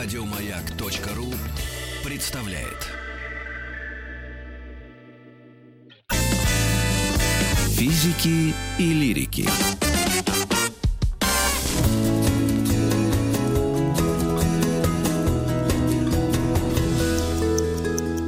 Радиомаяк.ру 0.00 1.26
представляет. 2.08 2.86
Физики 7.70 8.54
и 8.78 8.92
лирики. 8.92 9.48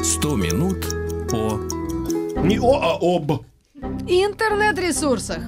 Сто 0.02 0.34
минут 0.34 0.84
по 1.30 1.60
Не 2.42 2.58
о, 2.58 2.80
а 2.82 2.98
об. 3.00 3.44
интернет-ресурсах. 4.08 5.44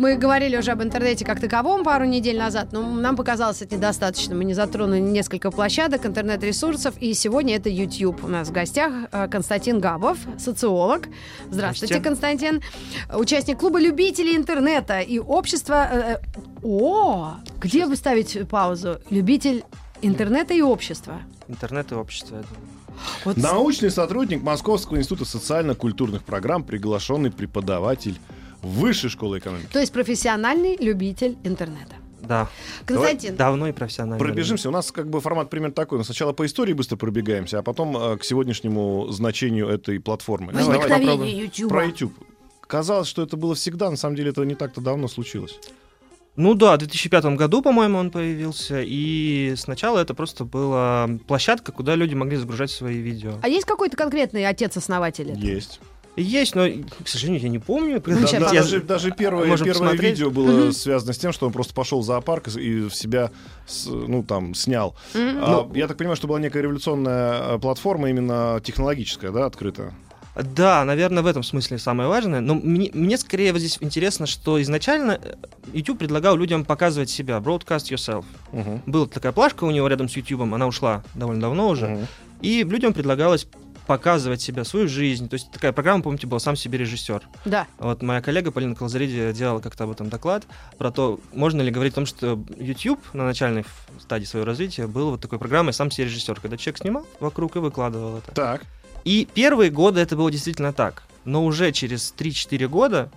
Мы 0.00 0.16
говорили 0.16 0.56
уже 0.56 0.70
об 0.70 0.82
интернете 0.82 1.26
как 1.26 1.40
таковом 1.40 1.84
пару 1.84 2.06
недель 2.06 2.38
назад, 2.38 2.72
но 2.72 2.80
нам 2.90 3.16
показалось 3.16 3.60
это 3.60 3.76
недостаточно. 3.76 4.34
Мы 4.34 4.44
не 4.44 4.54
затронули 4.54 4.98
несколько 4.98 5.50
площадок 5.50 6.06
интернет-ресурсов, 6.06 6.94
и 7.00 7.12
сегодня 7.12 7.56
это 7.56 7.68
YouTube. 7.68 8.24
У 8.24 8.28
нас 8.28 8.48
в 8.48 8.52
гостях 8.52 8.90
э, 9.12 9.28
Константин 9.28 9.78
Габов, 9.78 10.16
социолог. 10.38 11.02
Здравствуйте, 11.50 11.96
Здравствуйте. 11.96 12.00
Константин. 12.00 12.62
Участник 13.14 13.58
клуба 13.58 13.78
любителей 13.78 14.36
интернета 14.36 15.00
и 15.00 15.18
общества... 15.18 15.86
э, 15.92 15.98
э, 16.14 16.18
О, 16.62 17.34
где 17.60 17.84
вы 17.84 17.94
ставите 17.94 18.46
паузу? 18.46 19.00
Любитель 19.10 19.64
интернета 20.00 20.54
и 20.54 20.62
общества. 20.62 21.20
Интернет 21.46 21.92
и 21.92 21.94
общество, 21.94 22.36
я 22.36 22.42
думаю. 22.42 22.66
Вот 23.26 23.36
Научный 23.36 23.90
сотрудник 23.90 24.42
Московского 24.42 24.96
института 24.96 25.26
социально-культурных 25.26 26.22
программ, 26.24 26.64
приглашенный 26.64 27.30
преподаватель 27.30 28.18
Высшей 28.62 29.10
школы 29.10 29.38
экономики. 29.38 29.68
То 29.72 29.80
есть 29.80 29.92
профессиональный 29.92 30.76
любитель 30.76 31.36
интернета. 31.44 31.96
Да. 32.20 32.48
Константин, 32.84 33.36
Давно 33.36 33.68
и 33.68 33.72
профессионально. 33.72 34.18
Пробежимся. 34.18 34.68
У 34.68 34.72
нас 34.72 34.92
как 34.92 35.08
бы 35.08 35.20
формат 35.20 35.50
примерно 35.50 35.74
такой. 35.74 35.98
Мы 35.98 36.04
сначала 36.04 36.32
по 36.32 36.46
истории 36.46 36.72
быстро 36.72 36.96
пробегаемся, 36.96 37.58
а 37.58 37.62
потом 37.62 37.96
э, 37.96 38.18
к 38.18 38.24
сегодняшнему 38.24 39.08
значению 39.10 39.68
этой 39.68 39.98
платформы. 40.00 40.52
Давай, 40.52 40.78
возникновение. 40.78 41.44
YouTube. 41.44 41.68
про 41.70 41.86
YouTube. 41.86 42.14
Казалось, 42.60 43.08
что 43.08 43.22
это 43.22 43.36
было 43.36 43.54
всегда, 43.54 43.90
на 43.90 43.96
самом 43.96 44.14
деле 44.14 44.30
это 44.30 44.44
не 44.44 44.54
так-то 44.54 44.80
давно 44.80 45.08
случилось. 45.08 45.58
Ну 46.36 46.54
да, 46.54 46.76
в 46.76 46.78
2005 46.78 47.24
году, 47.36 47.60
по-моему, 47.62 47.98
он 47.98 48.10
появился. 48.10 48.80
И 48.80 49.54
сначала 49.56 49.98
это 49.98 50.14
просто 50.14 50.44
была 50.44 51.08
площадка, 51.26 51.72
куда 51.72 51.96
люди 51.96 52.14
могли 52.14 52.36
загружать 52.36 52.70
свои 52.70 52.98
видео. 52.98 53.34
А 53.42 53.48
есть 53.48 53.66
какой-то 53.66 53.96
конкретный 53.96 54.46
отец-основатель? 54.46 55.32
Есть. 55.36 55.80
Есть, 56.16 56.54
но, 56.54 56.66
к 57.04 57.08
сожалению, 57.08 57.42
я 57.42 57.48
не 57.48 57.58
помню. 57.58 58.02
Ну, 58.04 58.20
Да, 58.20 58.26
да, 58.40 58.52
Я- 58.52 58.62
даже, 58.62 58.80
даже 58.80 59.10
первое, 59.12 59.46
Можем 59.46 59.64
первое 59.66 59.88
посмотреть. 59.90 60.18
видео 60.18 60.30
было 60.30 60.50
Мгм. 60.50 60.72
связано 60.72 61.12
с 61.12 61.18
тем, 61.18 61.32
что 61.32 61.46
он 61.46 61.52
просто 61.52 61.72
пошел 61.72 62.00
в 62.00 62.04
зоопарк 62.04 62.48
и 62.48 62.80
в 62.88 62.94
себя 62.94 63.30
с- 63.66 63.86
ну, 63.86 64.22
там, 64.22 64.54
снял. 64.54 64.96
М? 65.14 65.38
А, 65.40 65.70
я 65.74 65.86
так 65.88 65.96
понимаю, 65.96 66.16
что 66.16 66.26
была 66.26 66.40
некая 66.40 66.62
революционная 66.62 67.54
э, 67.54 67.58
платформа, 67.58 68.10
именно 68.10 68.60
технологическая, 68.62 69.30
да, 69.30 69.46
открытая. 69.46 69.94
Да, 70.36 70.84
наверное, 70.84 71.22
в 71.22 71.26
этом 71.26 71.42
смысле 71.42 71.78
самое 71.78 72.08
важное. 72.08 72.40
Но 72.40 72.54
мне, 72.54 72.90
мне 72.94 73.16
скорее 73.18 73.52
вот 73.52 73.58
здесь 73.60 73.78
интересно, 73.80 74.26
что 74.26 74.60
изначально 74.62 75.18
э, 75.22 75.34
YouTube 75.72 75.98
предлагал 75.98 76.36
людям 76.36 76.64
показывать 76.64 77.10
себя, 77.10 77.38
broadcast 77.38 77.90
yourself. 77.90 78.24
Мгм. 78.52 78.82
Была 78.86 79.06
такая 79.06 79.32
плашка 79.32 79.64
у 79.64 79.70
него 79.70 79.86
рядом 79.88 80.08
с 80.08 80.16
YouTube, 80.16 80.42
она 80.42 80.66
ушла 80.66 81.02
довольно 81.14 81.40
давно 81.42 81.68
уже. 81.68 81.86
Мгм. 81.88 82.06
И 82.42 82.62
людям 82.64 82.92
предлагалось 82.94 83.46
показывать 83.90 84.40
себя, 84.40 84.62
свою 84.62 84.86
жизнь. 84.86 85.28
То 85.28 85.34
есть 85.34 85.50
такая 85.50 85.72
программа, 85.72 86.04
помните, 86.04 86.28
была 86.28 86.38
«Сам 86.38 86.54
себе 86.54 86.78
режиссер». 86.78 87.22
Да. 87.44 87.66
Вот 87.80 88.02
моя 88.02 88.22
коллега 88.22 88.52
Полина 88.52 88.76
Колзариди 88.76 89.32
делала 89.32 89.58
как-то 89.58 89.82
об 89.82 89.90
этом 89.90 90.08
доклад, 90.08 90.44
про 90.78 90.92
то, 90.92 91.18
можно 91.32 91.60
ли 91.60 91.72
говорить 91.72 91.94
о 91.94 91.96
том, 91.96 92.06
что 92.06 92.40
YouTube 92.56 93.00
на 93.14 93.24
начальной 93.24 93.64
стадии 93.98 94.26
своего 94.26 94.46
развития 94.46 94.86
был 94.86 95.10
вот 95.10 95.20
такой 95.20 95.40
программой 95.40 95.72
«Сам 95.72 95.90
себе 95.90 96.04
режиссер», 96.04 96.38
когда 96.40 96.56
человек 96.56 96.78
снимал 96.78 97.04
вокруг 97.18 97.56
и 97.56 97.58
выкладывал 97.58 98.18
это. 98.18 98.30
Так. 98.30 98.62
И 99.02 99.26
первые 99.34 99.72
годы 99.72 99.98
это 99.98 100.14
было 100.14 100.30
действительно 100.30 100.72
так. 100.72 101.02
Но 101.24 101.44
уже 101.44 101.72
через 101.72 102.14
3-4 102.16 102.68
года 102.68 103.10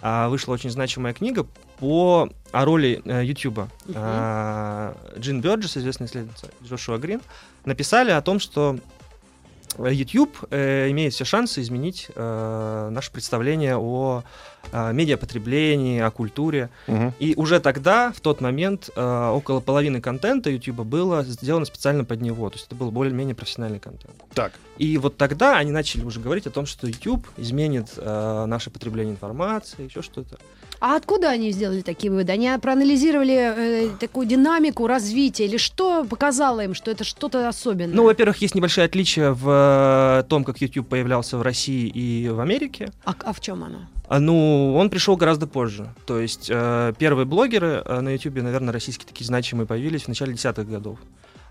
а, 0.00 0.28
вышла 0.28 0.52
очень 0.52 0.70
значимая 0.70 1.12
книга 1.12 1.44
по 1.80 2.28
о 2.52 2.64
роли 2.64 3.02
э, 3.04 3.24
YouTube. 3.24 3.68
А, 3.96 4.94
Джин 5.18 5.40
Бёрджес, 5.40 5.76
известный 5.76 6.06
исследователь, 6.06 6.50
Джошуа 6.64 6.98
Грин, 6.98 7.20
написали 7.64 8.12
о 8.12 8.22
том, 8.22 8.38
что 8.38 8.78
YouTube 9.78 10.36
э, 10.50 10.90
имеет 10.90 11.12
все 11.12 11.24
шансы 11.24 11.62
изменить 11.62 12.08
э, 12.14 12.88
наше 12.90 13.12
представление 13.12 13.76
о 13.76 14.22
э, 14.72 14.92
медиапотреблении, 14.92 16.00
о 16.00 16.10
культуре. 16.10 16.70
Мгм. 16.86 17.12
И 17.18 17.34
уже 17.36 17.60
тогда, 17.60 18.12
в 18.12 18.20
тот 18.20 18.40
момент, 18.40 18.90
э, 18.94 19.30
около 19.30 19.60
половины 19.60 20.00
контента 20.00 20.50
YouTube 20.50 20.80
было 20.80 21.24
сделано 21.24 21.64
специально 21.66 22.04
под 22.04 22.20
него. 22.20 22.48
То 22.50 22.56
есть 22.56 22.66
это 22.66 22.74
был 22.74 22.90
более-менее 22.90 23.34
профессиональный 23.34 23.80
контент. 23.80 24.14
Так. 24.34 24.52
И 24.78 24.96
вот 24.98 25.16
тогда 25.16 25.58
они 25.58 25.72
начали 25.72 26.04
уже 26.04 26.20
говорить 26.20 26.46
о 26.46 26.50
том, 26.50 26.66
что 26.66 26.86
YouTube 26.86 27.26
изменит 27.36 27.88
э, 27.96 28.44
наше 28.46 28.70
потребление 28.70 29.12
информации, 29.12 29.84
еще 29.84 30.02
что-то. 30.02 30.38
А 30.80 30.96
откуда 30.96 31.28
они 31.28 31.50
сделали 31.52 31.82
такие 31.82 32.10
выводы? 32.10 32.32
Они 32.32 32.50
проанализировали 32.58 33.34
э, 33.34 33.90
такую 34.00 34.26
динамику 34.26 34.86
развития 34.86 35.44
или 35.44 35.58
что 35.58 36.04
показало 36.04 36.60
им, 36.60 36.74
что 36.74 36.90
это 36.90 37.04
что-то 37.04 37.46
особенное? 37.48 37.94
Ну, 37.94 38.04
во-первых, 38.04 38.38
есть 38.38 38.54
небольшое 38.54 38.86
отличие 38.86 39.34
в 39.34 40.24
том, 40.30 40.44
как 40.44 40.62
YouTube 40.62 40.88
появлялся 40.88 41.36
в 41.36 41.42
России 41.42 41.86
и 41.86 42.28
в 42.30 42.40
Америке. 42.40 42.90
а, 43.04 43.14
а 43.22 43.32
в 43.34 43.40
чем 43.40 43.62
оно? 43.62 43.80
А, 44.10 44.18
ну, 44.18 44.74
он 44.74 44.90
пришел 44.90 45.16
гораздо 45.16 45.46
позже. 45.46 45.94
То 46.04 46.18
есть 46.18 46.50
э, 46.52 46.92
первые 46.98 47.26
блогеры 47.26 47.80
э, 47.84 48.00
на 48.00 48.08
YouTube, 48.08 48.42
наверное, 48.42 48.72
российские 48.72 49.06
такие 49.06 49.24
значимые 49.24 49.68
появились 49.68 50.02
в 50.02 50.08
начале 50.08 50.32
десятых 50.32 50.68
годов. 50.68 50.98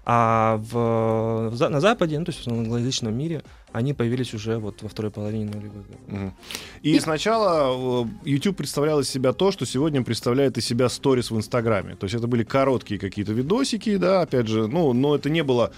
А 0.03 0.58
в, 0.58 1.52
в 1.52 1.70
на 1.70 1.80
Западе, 1.80 2.20
ну, 2.20 2.25
то 2.25 2.31
есть 2.34 2.46
в 2.46 2.52
англоязычном 2.52 3.18
мире, 3.18 3.44
они 3.72 3.94
появились 3.94 4.34
уже 4.34 4.58
вот 4.58 4.81
во 4.81 4.90
второй 4.90 5.09
половине 5.09 5.46
нулевых 5.46 5.72
годов. 5.72 6.02
Мгм. 6.08 6.34
И, 6.81 7.00
сначала 7.00 8.03
э, 8.03 8.08
YouTube 8.25 8.58
представлял 8.58 9.00
из 9.00 9.09
себя 9.09 9.31
то, 9.31 9.53
что 9.53 9.66
сегодня 9.66 10.03
представляет 10.03 10.58
из 10.58 10.66
себя 10.66 10.90
сторис 10.90 11.31
в 11.31 11.38
Инстаграме. 11.38 11.96
То 11.96 12.08
есть 12.08 12.16
это 12.16 12.28
были 12.28 12.44
короткие 12.44 13.00
какие-то 13.00 13.31
видосики, 13.31 13.96
да, 13.96 14.24
опять 14.24 14.47
же, 14.47 14.68
ну, 14.68 14.91
но 14.91 15.16
это 15.16 15.30
не 15.30 15.44
было, 15.44 15.72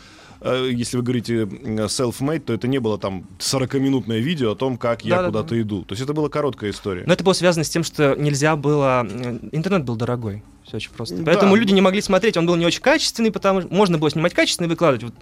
если 0.43 0.97
вы 0.97 1.03
говорите 1.03 1.43
self-made, 1.43 2.39
то 2.39 2.53
это 2.53 2.67
не 2.67 2.79
было 2.79 2.97
там 2.97 3.25
40-минутное 3.39 4.19
видео 4.19 4.51
о 4.51 4.55
том, 4.55 4.77
как 4.77 5.03
я 5.05 5.17
Да-да-да. 5.17 5.27
куда-то 5.39 5.61
иду. 5.61 5.83
То 5.83 5.93
есть 5.93 6.01
это 6.03 6.13
была 6.13 6.29
короткая 6.29 6.71
история. 6.71 7.03
Но 7.05 7.13
это 7.13 7.23
было 7.23 7.33
связано 7.33 7.63
с 7.63 7.69
тем, 7.69 7.83
что 7.83 8.15
нельзя 8.15 8.55
было... 8.55 9.05
э, 9.09 9.39
Интернет 9.51 9.83
был 9.83 9.95
дорогой. 9.95 10.43
Все 10.71 10.77
очень 10.77 10.91
просто. 10.91 11.17
Да. 11.17 11.23
Поэтому 11.25 11.55
люди 11.55 11.73
не 11.73 11.81
могли 11.81 11.99
смотреть, 11.99 12.37
он 12.37 12.45
был 12.45 12.55
не 12.55 12.65
очень 12.65 12.81
качественный, 12.81 13.29
потому 13.29 13.59
что 13.59 13.73
можно 13.73 13.97
было 13.97 14.09
снимать 14.09 14.33
качественно 14.33 14.67
и 14.67 14.69
выкладывать. 14.69 15.03
Вот 15.03 15.13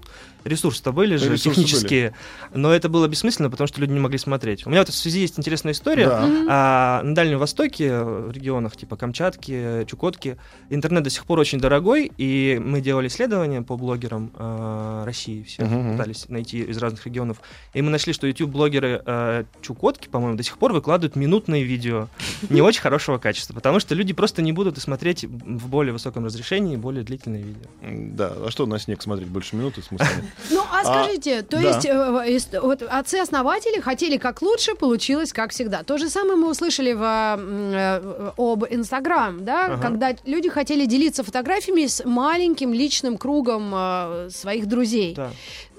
ресурсы-то 0.43 0.91
были 0.91 1.15
же 1.15 1.25
Ресурсы 1.25 1.49
технические, 1.49 2.13
но 2.53 2.71
это 2.71 2.87
было 2.87 3.07
бессмысленно, 3.07 3.49
потому 3.49 3.67
что 3.67 3.81
люди 3.81 3.91
не 3.91 3.99
могли 3.99 4.17
смотреть. 4.17 4.65
У 4.65 4.69
меня 4.69 4.81
вот 4.81 4.89
в 4.89 4.95
связи 4.95 5.21
есть 5.21 5.37
интересная 5.37 5.73
история. 5.73 6.07
Да. 6.07 6.29
А 6.49 7.01
на 7.03 7.15
Дальнем 7.15 7.39
Востоке, 7.39 7.99
в 7.99 8.31
регионах 8.31 8.77
типа 8.77 8.95
Камчатки, 8.95 9.85
Чукотки, 9.87 10.37
интернет 10.69 11.03
до 11.03 11.09
сих 11.09 11.25
пор 11.25 11.39
очень 11.39 11.59
дорогой, 11.59 12.11
и 12.17 12.61
мы 12.63 12.79
делали 12.79 13.07
исследования 13.07 13.63
по 13.63 13.75
блогерам 13.75 14.31
э, 14.37 15.03
России, 15.05 15.43
все 15.43 15.65
мгм. 15.65 15.93
пытались 15.93 16.29
найти 16.29 16.61
из 16.61 16.77
разных 16.77 17.05
регионов, 17.05 17.41
и 17.73 17.81
мы 17.81 17.89
нашли, 17.89 18.13
что 18.13 18.27
YouTube-блогеры 18.27 19.01
э, 19.03 19.43
Чукотки, 19.61 20.07
по-моему, 20.07 20.37
до 20.37 20.43
сих 20.43 20.57
пор 20.59 20.73
выкладывают 20.73 21.15
минутные 21.15 21.63
видео 21.63 22.07
не 22.49 22.61
очень 22.61 22.81
хорошего 22.81 23.17
качества, 23.17 23.53
потому 23.53 23.79
что 23.79 23.95
люди 23.95 24.13
просто 24.13 24.41
не 24.41 24.53
будут 24.53 24.77
и 24.77 24.81
смотреть 24.81 25.25
в 25.45 25.67
более 25.67 25.93
высоком 25.93 26.25
разрешении 26.25 26.75
более 26.75 27.03
длительные 27.03 27.43
видео. 27.43 27.67
Да, 28.15 28.33
а 28.45 28.51
что 28.51 28.65
на 28.65 28.79
снег 28.79 29.01
смотреть 29.01 29.27
больше 29.29 29.55
минуты? 29.55 29.81
Смысла 29.81 30.05
нет. 30.05 30.25
Ну, 30.51 30.61
а 30.71 30.81
А, 30.81 30.83
скажите, 30.83 31.41
то 31.41 31.57
да. 31.61 31.67
есть 31.69 31.85
э, 31.85 31.89
э, 31.89 32.35
ис- 32.35 32.59
вот 32.61 32.81
отцы-основатели 32.81 33.79
хотели 33.81 34.17
как 34.17 34.41
лучше, 34.41 34.75
получилось 34.75 35.33
как 35.33 35.51
всегда. 35.51 35.83
То 35.83 35.97
же 35.97 36.09
самое 36.09 36.35
мы 36.35 36.49
услышали 36.49 36.93
в, 36.93 37.01
э, 37.03 38.31
об 38.37 38.65
Инстаграм, 38.69 39.43
да, 39.43 39.65
Ага. 39.65 39.81
когда 39.81 40.15
люди 40.25 40.49
хотели 40.49 40.85
делиться 40.85 41.23
фотографиями 41.23 41.85
с 41.87 42.03
маленьким 42.05 42.73
личным 42.73 43.17
кругом 43.17 43.71
э, 43.73 44.29
своих 44.31 44.67
друзей. 44.67 45.15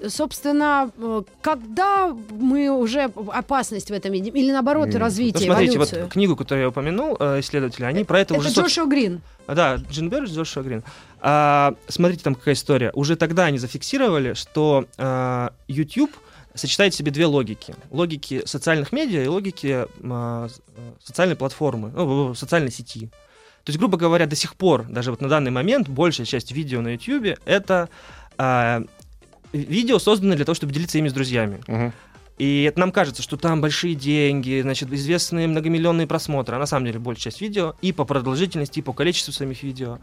Собственно, 0.07 0.91
э, 0.97 1.23
когда 1.41 2.15
мы 2.31 2.69
уже 2.69 3.03
опасность 3.03 3.89
в 3.89 3.93
этом 3.93 4.11
видим? 4.11 4.33
Или 4.33 4.51
наоборот, 4.51 4.87
М. 4.87 4.93
Ну, 4.93 4.99
развитие, 4.99 5.45
смотрите, 5.45 5.75
эволюцию? 5.75 6.03
вот 6.03 6.11
книгу, 6.11 6.35
которую 6.35 6.63
я 6.63 6.69
упомянул, 6.69 7.17
э, 7.19 7.39
исследователи, 7.39 7.85
они 7.85 8.03
про 8.03 8.19
это, 8.21 8.33
Это 8.33 8.41
уже... 8.41 8.49
собственно, 8.49 8.67
Джошуа 8.67 8.85
Грин. 8.89 9.21
Да, 9.47 9.75
Джин 9.75 10.09
Бердж, 10.09 10.29
Джошуа 10.33 10.63
Грин. 10.63 10.83
А, 11.19 11.75
смотрите, 11.87 12.23
там 12.23 12.35
какая 12.35 12.55
история. 12.55 12.91
Уже 12.93 13.15
тогда 13.15 13.45
они 13.45 13.57
зафиксировали, 13.57 14.33
что 14.33 14.85
а, 14.97 15.53
YouTube 15.67 16.11
сочетает 16.53 16.93
в 16.93 16.97
себе 16.97 17.11
две 17.11 17.25
логики. 17.25 17.75
Логики 17.91 18.43
социальных 18.45 18.91
медиа 18.91 19.23
и 19.23 19.27
логики 19.27 19.85
а, 20.03 20.47
социальной 21.03 21.35
платформы, 21.35 21.91
ну, 21.95 22.33
социальной 22.33 22.71
сети. 22.71 23.11
То 23.63 23.69
есть, 23.69 23.77
грубо 23.77 23.97
говоря, 23.97 24.25
до 24.25 24.35
сих 24.35 24.55
пор, 24.55 24.83
даже 24.83 25.11
вот 25.11 25.21
на 25.21 25.29
данный 25.29 25.51
момент, 25.51 25.87
большая 25.87 26.25
часть 26.25 26.51
видео 26.51 26.81
на 26.81 26.93
YouTube 26.93 27.37
это 27.45 27.89
видео, 29.53 29.99
созданные 29.99 30.35
для 30.35 30.45
того, 30.45 30.55
чтобы 30.55 30.73
делиться 30.73 30.97
ими 30.97 31.07
с 31.09 31.13
друзьями. 31.13 31.61
Мгм. 31.67 31.93
И 32.37 32.63
это 32.63 32.79
нам 32.79 32.91
кажется, 32.91 33.21
что 33.21 33.37
там 33.37 33.61
большие 33.61 33.93
деньги, 33.93 34.61
значит, 34.61 34.91
известные 34.91 35.47
многомиллионные 35.47 36.07
просмотры, 36.07 36.55
а 36.55 36.59
на 36.59 36.65
самом 36.65 36.87
деле 36.87 36.97
большая 36.99 37.25
часть 37.25 37.41
видео 37.41 37.75
и 37.81 37.91
по 37.91 38.03
продолжительности, 38.03 38.79
и 38.79 38.81
по 38.81 38.93
количеству 38.93 39.31
самих 39.31 39.61
видео. 39.63 39.99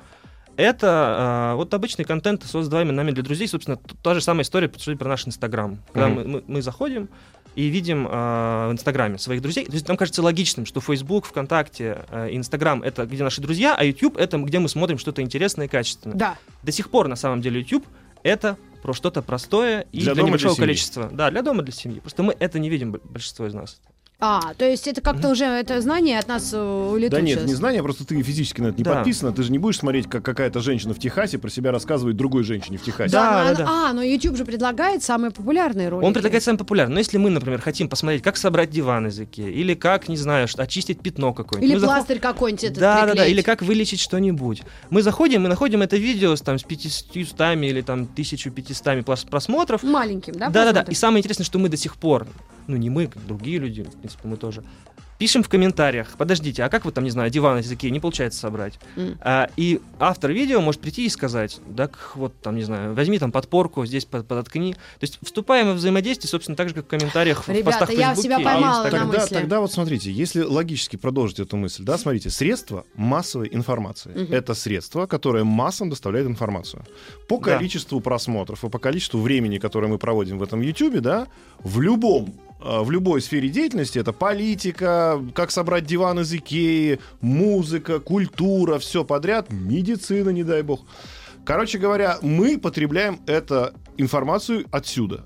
Это 0.57 1.53
э, 1.53 1.57
вот 1.57 1.73
обычный 1.73 2.05
контент, 2.05 2.45
созданный 2.45 2.93
нами 2.93 3.13
для 3.13 3.23
друзей. 3.23 3.47
Собственно, 3.49 3.77
та 4.03 4.15
же 4.15 4.21
самая 4.21 4.43
история 4.43 4.69
про 4.69 5.09
наш 5.09 5.27
Инстаграм. 5.27 5.79
Когда 5.93 6.09
Мгм. 6.09 6.17
мы, 6.17 6.25
мы- 6.25 6.45
мы 6.47 6.63
заходим 6.63 7.09
и 7.55 7.67
видим 7.69 8.07
э, 8.07 8.69
в 8.69 8.73
Инстаграме 8.73 9.19
своих 9.19 9.41
друзей. 9.41 9.65
То 9.67 9.73
есть 9.73 9.89
нам 9.89 9.97
кажется 9.97 10.23
логичным, 10.23 10.67
что 10.67 10.81
Facebook, 10.81 11.27
ВКонтакте, 11.27 12.05
э, 12.11 12.29
Инстаграм— 12.33 12.83
это 12.85 13.07
где 13.07 13.23
наши 13.25 13.41
друзья, 13.41 13.75
а 13.77 13.85
YouTube— 13.85 14.17
это 14.19 14.39
где 14.39 14.59
мы 14.59 14.69
смотрим 14.69 14.99
что-то 14.99 15.23
интересное 15.23 15.67
и 15.67 15.69
качественное. 15.69 16.17
Да. 16.17 16.37
До 16.63 16.73
сих 16.73 16.91
пор, 16.91 17.09
на 17.09 17.17
самом 17.17 17.41
деле, 17.41 17.61
YouTube— 17.61 17.87
это 18.25 18.57
про 18.83 18.93
что-то 18.93 19.23
простое 19.23 19.87
и 19.93 20.01
Для 20.01 20.15
для, 20.15 20.15
дома, 20.15 20.29
небольшого 20.29 20.55
для 20.55 20.65
количества. 20.65 21.11
Да, 21.13 21.31
для 21.31 21.43
дома, 21.43 21.63
для 21.63 21.73
семьи. 21.73 22.01
Просто 22.01 22.23
мы 22.23 22.37
это 22.39 22.59
не 22.59 22.71
видим, 22.71 22.93
большинство 22.93 23.47
из 23.47 23.55
нас. 23.55 23.81
А, 24.21 24.53
то 24.55 24.65
есть 24.69 24.89
это 24.89 25.01
как-то 25.01 25.29
уже 25.29 25.45
это 25.45 25.81
знание 25.81 26.19
от 26.19 26.27
нас 26.27 26.51
э, 26.53 26.59
улетучилось. 26.61 27.11
Да 27.35 27.41
нет, 27.41 27.47
не 27.47 27.55
знание, 27.55 27.85
просто 27.85 28.05
ты 28.05 28.21
физически 28.21 28.61
на 28.61 28.69
это 28.69 28.79
не 28.79 28.83
Да. 28.83 28.97
подписана. 28.97 29.31
Ты 29.31 29.45
же 29.45 29.53
не 29.53 29.59
будешь 29.59 29.79
смотреть, 29.79 30.09
как 30.09 30.25
какая-то 30.25 30.59
женщина 30.59 30.93
в 30.93 30.99
Техасе 30.99 31.39
про 31.39 31.49
себя 31.49 31.71
рассказывает 31.71 32.17
другой 32.17 32.43
женщине 32.43 32.79
в 32.79 32.83
Техасе. 32.83 33.13
Да, 33.13 33.25
но 33.25 33.31
да, 33.31 33.41
она- 33.43 33.55
да. 33.55 33.67
А, 33.69 33.93
но 33.93 34.03
YouTube 34.03 34.37
же 34.37 34.45
предлагает 34.45 35.05
самые 35.05 35.31
популярные 35.31 35.89
ролики. 35.89 36.05
Он 36.05 36.13
предлагает 36.15 36.43
самый 36.43 36.59
популярный. 36.59 36.95
Но 36.95 36.99
если 36.99 37.17
мы, 37.17 37.31
например, 37.31 37.61
хотим 37.61 37.89
посмотреть, 37.89 38.23
как 38.25 38.37
собрать 38.37 38.71
диван 38.71 39.07
из 39.07 39.21
Икеи, 39.21 39.53
или 39.53 39.75
как, 39.75 40.09
не 40.09 40.17
знаю, 40.17 40.49
очистить 40.57 40.99
пятно 41.01 41.33
какое-нибудь. 41.33 41.69
Или 41.71 41.75
мы 41.79 41.81
заход- 41.87 41.95
пластырь 41.99 42.19
какой-нибудь 42.19 42.65
этот 42.65 42.79
Да, 42.81 42.95
да, 42.95 43.01
да, 43.03 43.13
приклеить. 43.13 43.31
или 43.35 43.43
как 43.43 43.63
вылечить 43.63 44.01
что-нибудь. 44.01 44.63
Мы 44.91 45.03
заходим 45.03 45.45
и 45.47 45.49
находим 45.49 45.81
это 45.83 45.97
видео 45.97 46.35
с, 46.35 46.41
там, 46.41 46.59
с 46.59 46.65
500 46.65 47.69
или 47.71 47.83
там 47.83 48.07
1500 48.07 49.05
прос- 49.05 49.29
просмотров. 49.31 49.85
Маленьким, 49.85 50.35
да? 50.35 50.47
Да, 50.49 50.65
да, 50.65 50.65
да. 50.65 50.73
просмотр? 50.73 50.91
И 50.91 50.95
самое 50.97 51.21
интересное, 51.21 51.45
что 51.45 51.61
мы 51.61 51.69
до 51.69 51.77
сих 51.77 51.95
пор, 51.95 52.27
ну 52.69 52.77
не 52.77 52.91
мы, 52.91 53.09
как 53.09 53.27
другие 53.27 53.59
люди, 53.59 53.83
в 53.83 53.97
принципе, 53.97 54.29
мы 54.29 54.37
тоже, 54.37 54.63
пишем 55.19 55.43
в 55.43 55.49
комментариях, 55.49 56.11
подождите, 56.17 56.63
а 56.63 56.69
как 56.69 56.85
вот 56.85 56.95
там, 56.95 57.03
не 57.03 57.11
знаю, 57.11 57.29
диван 57.29 57.59
из 57.59 57.73
Икеи 57.73 57.89
не 57.91 57.99
получается 57.99 58.39
собрать? 58.39 58.79
М. 58.95 59.19
А, 59.21 59.49
и 59.57 59.81
автор 59.99 60.31
видео 60.31 60.61
может 60.61 60.81
прийти 60.81 61.07
и 61.07 61.09
сказать, 61.09 61.61
так 61.77 62.13
вот 62.15 62.33
там, 62.41 62.55
не 62.55 62.63
знаю, 62.63 62.95
возьми 62.95 63.19
там 63.19 63.33
подпорку, 63.33 63.85
здесь 63.85 64.05
под- 64.05 64.29
подоткни. 64.29 64.75
То 64.75 64.79
есть 65.01 65.19
вступаем 65.21 65.67
во 65.67 65.73
взаимодействие, 65.73 66.31
собственно, 66.31 66.57
так 66.57 66.69
же, 66.69 66.75
как 66.77 66.85
в 66.85 66.89
комментариях 66.89 67.43
в 67.43 67.49
Ребята, 67.49 67.65
постах 67.65 67.89
в 67.89 67.93
я 67.99 68.15
Фейсбуке 68.15 68.23
себя 68.29 68.41
и 68.41 68.45
поймала 68.45 68.61
на 68.75 68.77
Инстаграме. 68.87 69.07
мысли. 69.07 69.19
Тогда, 69.29 69.41
тогда 69.41 69.61
вот 69.61 69.73
смотрите, 69.73 70.13
если 70.13 70.43
логически 70.43 70.95
продолжить 70.95 71.41
эту 71.41 71.57
мысль, 71.57 71.83
да, 71.83 71.99
смотрите, 71.99 72.31
средства 72.31 72.85
массовой 72.95 73.49
информации. 73.51 74.11
Мгм. 74.11 74.33
Это 74.33 74.55
средство, 74.55 75.07
которое 75.07 75.43
массам 75.43 75.91
доставляет 75.91 76.29
информацию. 76.29 76.85
По 77.29 77.39
Да. 77.39 77.57
количеству 77.57 78.01
просмотров 78.01 78.63
и 78.65 78.69
по 78.69 78.79
количеству 78.79 79.21
времени, 79.21 79.59
которое 79.59 79.89
мы 79.89 79.99
проводим 79.99 80.39
в 80.39 80.45
этом 80.45 80.61
YouTube, 80.61 81.01
да, 81.01 81.27
в 81.59 81.81
любом 81.81 82.35
в 82.61 82.91
любой 82.91 83.21
сфере 83.21 83.49
деятельности 83.49 83.99
это 83.99 84.13
политика, 84.13 85.23
как 85.35 85.51
собрать 85.51 85.85
диван 85.85 86.21
из 86.21 86.33
Икеи, 86.33 86.99
музыка, 87.21 88.01
культура, 88.01 88.79
все 88.79 89.05
подряд, 89.05 89.51
медицина, 89.51 90.31
не 90.31 90.43
дай 90.43 90.63
бог. 90.63 90.85
Короче 91.45 91.79
говоря, 91.79 92.19
мы 92.21 92.59
потребляем 92.59 93.21
эту 93.27 93.71
информацию 93.97 94.67
отсюда. 94.71 95.25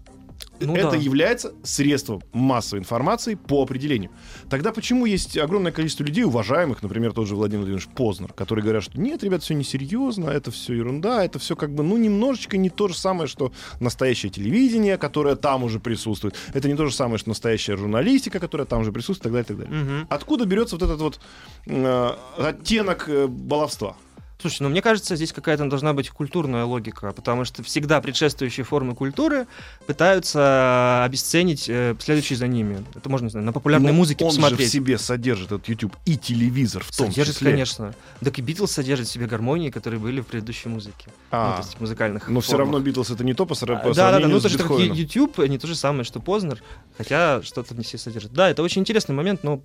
Ну 0.66 0.76
это 0.76 0.92
да. 0.92 0.96
является 0.96 1.52
средством 1.62 2.22
массовой 2.32 2.80
информации 2.80 3.34
по 3.34 3.62
определению. 3.62 4.10
Тогда 4.50 4.72
почему 4.72 5.06
есть 5.06 5.36
огромное 5.36 5.72
количество 5.72 6.04
людей, 6.04 6.24
уважаемых, 6.24 6.82
например, 6.82 7.12
тот 7.12 7.28
же 7.28 7.36
Владимир 7.36 7.60
Владимирович 7.60 7.88
Познер, 7.88 8.32
которые 8.32 8.62
говорят, 8.62 8.84
что 8.84 9.00
нет, 9.00 9.22
ребят, 9.22 9.42
все 9.42 9.54
несерьезно, 9.54 10.30
это 10.30 10.50
все 10.50 10.74
ерунда, 10.74 11.24
это 11.24 11.38
все 11.38 11.56
как 11.56 11.74
бы, 11.74 11.82
ну, 11.82 11.96
немножечко 11.96 12.56
не 12.56 12.70
то 12.70 12.88
же 12.88 12.94
самое, 12.94 13.28
что 13.28 13.52
настоящее 13.80 14.30
телевидение, 14.30 14.98
которое 14.98 15.36
там 15.36 15.64
уже 15.64 15.80
присутствует. 15.80 16.36
Это 16.54 16.68
не 16.68 16.76
то 16.76 16.86
же 16.86 16.94
самое, 16.94 17.18
что 17.18 17.28
настоящая 17.28 17.76
журналистика, 17.76 18.38
которая 18.38 18.66
там 18.66 18.80
уже 18.80 18.92
присутствует, 18.92 19.12
и 19.20 19.22
так 19.22 19.32
далее, 19.32 19.44
и 19.44 19.46
так 19.46 19.56
далее. 19.58 19.84
Мгм. 19.84 20.06
Откуда 20.08 20.44
берется 20.46 20.76
вот 20.76 20.82
этот 20.82 21.00
вот 21.00 21.20
э, 21.66 22.10
оттенок 22.38 23.08
э, 23.08 23.26
баловства? 23.26 23.96
Слушай, 24.42 24.62
ну 24.64 24.68
мне 24.70 24.82
кажется, 24.82 25.14
здесь 25.16 25.32
какая-то 25.32 25.68
должна 25.70 25.94
быть 25.94 26.10
культурная 26.10 26.64
логика, 26.64 27.12
потому 27.12 27.44
что 27.44 27.62
всегда 27.62 28.00
предшествующие 28.00 28.64
формы 28.64 28.94
культуры 28.96 29.46
пытаются 29.86 31.04
обесценить 31.04 31.68
э, 31.68 31.94
следующие 32.00 32.36
за 32.36 32.48
ними. 32.48 32.84
Это 32.94 33.08
можно, 33.08 33.26
не 33.26 33.30
знаю, 33.30 33.46
на 33.46 33.52
популярной 33.52 33.92
Но 33.92 33.96
музыке 33.96 34.24
он 34.24 34.32
же 34.32 34.40
посмотреть. 34.40 34.68
в 34.68 34.72
себе 34.72 34.98
содержит 34.98 35.46
этот 35.52 35.68
YouTube 35.68 35.96
и 36.06 36.16
телевизор 36.16 36.82
в 36.82 36.94
том 36.96 37.06
Содержит, 37.06 37.36
числе. 37.36 37.50
конечно. 37.52 37.94
Так 38.20 38.38
и 38.38 38.42
Битлз 38.42 38.72
содержит 38.72 39.06
в 39.06 39.10
себе 39.12 39.26
гармонии, 39.26 39.70
которые 39.70 40.00
были 40.00 40.20
в 40.20 40.26
предыдущей 40.26 40.68
музыке. 40.68 41.06
А, 41.30 41.50
Ну, 41.50 41.62
то 41.62 41.68
есть 41.68 41.80
музыкальных 41.80 42.28
но 42.28 42.40
все 42.40 42.50
формах. 42.52 42.72
равно 42.72 42.84
Битлз 42.84 43.10
это 43.10 43.22
не 43.24 43.34
то 43.34 43.46
по, 43.46 43.52
сра- 43.54 43.76
А, 43.76 43.76
по 43.76 43.88
Да, 43.90 43.94
да, 43.94 43.94
да, 43.94 44.08
сравнению 44.10 44.34
ну 44.34 44.40
с 44.40 44.42
то, 44.42 44.48
что. 44.48 44.78
YouTube, 44.80 45.38
не 45.48 45.58
то 45.58 45.66
же 45.68 45.76
самое, 45.76 46.02
что 46.04 46.18
Познер, 46.18 46.62
хотя 46.98 47.42
что-то 47.42 47.74
не 47.76 47.84
все 47.84 47.96
содержит. 47.96 48.32
Да, 48.32 48.50
это 48.50 48.62
очень 48.64 48.80
интересный 48.82 49.14
момент, 49.14 49.44
но 49.44 49.62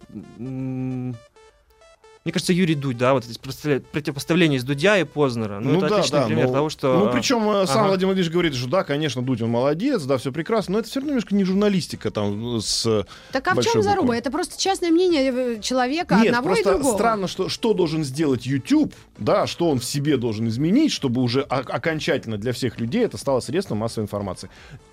мне 2.28 2.34
кажется, 2.34 2.52
Юрий 2.52 2.76
Дудь, 2.76 2.98
да, 2.98 3.14
вот 3.14 3.24
здесь 3.24 3.38
противопоставля- 3.38 3.80
противопоставление 3.80 4.58
из 4.58 4.66
Дудя 4.66 4.98
и 4.98 5.06
Познера. 5.06 5.62
Ну, 5.62 5.72
Ну 5.72 5.78
это 5.78 5.88
да, 5.88 5.96
отличный 5.96 6.20
да, 6.20 6.26
пример 6.26 6.48
ну, 6.48 6.54
того, 6.54 6.70
что... 6.70 7.00
Ну, 7.00 7.10
причем 7.10 7.50
э, 7.50 7.66
сам 7.66 7.78
ага. 7.78 7.88
Владимир 7.88 8.08
Владимирович 8.08 8.34
говорит, 8.34 8.56
что 8.56 8.68
да, 8.68 8.84
конечно, 8.84 9.22
Дудь, 9.22 9.42
он 9.42 9.50
молодец, 9.50 10.04
да, 10.04 10.18
все 10.18 10.34
прекрасно, 10.34 10.74
но 10.74 10.80
это 10.80 10.90
все 10.90 11.00
равно 11.00 11.12
немножко 11.12 11.34
не 11.34 11.46
журналистика 11.46 12.12
там 12.12 12.60
с... 12.60 13.06
Так 13.32 13.48
а 13.48 13.56
в 13.56 13.64
чем 13.64 13.82
заруба? 13.82 14.18
Это 14.18 14.30
просто 14.30 14.62
частное 14.62 14.92
мнение 14.92 15.32
э, 15.32 15.62
человека 15.62 16.16
Нет, 16.16 16.36
одного 16.36 16.50
и 16.50 16.54
просто 16.56 16.74
другого. 16.74 16.96
странно, 16.96 17.28
что, 17.30 17.48
что 17.48 17.74
должен 17.74 18.04
сделать 18.04 18.46
YouTube, 18.46 18.94
да, 19.18 19.48
что 19.48 19.70
он 19.70 19.80
в 19.80 19.86
себе 19.86 20.18
должен 20.18 20.50
изменить, 20.50 20.92
чтобы 20.92 21.22
уже 21.22 21.44
окончательно 21.44 22.38
для 22.38 22.52
всех 22.52 22.78
людей 22.78 23.06
это 23.06 23.18
стало 23.18 23.40
средством 23.40 23.78
массовой 23.78 24.04
информации. 24.04 24.50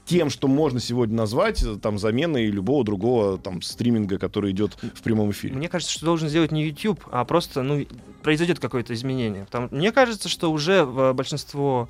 Тем, 0.07 0.31
что 0.31 0.47
можно 0.47 0.79
сегодня 0.79 1.17
назвать 1.17 1.65
э, 1.65 1.79
там 1.83 1.99
заменой 1.99 2.47
любого 2.47 2.85
другого 2.85 3.39
там 3.39 3.61
стриминга, 3.61 4.19
который 4.19 4.53
идет 4.53 4.77
в 4.81 5.03
прямом 5.03 5.33
эфире. 5.33 5.57
Мне 5.57 5.69
кажется, 5.69 5.93
что 5.93 6.05
должен 6.05 6.29
сделать 6.29 6.53
не 6.53 6.65
YouTube, 6.65 7.03
а 7.11 7.24
просто, 7.25 7.63
ну, 7.63 7.87
произойдет 8.23 8.59
какое-то 8.59 8.95
изменение. 8.95 9.45
Потому, 9.45 9.69
мне 9.71 9.93
кажется, 9.93 10.29
что 10.29 10.51
уже 10.51 10.87
э, 10.87 11.13
большинство 11.13 11.89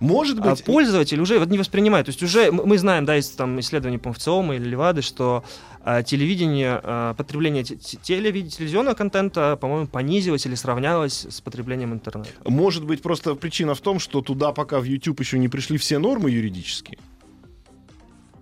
Может 0.00 0.38
а, 0.40 0.50
быть, 0.50 0.64
пользователей 0.64 1.20
уже 1.20 1.38
вот 1.38 1.48
не 1.48 1.58
воспринимают. 1.58 2.06
То 2.06 2.10
есть 2.10 2.22
уже 2.22 2.50
мы 2.50 2.78
знаем, 2.78 3.04
да, 3.04 3.16
из 3.16 3.30
там, 3.30 3.60
исследований 3.60 3.98
по 3.98 4.12
или 4.12 4.64
Левады, 4.64 5.02
что 5.02 5.44
а, 5.86 6.02
телевидение, 6.02 6.80
а, 6.82 7.14
потребление 7.14 7.62
телевизионного 7.62 8.94
контента, 8.94 9.56
по-моему, 9.60 9.86
понизилось 9.86 10.46
или 10.46 10.54
сравнялось 10.54 11.26
с 11.28 11.40
потреблением 11.40 11.92
интернета. 11.92 12.30
может 12.46 12.84
быть 12.84 13.02
просто 13.02 13.34
причина 13.34 13.74
в 13.74 13.80
том, 13.80 13.98
что 13.98 14.22
туда 14.22 14.52
пока 14.52 14.80
в 14.80 14.84
YouTube 14.84 15.20
еще 15.20 15.38
не 15.38 15.48
пришли 15.48 15.76
все 15.76 15.98
нормы 15.98 16.30
юридические. 16.30 16.98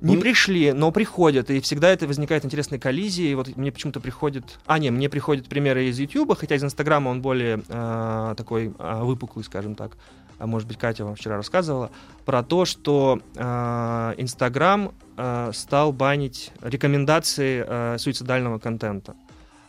Не 0.03 0.17
Ну, 0.17 0.21
пришли, 0.21 0.73
но 0.73 0.91
приходят, 0.91 1.49
и 1.51 1.61
всегда 1.61 1.89
это 1.91 2.07
возникает 2.09 2.45
интересной 2.45 2.79
коллизии. 2.81 3.29
И 3.29 3.35
вот 3.37 3.57
мне 3.57 3.71
почему-то 3.71 4.01
приходит... 4.01 4.59
А, 4.67 4.79
не, 4.79 4.91
мне 4.91 5.09
приходят 5.09 5.49
примеры 5.49 5.85
из 5.85 5.99
YouTube, 5.99 6.37
хотя 6.37 6.57
из 6.57 6.65
Инстаграма 6.65 7.09
он 7.11 7.23
более 7.23 7.63
а, 7.69 8.35
такой 8.35 8.75
а, 8.79 9.05
выпуклый, 9.05 9.45
скажем 9.45 9.77
так. 9.77 9.97
А 10.39 10.47
может 10.49 10.67
быть, 10.67 10.77
Катя 10.77 11.05
вам 11.05 11.15
вчера 11.15 11.37
рассказывала, 11.37 11.93
про 12.25 12.43
то, 12.43 12.65
что 12.65 13.21
а, 13.37 14.15
Инстаграм 14.17 14.93
а, 15.17 15.53
стал 15.53 15.93
банить 15.93 16.51
рекомендации 16.63 17.65
а, 17.65 17.97
суицидального 17.97 18.59
контента. 18.59 19.15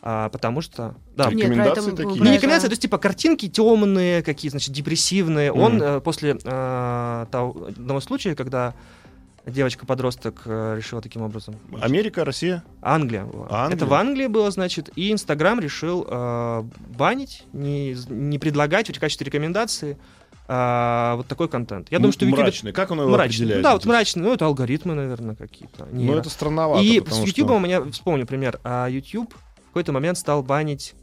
А, 0.01 0.29
потому 0.29 0.61
что... 0.61 0.95
Да, 1.15 1.29
Нет, 1.31 1.41
Рекомендации 1.47 1.93
это- 1.93 1.95
такие. 1.97 2.17
про 2.17 2.25
не 2.25 2.33
рекомендации, 2.35 2.67
то 2.67 2.71
есть 2.71 2.81
типа 2.81 2.97
картинки 2.97 3.47
темные, 3.47 4.23
какие, 4.23 4.49
значит, 4.49 4.73
депрессивные. 4.73 5.51
Мгм. 5.51 5.61
Он 5.61 5.81
э, 5.81 5.99
после 6.01 6.37
э, 6.43 7.25
того, 7.31 7.67
одного 7.67 7.99
случая, 8.01 8.35
когда 8.35 8.73
девочка-подросток 9.45 10.43
э, 10.45 10.75
решила 10.77 11.01
таким 11.01 11.21
образом. 11.21 11.55
Америка, 11.81 12.23
Россия. 12.23 12.63
Англия. 12.81 13.27
Англия? 13.49 13.75
Это 13.75 13.85
в 13.85 13.93
Англии 13.93 14.27
было, 14.27 14.51
значит, 14.51 14.89
и 14.95 15.11
Инстаграм 15.11 15.59
решил 15.59 16.05
э, 16.09 16.63
банить, 16.97 17.43
не, 17.51 17.95
не 18.09 18.39
предлагать 18.39 18.95
в 18.95 18.99
качестве 18.99 19.25
рекомендации 19.25 19.97
э, 20.47 21.13
вот 21.15 21.27
такой 21.27 21.49
контент. 21.49 21.91
Я 21.91 21.99
думаю, 21.99 22.13
что 22.13 22.25
YouTube 22.25 22.39
мрачный. 22.39 22.71
Как 22.71 22.91
он 22.91 23.01
его 23.01 23.09
мрачный. 23.09 23.45
определяет? 23.45 23.57
Ну 23.57 23.63
да, 23.63 23.73
вот 23.73 23.85
мрачный. 23.85 24.23
Ну, 24.23 24.33
это 24.33 24.45
алгоритмы, 24.45 24.93
наверное, 24.93 25.35
какие-то. 25.35 25.87
Ну, 25.91 25.97
нейро. 25.97 26.19
это 26.19 26.29
странновато. 26.29 26.83
И 26.83 26.99
с 26.99 27.19
YouTube 27.19 27.47
что- 27.47 27.55
у 27.55 27.59
меня, 27.59 27.83
вспомню 27.91 28.25
пример, 28.25 28.59
а, 28.63 28.87
YouTube 28.87 29.33
в 29.33 29.67
какой-то 29.67 29.91
момент 29.91 30.17
стал 30.17 30.41
банить 30.43 30.95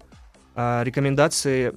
а, 0.55 0.83
рекомендации 0.83 1.73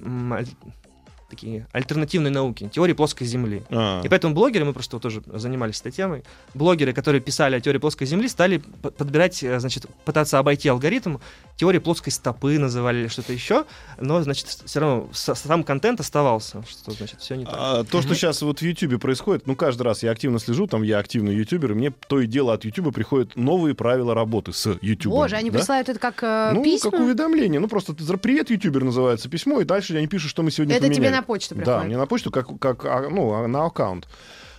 такие 1.30 1.66
альтернативной 1.72 2.30
науки, 2.30 2.68
теории 2.72 2.92
плоской 2.92 3.26
Земли. 3.26 3.62
А. 3.70 4.02
И 4.04 4.08
поэтому 4.08 4.34
блогеры, 4.34 4.64
мы 4.64 4.72
просто 4.72 4.96
вот 4.96 5.02
тоже 5.02 5.22
занимались 5.26 5.80
этой 5.80 5.92
темой, 5.92 6.22
блогеры, 6.54 6.92
которые 6.92 7.20
писали 7.20 7.56
о 7.56 7.60
теории 7.60 7.78
плоской 7.78 8.06
Земли, 8.06 8.28
стали 8.28 8.58
подбирать, 8.98 9.42
э, 9.42 9.58
значит, 9.58 9.86
пытаться 10.04 10.38
обойти 10.38 10.68
алгоритм, 10.68 11.18
теории 11.56 11.78
плоской 11.78 12.12
стопы 12.12 12.58
называли 12.58 13.00
или 13.00 13.08
что-то 13.08 13.32
еще, 13.32 13.64
но, 14.00 14.22
значит, 14.22 14.46
все 14.64 14.80
равно 14.80 15.08
сам 15.12 15.64
контент 15.64 16.00
оставался, 16.00 16.62
что, 16.68 16.90
значит, 16.92 17.20
все 17.20 17.36
не 17.36 17.44
так. 17.44 17.54
А, 17.56 17.84
то, 17.84 18.02
что 18.02 18.14
сейчас 18.14 18.42
вот 18.42 18.60
в 18.60 18.62
Ютубе 18.62 18.98
происходит, 18.98 19.46
ну, 19.46 19.54
каждый 19.56 19.82
раз 19.82 20.02
я 20.02 20.10
активно 20.10 20.38
слежу, 20.38 20.66
там 20.66 20.82
я 20.82 20.98
активный 20.98 21.34
ютубер, 21.34 21.72
и 21.72 21.74
мне 21.74 21.90
то 21.90 22.20
и 22.20 22.26
дело 22.26 22.52
от 22.54 22.64
Ютуба 22.64 22.90
приходят 22.90 23.36
новые 23.36 23.74
правила 23.74 24.14
работы 24.14 24.52
с 24.52 24.78
Ютубом. 24.80 25.18
Боже, 25.18 25.36
они 25.36 25.50
да? 25.50 25.58
присылают 25.58 25.88
это 25.88 25.98
как 25.98 26.22
э, 26.22 26.50
Ну, 26.54 26.62
письма? 26.62 26.90
как 26.90 27.00
уведомление. 27.00 27.60
Ну, 27.60 27.68
просто 27.68 27.94
ты- 27.94 28.04
«Привет, 28.18 28.50
ютубер» 28.50 28.84
называется 28.84 29.28
письмо, 29.28 29.60
и 29.60 29.64
дальше 29.64 29.96
они 29.96 30.06
пишут, 30.06 30.30
что 30.30 30.42
мы 30.42 30.50
сегодня 30.50 30.74
Это 30.76 30.86
тебе 30.86 30.96
поменяли. 30.96 31.16
на 31.16 31.22
почту 31.24 31.54
Да, 31.54 31.62
приходит. 31.62 31.86
мне 31.86 31.96
на 31.96 32.06
почту, 32.06 32.30
как, 32.30 32.58
как 32.58 32.84
а, 32.84 33.08
ну, 33.10 33.32
а, 33.32 33.46
на 33.46 33.64
аккаунт. 33.66 34.08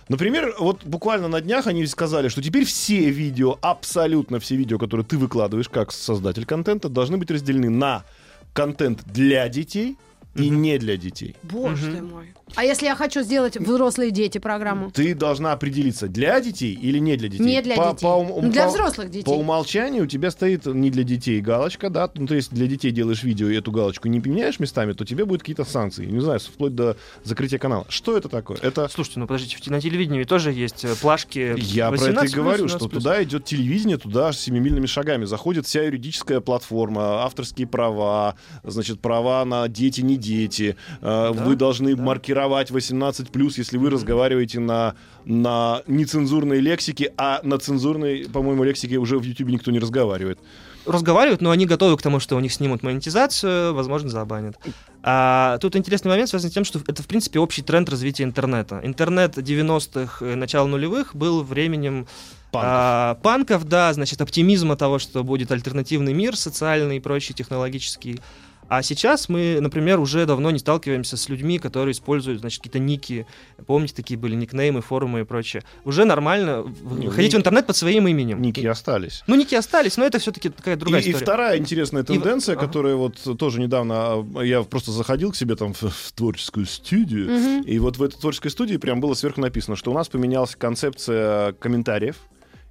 Например, 0.08 0.54
вот 0.58 0.84
буквально 0.84 1.26
на 1.26 1.40
днях 1.40 1.66
они 1.66 1.84
сказали, 1.86 2.28
что 2.28 2.40
теперь 2.40 2.64
все 2.64 3.10
видео, 3.10 3.58
абсолютно 3.60 4.38
все 4.38 4.54
видео, 4.54 4.78
которые 4.78 5.04
ты 5.04 5.18
выкладываешь 5.18 5.68
как 5.68 5.90
создатель 5.90 6.46
контента, 6.46 6.88
должны 6.88 7.16
быть 7.16 7.30
разделены 7.30 7.70
на 7.70 8.04
контент 8.52 9.02
для 9.04 9.48
детей 9.48 9.98
и 10.36 10.48
не 10.48 10.78
для 10.78 10.96
детей. 10.96 11.36
Боже 11.42 11.92
ты 11.92 12.02
мой. 12.02 12.32
А 12.54 12.64
если 12.64 12.86
я 12.86 12.94
хочу 12.94 13.22
сделать 13.22 13.56
взрослые 13.56 14.10
дети 14.12 14.38
программу? 14.38 14.90
Ты 14.90 15.14
должна 15.14 15.52
определиться, 15.52 16.06
для 16.08 16.40
детей 16.40 16.72
или 16.74 16.98
не 16.98 17.16
для 17.16 17.28
детей. 17.28 17.42
Не 17.44 17.60
для 17.60 17.74
По- 17.76 17.90
детей. 17.92 18.02
по 18.02 18.08
ум- 18.16 18.44
Ну, 18.46 18.50
для 18.52 18.64
по- 18.64 18.70
взрослых 18.70 19.10
детей. 19.10 19.24
По 19.24 19.30
умолчанию 19.36 20.04
у 20.04 20.06
тебя 20.06 20.30
стоит 20.30 20.64
не 20.66 20.90
для 20.90 21.02
детей 21.02 21.40
галочка, 21.40 21.90
да, 21.90 22.08
ну 22.14 22.26
то 22.26 22.34
есть 22.34 22.52
для 22.52 22.66
детей 22.66 22.92
делаешь 22.92 23.22
видео 23.24 23.48
и 23.48 23.56
эту 23.56 23.72
галочку 23.72 24.08
не 24.08 24.20
поменяешь 24.20 24.60
местами, 24.60 24.92
то 24.92 25.04
тебе 25.04 25.24
будут 25.24 25.42
какие-то 25.42 25.64
санкции, 25.64 26.06
не 26.06 26.20
знаю, 26.20 26.38
вплоть 26.40 26.74
до 26.74 26.96
закрытия 27.24 27.58
канала. 27.58 27.84
Что 27.88 28.16
это 28.16 28.28
такое? 28.28 28.58
Это 28.62 28.88
Слушайте, 28.88 29.20
ну 29.20 29.26
подождите, 29.26 29.70
на 29.70 29.80
телевидении 29.80 30.22
тоже 30.24 30.52
есть 30.52 30.84
э, 30.84 30.94
плашки. 31.00 31.54
я 31.58 31.88
про 31.88 31.96
это 31.96 32.04
и 32.04 32.08
18 32.12 32.34
говорю, 32.34 32.62
18 32.64 32.76
что 32.78 32.88
туда 32.88 33.22
идет 33.24 33.44
телевидение, 33.44 33.96
туда 33.98 34.32
семимильными 34.32 34.86
шагами 34.86 35.24
заходит 35.24 35.66
вся 35.66 35.82
юридическая 35.82 36.40
платформа, 36.40 37.24
авторские 37.24 37.66
права, 37.66 38.36
значит, 38.62 39.00
права 39.00 39.44
на 39.44 39.66
дети, 39.68 40.00
не 40.02 40.16
дети. 40.16 40.25
Э, 40.30 40.74
Да, 41.02 41.32
Вы 41.32 41.56
должны 41.56 41.94
да. 41.94 42.02
маркировать 42.02 42.70
18+, 42.70 43.28
если 43.56 43.78
вы 43.78 43.90
разговариваете 43.90 44.60
на, 44.60 44.94
на 45.24 45.82
нецензурной 45.86 46.60
лексике, 46.60 47.12
а 47.16 47.40
на 47.42 47.58
цензурной, 47.58 48.26
по-моему, 48.32 48.64
лексике 48.64 48.96
уже 48.98 49.18
в 49.18 49.22
YouTube 49.22 49.48
никто 49.48 49.70
не 49.70 49.78
разговаривает. 49.78 50.38
разговаривают, 50.86 51.40
но 51.40 51.50
они 51.50 51.66
готовы 51.66 51.96
к 51.96 52.02
тому, 52.02 52.20
что 52.20 52.36
у 52.36 52.40
них 52.40 52.52
снимут 52.52 52.82
монетизацию, 52.82 53.74
возможно, 53.74 54.08
забанят. 54.08 54.56
А 55.02 55.58
тут 55.58 55.74
интересный 55.76 56.10
момент 56.10 56.28
связан 56.28 56.50
с 56.50 56.54
тем, 56.54 56.64
что 56.64 56.80
это, 56.86 57.02
в 57.02 57.06
принципе, 57.06 57.38
общий 57.38 57.62
тренд 57.62 57.88
развития 57.88 58.24
интернета. 58.24 58.80
Интернет 58.82 59.36
90-х, 59.36 60.24
э, 60.24 60.34
начала 60.36 60.66
нулевых 60.66 61.14
был 61.14 61.42
временем 61.42 62.06
Панков. 62.52 62.70
а, 62.72 63.14
панков, 63.22 63.64
да, 63.64 63.92
значит, 63.92 64.20
оптимизма 64.20 64.76
того, 64.76 64.98
что 64.98 65.24
будет 65.24 65.50
альтернативный 65.50 66.12
мир 66.12 66.36
социальный 66.36 66.96
и 66.98 67.00
прочий, 67.00 67.34
технологический. 67.34 68.20
А 68.68 68.82
сейчас 68.82 69.28
мы, 69.28 69.58
например, 69.60 70.00
уже 70.00 70.26
давно 70.26 70.50
не 70.50 70.58
сталкиваемся 70.58 71.16
с 71.16 71.28
людьми, 71.28 71.58
которые 71.58 71.92
используют, 71.92 72.40
значит, 72.40 72.58
какие-то 72.58 72.78
ники. 72.78 73.26
Помните, 73.66 73.94
такие 73.94 74.18
были 74.18 74.34
никнеймы, 74.34 74.82
форумы 74.82 75.20
и 75.20 75.24
прочее. 75.24 75.62
Уже 75.84 76.04
нормально 76.04 76.62
в- 76.62 76.98
Не, 76.98 77.06
выходить 77.06 77.32
в 77.32 77.34
ники- 77.34 77.40
интернет 77.40 77.66
под 77.66 77.76
своим 77.76 78.08
именем. 78.08 78.42
Ники 78.42 78.66
остались. 78.66 79.22
Ну, 79.26 79.36
ники 79.36 79.54
остались, 79.54 79.96
но 79.96 80.04
это 80.04 80.18
все-таки 80.18 80.48
такая 80.48 80.76
другая 80.76 81.00
и, 81.00 81.04
и 81.04 81.08
история. 81.10 81.24
вторая 81.24 81.58
интересная 81.58 82.02
в- 82.02 82.06
тенденция, 82.06 82.56
ага. 82.56 82.66
которая 82.66 82.96
вот 82.96 83.18
тоже 83.38 83.60
недавно 83.60 83.94
а, 84.34 84.40
я 84.42 84.62
просто 84.62 84.90
заходил 84.90 85.32
к 85.32 85.36
себе 85.36 85.54
там 85.56 85.72
в, 85.72 85.82
в 85.82 86.12
творческую 86.12 86.66
студию, 86.66 87.30
Мгм. 87.30 87.62
и 87.62 87.78
вот 87.78 87.98
в 87.98 88.02
этой 88.02 88.18
творческой 88.18 88.50
студии 88.50 88.76
прям 88.76 89.00
было 89.00 89.14
сверху 89.14 89.40
написано, 89.40 89.76
что 89.76 89.90
у 89.90 89.94
нас 89.94 90.08
поменялась 90.08 90.56
концепция 90.56 91.52
комментариев, 91.54 92.16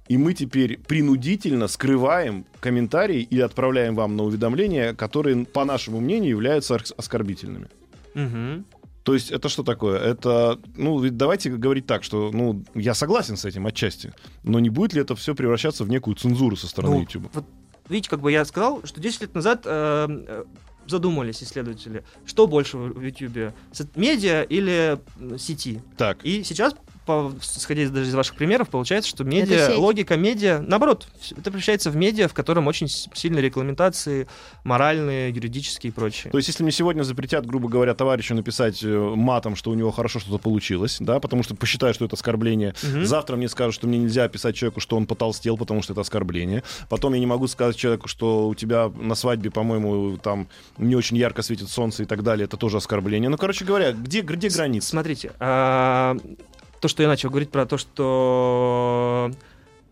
и 0.08 0.16
мы 0.16 0.34
теперь 0.34 0.78
принудительно 0.78 1.68
скрываем 1.68 2.44
комментарии 2.60 3.22
или 3.22 3.40
отправляем 3.40 3.94
вам 3.94 4.16
на 4.16 4.22
уведомления, 4.24 4.94
которые, 4.94 5.44
по 5.44 5.64
нашему 5.64 6.00
мнению, 6.00 6.30
являются 6.30 6.74
ос- 6.76 6.94
оскорбительными. 6.96 7.68
Мгм. 8.14 8.64
То 9.02 9.14
есть 9.14 9.30
это 9.30 9.48
что 9.48 9.62
такое? 9.62 10.00
Это, 10.00 10.58
ну, 10.76 10.98
ведь 10.98 11.16
давайте 11.16 11.50
говорить 11.50 11.86
так, 11.86 12.02
что, 12.02 12.30
ну, 12.32 12.64
я 12.74 12.92
согласен 12.94 13.36
с 13.36 13.44
этим 13.44 13.66
отчасти, 13.66 14.12
но 14.42 14.58
не 14.58 14.68
будет 14.68 14.94
ли 14.94 15.00
это 15.00 15.14
все 15.14 15.34
превращаться 15.34 15.84
в 15.84 15.88
некую 15.88 16.16
цензуру 16.16 16.56
со 16.56 16.66
стороны 16.66 16.94
Ну, 16.96 17.00
YouTube? 17.02 17.28
Вот 17.32 17.44
видите, 17.88 18.10
как 18.10 18.20
бы 18.20 18.32
я 18.32 18.44
сказал, 18.44 18.80
что 18.84 19.00
10 19.00 19.20
лет 19.20 19.34
назад 19.34 19.62
э, 19.64 20.06
э, 20.26 20.44
задумались 20.88 21.40
исследователи, 21.42 22.02
что 22.24 22.48
больше 22.48 22.78
в 22.78 23.00
YouTube, 23.00 23.52
медиа 23.94 24.42
или 24.42 24.98
сети. 25.38 25.80
Так. 25.96 26.24
И 26.24 26.42
сейчас, 26.42 26.74
по, 27.06 27.32
исходя 27.40 27.82
из, 27.82 27.90
даже 27.90 28.08
из 28.10 28.14
ваших 28.14 28.36
примеров, 28.36 28.68
получается, 28.68 29.08
что 29.08 29.24
медиа, 29.24 29.76
логика 29.76 30.16
медиа, 30.16 30.62
наоборот, 30.66 31.06
это 31.30 31.42
превращается 31.42 31.90
в 31.90 31.96
медиа, 31.96 32.28
в 32.28 32.34
котором 32.34 32.66
очень 32.66 32.88
сильные 32.88 33.42
регламентации, 33.42 34.28
моральные, 34.64 35.30
юридические 35.30 35.90
и 35.90 35.94
прочие. 35.94 36.30
То 36.30 36.38
есть, 36.38 36.48
если 36.48 36.62
мне 36.62 36.72
сегодня 36.72 37.02
запретят, 37.04 37.46
грубо 37.46 37.68
говоря, 37.68 37.94
товарищу 37.94 38.34
написать 38.34 38.82
э, 38.82 38.88
матом, 38.88 39.56
что 39.56 39.70
у 39.70 39.74
него 39.74 39.92
хорошо 39.92 40.18
что-то 40.18 40.38
получилось, 40.38 40.98
да, 41.00 41.20
потому 41.20 41.42
что 41.42 41.54
посчитают, 41.54 41.94
что 41.96 42.04
это 42.04 42.16
оскорбление. 42.16 42.74
Мгм. 42.82 43.06
Завтра 43.06 43.36
мне 43.36 43.48
скажут, 43.48 43.74
что 43.74 43.86
мне 43.86 43.98
нельзя 43.98 44.28
писать 44.28 44.56
человеку, 44.56 44.80
что 44.80 44.96
он 44.96 45.06
потолстел, 45.06 45.56
потому 45.56 45.82
что 45.82 45.92
это 45.92 46.00
оскорбление. 46.00 46.64
Потом 46.88 47.14
я 47.14 47.20
не 47.20 47.26
могу 47.26 47.46
сказать 47.46 47.76
человеку, 47.76 48.08
что 48.08 48.48
у 48.48 48.54
тебя 48.54 48.90
на 48.94 49.14
свадьбе, 49.14 49.50
по-моему, 49.50 50.16
там 50.16 50.48
не 50.78 50.96
очень 50.96 51.16
ярко 51.16 51.42
светит 51.42 51.68
солнце 51.68 52.02
и 52.02 52.06
так 52.06 52.22
далее. 52.22 52.46
Это 52.46 52.56
тоже 52.56 52.78
оскорбление. 52.78 53.30
Ну, 53.30 53.36
короче 53.36 53.64
говоря, 53.64 53.92
где, 53.92 54.22
где 54.22 54.48
граница? 54.48 54.88
Смотрите, 54.88 55.32
а, 55.38 56.16
то, 56.80 56.88
что 56.88 57.02
я 57.02 57.08
начал 57.08 57.30
говорить 57.30 57.50
про 57.50 57.66
то, 57.66 57.76
что 57.78 59.30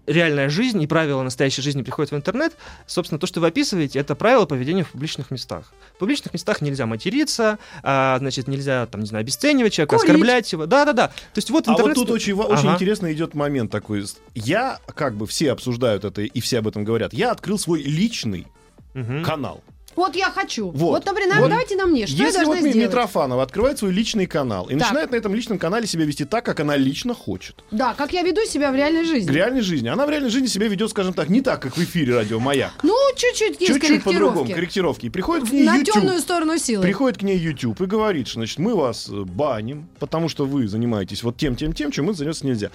реальная 0.06 0.50
жизнь 0.50 0.82
и 0.82 0.86
правила 0.86 1.22
настоящей 1.22 1.62
жизни 1.62 1.80
приходят 1.82 2.12
в 2.12 2.14
интернет, 2.16 2.54
собственно, 2.86 3.18
то, 3.18 3.26
что 3.26 3.40
вы 3.40 3.46
описываете, 3.46 3.98
это 3.98 4.14
правила 4.14 4.44
поведения 4.44 4.84
в 4.84 4.90
публичных 4.90 5.30
местах. 5.30 5.72
В 5.94 5.98
публичных 5.98 6.34
местах 6.34 6.60
нельзя 6.60 6.84
материться, 6.84 7.58
а, 7.82 8.18
значит, 8.18 8.46
нельзя, 8.46 8.84
там, 8.86 9.00
не 9.00 9.06
знаю, 9.06 9.22
обесценивать 9.22 9.72
человека, 9.72 9.96
Курить. 9.96 10.10
оскорблять 10.10 10.52
его. 10.52 10.66
Да-да-да. 10.66 11.08
То 11.08 11.12
есть 11.36 11.48
вот 11.48 11.66
А 11.68 11.72
вот 11.72 11.78
интернет... 11.78 11.96
тут 11.96 12.10
очень, 12.10 12.34
ва- 12.34 12.42
очень 12.42 12.66
Ага. 12.66 12.74
интересно 12.74 13.10
идет 13.14 13.32
момент 13.34 13.70
такой. 13.70 14.04
Я, 14.34 14.78
как 14.94 15.14
бы 15.14 15.26
все 15.26 15.52
обсуждают 15.52 16.04
это 16.04 16.20
и 16.20 16.40
все 16.40 16.58
об 16.58 16.68
этом 16.68 16.84
говорят, 16.84 17.14
я 17.14 17.30
открыл 17.30 17.58
свой 17.58 17.82
личный 17.82 18.46
Мгм. 18.92 19.24
канал. 19.24 19.64
Вот 19.96 20.16
я 20.16 20.30
хочу. 20.30 20.70
Вот. 20.70 20.76
Вот, 20.90 21.06
например, 21.06 21.38
Вот. 21.40 21.48
давайте 21.50 21.76
на 21.76 21.86
мне. 21.86 22.06
Что 22.06 22.16
я 22.18 22.24
Если 22.26 22.38
должна 22.38 22.54
вот 22.54 22.60
сделать? 22.70 22.88
Митрофанова 22.88 23.42
открывает 23.42 23.78
свой 23.78 23.92
личный 23.92 24.26
канал 24.26 24.66
и 24.66 24.70
Так. 24.74 24.80
начинает 24.80 25.10
на 25.12 25.16
этом 25.16 25.34
личном 25.34 25.58
канале 25.58 25.86
себя 25.86 26.04
вести 26.04 26.24
так, 26.24 26.44
как 26.44 26.60
она 26.60 26.76
лично 26.76 27.14
хочет. 27.14 27.62
Да, 27.70 27.94
как 27.94 28.12
я 28.12 28.22
веду 28.22 28.42
себя 28.46 28.70
в 28.72 28.74
реальной 28.76 29.02
В 29.02 29.06
жизни. 29.06 29.30
реальной 29.32 29.60
жизни. 29.60 29.88
Она 29.88 30.06
в 30.06 30.10
реальной 30.10 30.30
жизни 30.30 30.46
себя 30.46 30.68
ведет, 30.68 30.90
скажем 30.90 31.14
так, 31.14 31.28
не 31.28 31.40
так, 31.40 31.60
как 31.62 31.76
в 31.76 31.82
эфире 31.82 32.14
радио 32.14 32.40
Маяк. 32.40 32.72
Ну, 32.82 32.94
чуть-чуть 33.16 33.60
есть 33.60 33.72
Чуть-чуть 33.72 34.02
по-другому, 34.04 34.30
корректировки. 34.44 34.52
корректировки. 34.54 35.06
И 35.06 35.10
приходит 35.10 35.48
к 35.48 35.52
ней 35.52 35.64
На 35.64 35.76
YouTube. 35.76 35.94
темную 35.94 36.18
сторону 36.20 36.58
силы. 36.58 36.82
Приходит 36.82 37.18
к 37.18 37.22
ней 37.22 37.38
YouTube 37.38 37.80
и 37.80 37.86
говорит, 37.86 38.28
что, 38.28 38.40
значит, 38.40 38.58
мы 38.58 38.74
вас 38.74 39.08
э, 39.08 39.22
баним, 39.24 39.88
потому 39.98 40.28
что 40.28 40.44
вы 40.46 40.66
занимаетесь 40.68 41.22
вот 41.22 41.36
тем, 41.36 41.56
тем, 41.56 41.72
тем, 41.72 41.90
чем 41.90 42.06
мы 42.06 42.14
заняться 42.14 42.46
нельзя. 42.46 42.70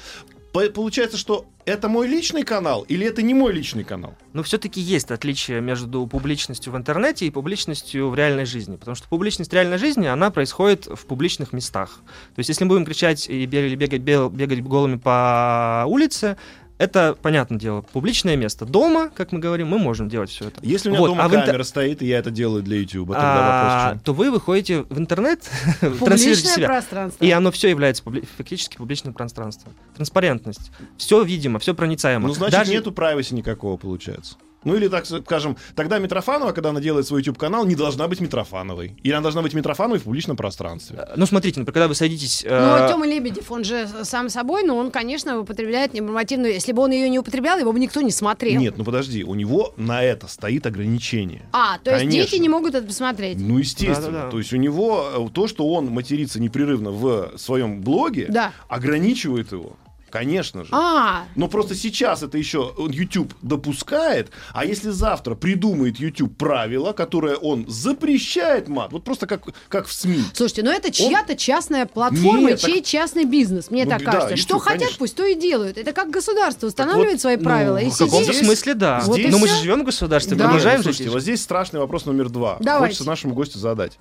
По- 0.52 0.70
Получается, 0.70 1.18
что 1.18 1.46
это 1.66 1.88
мой 1.90 2.08
личный 2.08 2.44
канал 2.44 2.82
или 2.84 3.06
это 3.06 3.22
не 3.22 3.34
мой 3.34 3.54
личный 3.54 3.84
канал? 3.84 4.16
Но 4.34 4.42
все-таки 4.42 4.82
есть 4.82 5.12
отличие 5.12 5.62
между 5.62 6.08
публичностью 6.08 6.74
в 6.74 6.78
интернете 6.78 7.28
и 7.28 7.30
публичностью 7.30 8.10
в 8.10 8.16
реальной 8.16 8.46
жизни. 8.46 8.76
Потому 8.76 8.96
что 8.96 9.08
публичность 9.08 9.54
реальной 9.54 9.78
жизни, 9.78 10.08
она 10.08 10.32
происходит 10.32 10.88
в 10.88 11.06
публичных 11.06 11.54
местах. 11.54 12.02
То 12.36 12.40
есть, 12.40 12.50
если 12.50 12.64
мы 12.64 12.70
будем 12.70 12.86
кричать 12.86 13.30
и 13.30 13.46
бегать, 13.46 13.78
бегать, 13.78 14.02
бегать 14.32 14.64
голыми 14.64 14.98
по 14.98 15.84
улице, 15.88 16.38
это, 16.80 17.16
понятное 17.22 17.60
дело, 17.60 17.82
публичное 17.82 18.36
место. 18.36 18.66
Дома, 18.66 19.10
как 19.14 19.32
мы 19.32 19.40
говорим, 19.40 19.68
мы 19.68 19.78
можем 19.78 20.10
делать 20.10 20.30
все 20.32 20.48
это. 20.48 20.60
Если 20.64 20.90
у 20.90 20.92
меня 20.94 21.02
Вот, 21.02 21.08
дома 21.10 21.26
а 21.26 21.28
в 21.28 21.34
интер- 21.34 21.46
камера 21.46 21.64
стоит, 21.64 22.02
и 22.02 22.08
я 22.08 22.18
это 22.18 22.32
делаю 22.32 22.64
для 22.64 22.78
YouTube, 22.78 23.10
тогда 23.10 23.22
А, 23.22 23.86
вопрос 23.90 24.04
то 24.04 24.14
вы 24.14 24.32
выходите 24.32 24.84
в 24.84 24.98
интернет, 24.98 25.42
транслируете 25.80 26.48
себя. 26.48 26.68
пространство. 26.68 27.24
И 27.24 27.30
оно 27.30 27.52
все 27.52 27.70
является 27.70 28.02
публи- 28.04 28.26
фактически 28.38 28.78
публичным 28.78 29.14
пространством. 29.14 29.74
Транспарентность. 29.96 30.72
Все 30.98 31.22
видимо, 31.24 31.60
все 31.60 31.74
проницаемо. 31.76 32.30
Ну, 32.30 32.34
значит, 32.34 32.58
Даже- 32.58 32.72
нету 32.72 32.92
privacy 32.92 33.34
никакого, 33.36 33.78
получается. 33.78 34.36
Ну 34.64 34.76
или, 34.76 34.88
так 34.88 35.06
скажем, 35.06 35.58
тогда 35.76 36.00
Митрофанова, 36.00 36.52
когда 36.52 36.70
она 36.70 36.82
делает 36.82 37.08
свой 37.08 37.22
YouTube-канал, 37.22 37.66
не 37.66 37.76
должна 37.76 38.08
быть 38.08 38.20
Митрофановой. 38.20 38.98
Или 39.04 39.14
она 39.14 39.22
должна 39.22 39.42
быть 39.42 39.54
Митрофановой 39.54 40.00
в 40.00 40.04
публичном 40.04 40.36
пространстве. 40.36 41.08
Ну, 41.16 41.26
смотрите, 41.26 41.60
например, 41.60 41.74
когда 41.74 41.88
вы 41.88 41.96
садитесь... 41.96 42.44
Ну, 42.44 42.50
э, 42.52 42.56
а 42.86 42.90
Тёма 42.90 43.08
Лебедев, 43.08 43.52
он 43.52 43.64
же 43.64 43.88
сам 44.04 44.30
собой, 44.30 44.64
но 44.64 44.76
он, 44.76 44.92
конечно, 44.92 45.40
употребляет 45.40 45.94
ненормативную... 45.94 46.54
Если 46.54 46.74
бы 46.74 46.82
он 46.82 46.92
ее 46.92 47.10
не 47.10 47.20
употреблял, 47.20 47.58
его 47.58 47.72
бы 47.72 47.80
никто 47.80 48.02
не 48.02 48.12
смотрел. 48.12 48.60
Нет, 48.60 48.78
ну 48.78 48.84
подожди, 48.84 49.24
у 49.24 49.36
него 49.36 49.74
на 49.78 50.04
это 50.04 50.28
стоит 50.28 50.66
ограничение. 50.66 51.44
А, 51.54 51.78
то 51.78 51.92
есть 51.92 52.04
Конечно. 52.04 52.32
дети 52.32 52.42
не 52.42 52.50
могут 52.50 52.76
это 52.76 52.86
посмотреть. 52.86 53.40
Ну, 53.40 53.58
естественно. 53.58 54.12
Да-да-да. 54.12 54.32
То 54.32 54.40
есть 54.40 54.52
у 54.54 54.58
него 54.58 55.10
э, 55.14 55.34
то, 55.34 55.48
что 55.48 55.68
он 55.70 55.88
матерится 55.88 56.40
непрерывно 56.42 56.92
в 56.92 57.38
своем 57.38 57.82
блоге, 57.82 58.28
Да. 58.30 58.52
ограничивает 58.68 59.52
его. 59.52 59.78
Конечно 60.12 60.64
же. 60.64 60.70
А, 60.72 61.26
Но 61.36 61.48
просто 61.48 61.76
сейчас 61.76 62.24
это 62.24 62.38
еще 62.38 62.74
YouTube 62.78 63.34
допускает, 63.42 64.32
а 64.54 64.66
если 64.66 64.90
завтра 64.90 65.36
придумает 65.36 66.00
YouTube 66.00 66.36
правила, 66.38 66.94
которое 66.94 67.36
он 67.36 67.66
запрещает 67.68 68.68
мат, 68.68 68.92
вот 68.92 69.04
просто 69.04 69.28
как, 69.28 69.44
как 69.68 69.88
в 69.88 69.94
СМИ. 69.94 70.24
слушайте, 70.34 70.64
ну 70.64 70.72
это 70.72 70.92
чья-то 70.92 71.36
частная 71.36 71.86
платформа, 71.86 72.50
Нет, 72.52 72.60
чей 72.60 72.76
так- 72.82 72.86
частный 72.86 73.26
бизнес, 73.26 73.70
мне 73.72 73.86
Ну, 73.86 73.92
так 73.92 74.00
да, 74.00 74.06
кажется. 74.12 74.30
YouTube, 74.36 74.46
Что 74.46 74.60
хотят, 74.60 74.80
конечно. 74.80 74.98
пусть 75.00 75.16
то 75.16 75.26
и 75.26 75.36
делают. 75.36 75.78
Это 75.78 75.92
как 75.94 76.10
государство 76.10 76.68
устанавливает 76.68 77.14
вот, 77.14 77.22
свои 77.22 77.38
правила. 77.38 77.80
Ну, 77.80 77.88
и 77.88 77.90
в 77.90 77.98
каком-то 77.98 78.34
смысле, 78.34 78.74
да. 78.74 79.02
Вот 79.06 79.18
и 79.18 79.28
Но 79.28 79.38
мы 79.38 79.48
же 79.48 79.56
живем 79.56 79.82
в 79.82 79.86
государстве, 79.86 80.36
Да. 80.36 80.46
продолжаем 80.46 80.78
Ну, 80.78 80.84
жить. 80.84 80.96
слушайте, 80.96 81.12
вот 81.14 81.22
здесь 81.22 81.42
страшный 81.42 81.80
вопрос 81.80 82.06
номер 82.06 82.30
два. 82.30 82.58
Давайте. 82.60 82.94
Хочется 82.96 83.08
нашему 83.08 83.34
гостю 83.34 83.60
задать. 83.60 84.00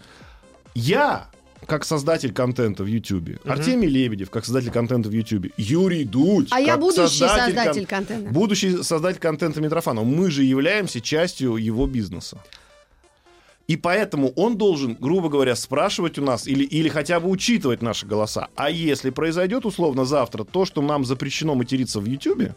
Я 0.74 1.28
как 1.66 1.84
создатель 1.84 2.32
контента 2.32 2.82
в 2.84 2.86
Ютубе, 2.86 3.38
Мгм. 3.44 3.52
Артемий 3.52 3.88
Лебедев, 3.88 4.30
как 4.30 4.44
создатель 4.44 4.70
контента 4.70 5.08
в 5.08 5.12
Ютубе, 5.12 5.50
Юрий 5.56 6.04
Дудь, 6.04 6.48
А 6.50 6.60
я 6.60 6.76
будущий 6.76 7.20
кон- 7.20 7.28
создатель 7.28 7.86
контента. 7.86 8.30
Будущий 8.30 8.82
создатель 8.82 9.20
контента 9.20 9.60
Митрофанова. 9.60 10.04
Мы 10.04 10.30
же 10.30 10.44
являемся 10.44 11.00
частью 11.00 11.56
его 11.56 11.86
бизнеса. 11.86 12.38
И 13.66 13.76
поэтому 13.76 14.30
он 14.34 14.56
должен, 14.56 14.96
грубо 14.98 15.28
говоря, 15.28 15.54
спрашивать 15.54 16.18
у 16.18 16.22
нас 16.24 16.46
или, 16.46 16.64
или 16.64 16.88
хотя 16.88 17.20
бы 17.20 17.28
учитывать 17.28 17.82
наши 17.82 18.06
голоса. 18.06 18.48
А 18.56 18.70
если 18.70 19.10
произойдет 19.10 19.66
условно 19.66 20.06
завтра 20.06 20.44
то, 20.44 20.64
что 20.64 20.80
нам 20.80 21.04
запрещено 21.04 21.54
материться 21.54 22.00
в 22.00 22.06
Ютубе, 22.06 22.54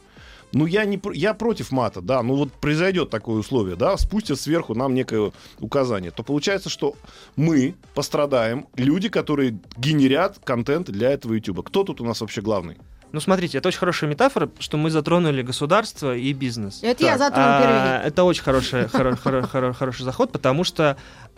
Ну, 0.53 0.65
я, 0.65 0.86
не, 0.86 1.00
я 1.13 1.34
против 1.34 1.72
мата, 1.72 2.01
да. 2.01 2.22
Ну, 2.24 2.36
вот 2.36 2.51
произойдет 2.53 3.10
такое 3.10 3.38
условие, 3.38 3.75
да, 3.75 3.98
спустят 3.98 4.39
сверху 4.39 4.75
нам 4.75 4.93
некое 4.93 5.31
указание. 5.60 6.12
То 6.12 6.24
получается, 6.24 6.70
что 6.70 6.96
мы 7.36 7.75
пострадаем, 7.93 8.67
люди, 8.75 9.10
которые 9.10 9.58
генерят 9.77 10.39
контент 10.43 10.89
для 10.89 11.12
этого 11.12 11.34
YouTube. 11.34 11.65
Кто 11.65 11.84
тут 11.84 12.01
у 12.01 12.05
нас 12.05 12.22
вообще 12.22 12.41
главный? 12.41 12.77
Ну, 13.13 13.20
смотрите, 13.20 13.58
это 13.58 13.67
очень 13.67 13.79
хорошая 13.79 14.10
метафора, 14.10 14.50
что 14.60 14.77
мы 14.77 14.89
затронули 14.89 15.41
государство 15.41 16.15
и 16.15 16.31
бизнес. 16.31 16.79
Это 16.81 17.03
я 17.03 17.17
Так, 17.17 17.20
затрону 17.20 17.48
А, 17.50 17.62
первый. 17.62 18.08
Это 18.08 18.24
очень 18.24 18.43
хороший, 18.43 18.84
хоро- 18.86 19.17
хоро- 19.22 19.50
хоро- 19.51 19.74
хороший 19.74 20.03
заход, 20.03 20.31
потому 20.31 20.63
что 20.63 20.96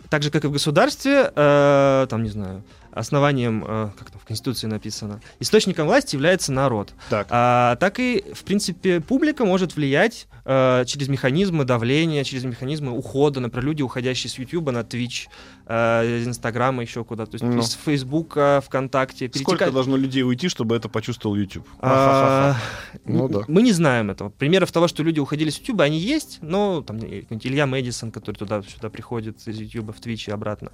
так 0.08 0.22
же, 0.22 0.30
как 0.30 0.44
и 0.44 0.46
в 0.46 0.52
государстве, 0.52 1.32
э, 1.34 2.06
там, 2.08 2.22
не 2.22 2.30
знаю, 2.30 2.62
основанием, 2.94 3.64
э, 3.66 3.90
как 3.98 4.10
там 4.10 4.20
в 4.20 4.24
Конституции 4.24 4.66
написано, 4.66 5.20
источником 5.40 5.86
власти 5.86 6.14
является 6.16 6.52
народ. 6.52 6.92
Так. 7.10 7.26
А, 7.30 7.76
так 7.76 7.98
и, 7.98 8.24
в 8.34 8.44
принципе, 8.44 9.00
публика 9.00 9.44
может 9.44 9.76
влиять 9.76 10.26
э, 10.46 10.84
через 10.86 11.08
механизмы 11.08 11.64
давления, 11.64 12.22
через 12.24 12.44
механизмы 12.44 12.92
ухода. 12.92 13.40
Например, 13.40 13.64
люди, 13.66 13.82
уходящие 13.82 14.30
с 14.30 14.38
YouTube 14.38 14.70
на 14.70 14.80
Twitch, 14.80 15.26
э, 15.66 16.18
из 16.20 16.28
Инстаграма, 16.28 16.82
еще 16.82 17.02
куда-то. 17.04 17.32
То 17.32 17.34
есть 17.36 17.44
Ну. 17.44 17.58
из 17.60 17.72
Фейсбука, 17.84 18.62
ВКонтакте. 18.66 19.28
Сколько 19.34 19.64
перетекать- 19.64 19.72
должно 19.72 19.96
людей 19.96 20.22
уйти, 20.22 20.48
чтобы 20.48 20.76
это 20.76 20.88
почувствовал 20.88 21.34
YouTube? 21.36 21.66
а, 21.80 22.56
Ну 23.04 23.28
да. 23.28 23.40
Мы 23.48 23.62
не 23.62 23.72
знаем 23.72 24.10
этого. 24.10 24.28
Примеров 24.30 24.70
того, 24.72 24.86
что 24.88 25.02
люди 25.02 25.18
уходили 25.20 25.50
с 25.50 25.58
YouTube, 25.58 25.80
они 25.80 25.98
есть, 25.98 26.38
но 26.42 26.82
там 26.82 26.98
э, 26.98 27.22
Илья 27.30 27.66
Мэдисон, 27.66 28.10
который 28.10 28.36
туда-сюда 28.36 28.88
приходит 28.90 29.36
из 29.48 29.58
YouTube 29.58 29.96
в 29.96 30.00
Twitch 30.00 30.28
и 30.28 30.30
обратно. 30.30 30.70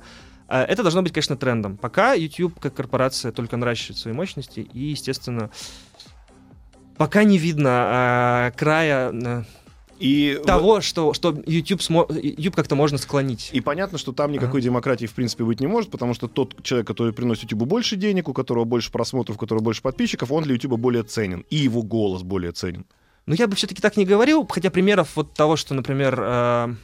А, 0.50 0.64
Это 0.64 0.82
должно 0.82 1.02
быть, 1.02 1.12
конечно, 1.12 1.36
трендом. 1.36 1.76
Пока 1.76 2.12
YouTube 2.12 2.58
как 2.58 2.74
корпорация 2.74 3.30
только 3.30 3.56
наращивает 3.56 3.98
свои 3.98 4.12
мощности, 4.12 4.60
и, 4.60 4.80
естественно, 4.80 5.50
пока 6.96 7.22
не 7.22 7.38
видно 7.38 7.70
а, 7.70 8.50
края 8.56 9.12
а, 9.12 9.44
И 10.00 10.40
того, 10.44 10.80
что, 10.80 11.14
что 11.14 11.40
YouTube, 11.46 11.80
смо- 11.80 12.12
YouTube 12.12 12.56
как-то 12.56 12.74
можно 12.74 12.98
склонить. 12.98 13.50
И 13.52 13.60
понятно, 13.60 13.96
что 13.96 14.12
там 14.12 14.32
никакой 14.32 14.60
демократии 14.60 15.06
в 15.06 15.12
принципе 15.12 15.44
быть 15.44 15.60
не 15.60 15.68
может, 15.68 15.92
потому 15.92 16.14
что 16.14 16.26
тот 16.26 16.60
человек, 16.64 16.88
который 16.88 17.12
приносит 17.12 17.44
YouTube 17.44 17.68
больше 17.68 17.94
денег, 17.94 18.28
у 18.28 18.32
которого 18.32 18.64
больше 18.64 18.90
просмотров, 18.90 19.36
у 19.36 19.38
которого 19.38 19.62
больше 19.62 19.82
подписчиков, 19.82 20.32
он 20.32 20.42
для 20.42 20.54
YouTube 20.54 20.80
более 20.80 21.04
ценен. 21.04 21.44
И 21.50 21.56
его 21.56 21.82
голос 21.84 22.24
более 22.24 22.50
ценен. 22.50 22.86
Но 23.26 23.36
я 23.36 23.46
бы 23.46 23.54
все-таки 23.54 23.80
так 23.80 23.96
не 23.96 24.04
говорил, 24.04 24.44
хотя 24.50 24.70
примеров 24.70 25.14
вот 25.14 25.32
того, 25.34 25.54
что, 25.54 25.74
например, 25.74 26.18
э, 26.20 26.74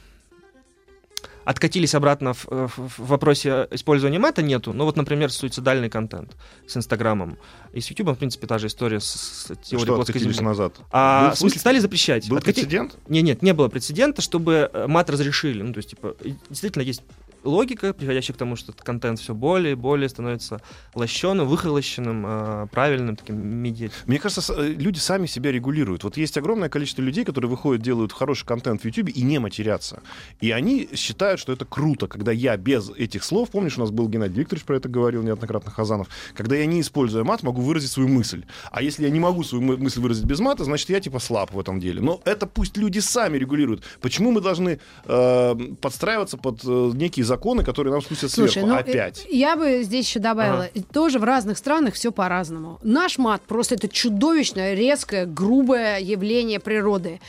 откатились 1.51 1.95
обратно 1.95 2.33
в, 2.33 2.45
в- 2.45 2.69
в 2.77 3.07
вопросе 3.07 3.67
использования 3.71 4.19
мата, 4.19 4.41
нету. 4.41 4.73
Ну 4.73 4.83
вот, 4.83 4.97
например, 4.97 5.31
суицидальный 5.31 5.89
контент 5.89 6.35
с 6.67 6.75
Инстаграмом. 6.75 7.37
И 7.73 7.79
с 7.79 7.89
Ютубом, 7.89 8.15
в 8.15 8.17
принципе, 8.17 8.47
та 8.47 8.57
же 8.57 8.67
история 8.67 8.99
с, 8.99 9.05
с 9.05 9.45
теорией 9.63 9.85
что 9.85 9.95
плоской 9.95 10.19
земли. 10.21 10.41
назад. 10.41 10.75
А, 10.91 11.27
Был 11.29 11.35
в 11.35 11.37
смысле, 11.39 11.59
стали 11.61 11.79
запрещать. 11.79 12.27
Был 12.29 12.37
Откати- 12.37 12.55
прецедент? 12.55 12.97
Не, 13.07 13.21
нет, 13.21 13.41
не 13.43 13.53
было 13.53 13.69
прецедента, 13.69 14.21
чтобы 14.21 14.69
э, 14.73 14.87
мат 14.87 15.09
разрешили. 15.09 15.61
Ну, 15.61 15.71
то 15.73 15.77
есть, 15.77 15.91
типа, 15.91 16.15
действительно 16.49 16.83
есть 16.83 17.01
логика, 17.47 17.93
приводящая 17.93 18.35
к 18.35 18.37
тому, 18.37 18.55
что 18.55 18.73
контент 18.73 19.19
все 19.19 19.33
более 19.33 19.71
и 19.71 19.75
более 19.75 20.09
становится 20.09 20.61
лощеным, 20.93 21.47
выхолощенным, 21.47 22.25
э, 22.27 22.67
правильным, 22.71 23.15
таким 23.15 23.37
медиа. 23.37 23.89
Мне 24.05 24.19
кажется, 24.19 24.53
э, 24.53 24.67
люди 24.69 24.99
сами 24.99 25.25
себя 25.25 25.51
регулируют. 25.51 26.03
Вот 26.03 26.17
есть 26.17 26.37
огромное 26.37 26.69
количество 26.69 27.01
людей, 27.01 27.23
которые 27.23 27.49
выходят, 27.49 27.81
делают 27.81 28.13
хороший 28.13 28.45
контент 28.45 28.81
в 28.81 28.85
YouTube 28.85 29.09
и 29.09 29.21
не 29.21 29.39
матерятся. 29.39 30.01
И 30.41 30.51
они 30.51 30.89
считают, 30.93 31.39
что 31.39 31.53
это 31.53 31.65
круто, 31.65 32.07
когда 32.07 32.31
я 32.31 32.57
без 32.57 32.89
этих 32.89 33.23
слов, 33.23 33.49
помнишь, 33.49 33.77
у 33.77 33.81
нас 33.81 33.91
был 33.91 34.09
Геннадий 34.09 34.39
Викторович 34.39 34.65
про 34.65 34.77
это 34.77 34.89
говорил 34.89 35.23
неоднократно 35.23 35.71
Хазанов, 35.71 36.07
когда 36.35 36.55
я 36.55 36.65
не 36.65 36.81
используя 36.81 37.23
мат, 37.23 37.43
могу 37.43 37.61
выразить 37.61 37.91
свою 37.91 38.09
мысль. 38.09 38.43
А 38.71 38.81
если 38.81 39.03
я 39.03 39.09
не 39.09 39.19
могу 39.19 39.43
свою 39.43 39.63
мы- 39.63 39.77
мысль 39.77 40.01
выразить 40.01 40.25
без 40.25 40.39
мата, 40.39 40.63
значит, 40.63 40.89
я 40.89 40.99
типа 40.99 41.19
слаб 41.19 41.53
в 41.53 41.59
этом 41.59 41.79
деле. 41.79 42.01
Но 42.01 42.21
это 42.25 42.47
пусть 42.47 42.77
люди 42.77 42.99
сами 42.99 43.37
регулируют. 43.37 43.83
Почему 44.01 44.31
мы 44.31 44.41
должны 44.41 44.79
э, 45.05 45.55
подстраиваться 45.81 46.37
под 46.37 46.61
э, 46.65 46.91
некие 46.93 47.23
законы, 47.25 47.36
которые 47.63 47.91
нам 47.93 48.01
спустят 48.01 48.31
Слушай, 48.31 48.51
сверху? 48.53 48.69
ну, 48.69 48.75
э, 48.75 48.79
Опять. 48.79 49.25
я 49.29 49.55
бы 49.55 49.83
здесь 49.83 50.07
еще 50.07 50.19
добавила, 50.19 50.65
и 50.73 50.81
тоже 50.81 51.19
в 51.19 51.23
разных 51.23 51.57
странах 51.57 51.93
все 51.95 52.11
по-разному. 52.11 52.79
Наш 52.83 53.17
мат 53.17 53.41
просто 53.43 53.75
это 53.75 53.87
чудовищное, 53.87 54.73
резкое, 54.73 55.25
грубое 55.25 55.99
явление 55.99 56.59
природы. 56.59 57.19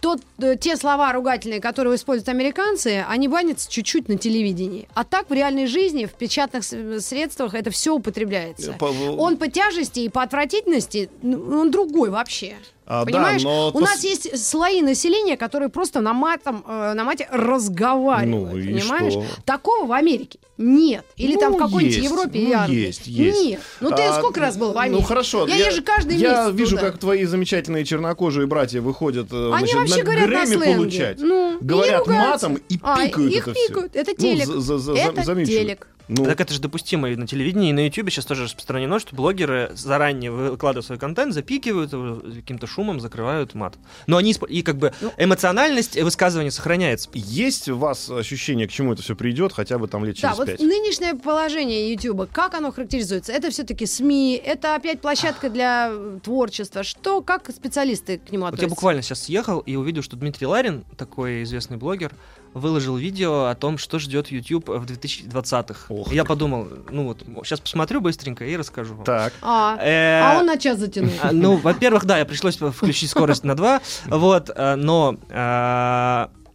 Тот, 0.00 0.20
э, 0.38 0.56
те 0.60 0.76
слова 0.76 1.10
ругательные, 1.14 1.60
которые 1.62 1.96
используют 1.96 2.28
американцы, 2.28 3.02
они 3.08 3.26
банятся 3.26 3.70
чуть-чуть 3.70 4.06
на 4.08 4.18
телевидении. 4.18 4.86
А 4.92 5.02
так 5.02 5.30
в 5.30 5.32
реальной 5.32 5.66
жизни, 5.66 6.04
в 6.04 6.12
печатных 6.12 6.62
с- 6.62 7.00
средствах 7.00 7.54
это 7.54 7.70
все 7.70 7.94
употребляется. 7.94 8.74
По- 8.78 8.84
Он 9.18 9.38
по 9.38 9.48
тяжести 9.48 10.00
и 10.00 10.08
по 10.10 10.22
отвратительности, 10.22 11.08
ну, 11.22 11.58
он 11.58 11.70
другой 11.70 12.10
вообще. 12.10 12.54
А, 12.86 13.04
да, 13.04 13.10
Понимаешь, 13.10 13.42
но 13.42 13.68
у 13.68 13.72
то 13.72 13.80
нас 13.80 14.04
есть 14.04 14.38
слои 14.46 14.82
населения, 14.82 15.36
которые 15.38 15.70
просто 15.70 16.00
на, 16.02 16.12
матом, 16.12 16.62
э, 16.68 16.92
на 16.94 17.04
мате 17.04 17.26
разговаривают. 17.32 18.52
Ну, 18.52 18.58
и 18.58 18.74
понимаешь? 18.74 19.12
что? 19.12 19.24
Такого 19.46 19.86
в 19.86 19.92
Америке 19.92 20.38
нет. 20.58 21.04
Или 21.16 21.36
там 21.36 21.54
в 21.54 21.56
Ну, 21.58 21.64
какой-нибудь 21.66 21.96
есть, 21.96 22.10
Европе 22.10 22.38
ну, 22.38 22.44
или 22.46 22.52
Англии. 22.52 22.78
есть, 22.86 23.06
есть. 23.06 23.42
Нет. 23.42 23.60
Ну 23.80 23.90
ты 23.90 24.02
А, 24.02 24.18
сколько 24.18 24.40
раз 24.40 24.56
был 24.56 24.72
в 24.72 24.78
Америке? 24.78 25.00
Ну 25.00 25.06
хорошо. 25.06 25.46
Я, 25.48 25.56
езжу 25.68 25.82
каждый 25.82 26.16
Я 26.16 26.44
месяц 26.46 26.58
вижу, 26.58 26.76
туда. 26.76 26.90
как 26.90 26.98
твои 27.00 27.24
замечательные 27.24 27.84
чернокожие 27.84 28.46
братья 28.46 28.80
выходят 28.80 29.28
э, 29.32 29.50
Они 29.52 29.66
значит, 29.72 29.76
вообще 29.76 29.96
на 29.96 30.02
говорят 30.04 30.22
на 30.22 30.28
Грэмми 30.28 30.46
сленге. 30.56 30.76
получать. 30.76 31.18
Ну, 31.20 31.58
и 31.58 31.64
говорят 31.64 31.98
ругаются. 32.06 32.48
матом 32.50 32.62
и 32.68 32.78
А, 32.82 32.96
пикают 33.06 33.32
их 33.32 33.48
это 33.48 33.54
пикают. 33.66 33.96
Это 33.96 34.10
Ну, 34.10 34.16
телек. 34.16 34.46
за- 34.46 34.60
за- 34.60 34.78
за- 34.78 34.92
Это 34.94 35.44
телек. 35.44 35.88
Ну, 36.08 36.24
Так 36.26 36.40
это 36.40 36.52
же 36.52 36.60
допустимо 36.60 37.08
и 37.10 37.16
на 37.16 37.26
телевидении, 37.26 37.70
и 37.70 37.72
на 37.72 37.86
Ютубе 37.86 38.10
сейчас 38.10 38.26
тоже 38.26 38.44
распространено, 38.44 38.98
что 39.00 39.16
блогеры 39.16 39.70
заранее 39.74 40.30
выкладывают 40.30 40.84
свой 40.84 40.98
контент, 40.98 41.32
запикивают 41.32 41.92
его 41.94 42.16
каким-то 42.16 42.66
шумом, 42.66 43.00
закрывают 43.00 43.54
мат. 43.54 43.76
Но 44.06 44.18
они 44.18 44.34
и 44.48 44.62
как 44.62 44.76
бы 44.76 44.92
Ну. 45.00 45.12
эмоциональность 45.16 45.96
высказывания 46.00 46.50
сохраняется. 46.50 47.08
есть 47.14 47.68
у 47.70 47.76
вас 47.78 48.10
ощущение, 48.10 48.68
к 48.68 48.70
чему 48.70 48.92
это 48.92 49.02
все 49.02 49.16
придет, 49.16 49.52
хотя 49.52 49.78
бы 49.78 49.88
там 49.88 50.04
лет 50.04 50.16
Да, 50.16 50.28
через 50.28 50.36
вот 50.38 50.46
пять? 50.46 50.60
нынешнее 50.60 51.14
положение 51.14 51.90
YouTube, 51.92 52.30
как 52.30 52.54
оно 52.54 52.70
характеризуется? 52.70 53.32
Это 53.32 53.50
все-таки 53.50 53.86
СМИ, 53.86 54.40
это 54.44 54.74
опять 54.74 55.00
площадка 55.00 55.48
для 55.48 55.88
э, 55.90 56.18
творчества. 56.22 56.82
Что, 56.82 57.22
как 57.22 57.50
специалисты 57.50 58.18
к 58.18 58.30
нему 58.30 58.42
Вот 58.44 58.48
я 58.50 58.54
относятся? 58.54 58.68
буквально 58.74 59.02
сейчас 59.02 59.22
съехал 59.24 59.60
и 59.60 59.74
увидел, 59.76 60.02
что 60.02 60.16
Дмитрий 60.16 60.46
Ларин, 60.46 60.84
такой 60.98 61.42
известный 61.44 61.76
блогер, 61.78 62.12
выложил 62.54 62.96
видео 62.96 63.46
о 63.46 63.54
том, 63.54 63.78
что 63.78 63.98
ждет 63.98 64.28
YouTube 64.28 64.68
в 64.68 64.84
2020-х. 64.84 65.86
Ох, 65.88 66.12
И 66.12 66.14
я 66.14 66.24
подумал, 66.24 66.68
ну 66.90 67.04
вот, 67.04 67.22
сейчас 67.44 67.60
посмотрю 67.60 68.00
быстренько 68.00 68.44
и 68.44 68.56
расскажу 68.56 68.94
вам. 68.94 69.04
Так. 69.04 69.32
А, 69.42 69.76
Э, 69.80 70.20
а 70.22 70.38
он 70.38 70.46
на 70.46 70.56
час 70.56 70.78
затянул. 70.78 71.10
А, 71.20 71.32
Ну, 71.32 71.56
во-первых, 71.56 72.04
да, 72.04 72.18
я 72.18 72.24
пришлось 72.24 72.56
включить 72.56 73.10
скорость 73.10 73.44
на 73.44 73.54
2, 73.56 73.80
вот, 74.06 74.50
э, 74.54 74.74
но 74.76 75.16
э, 75.28 75.34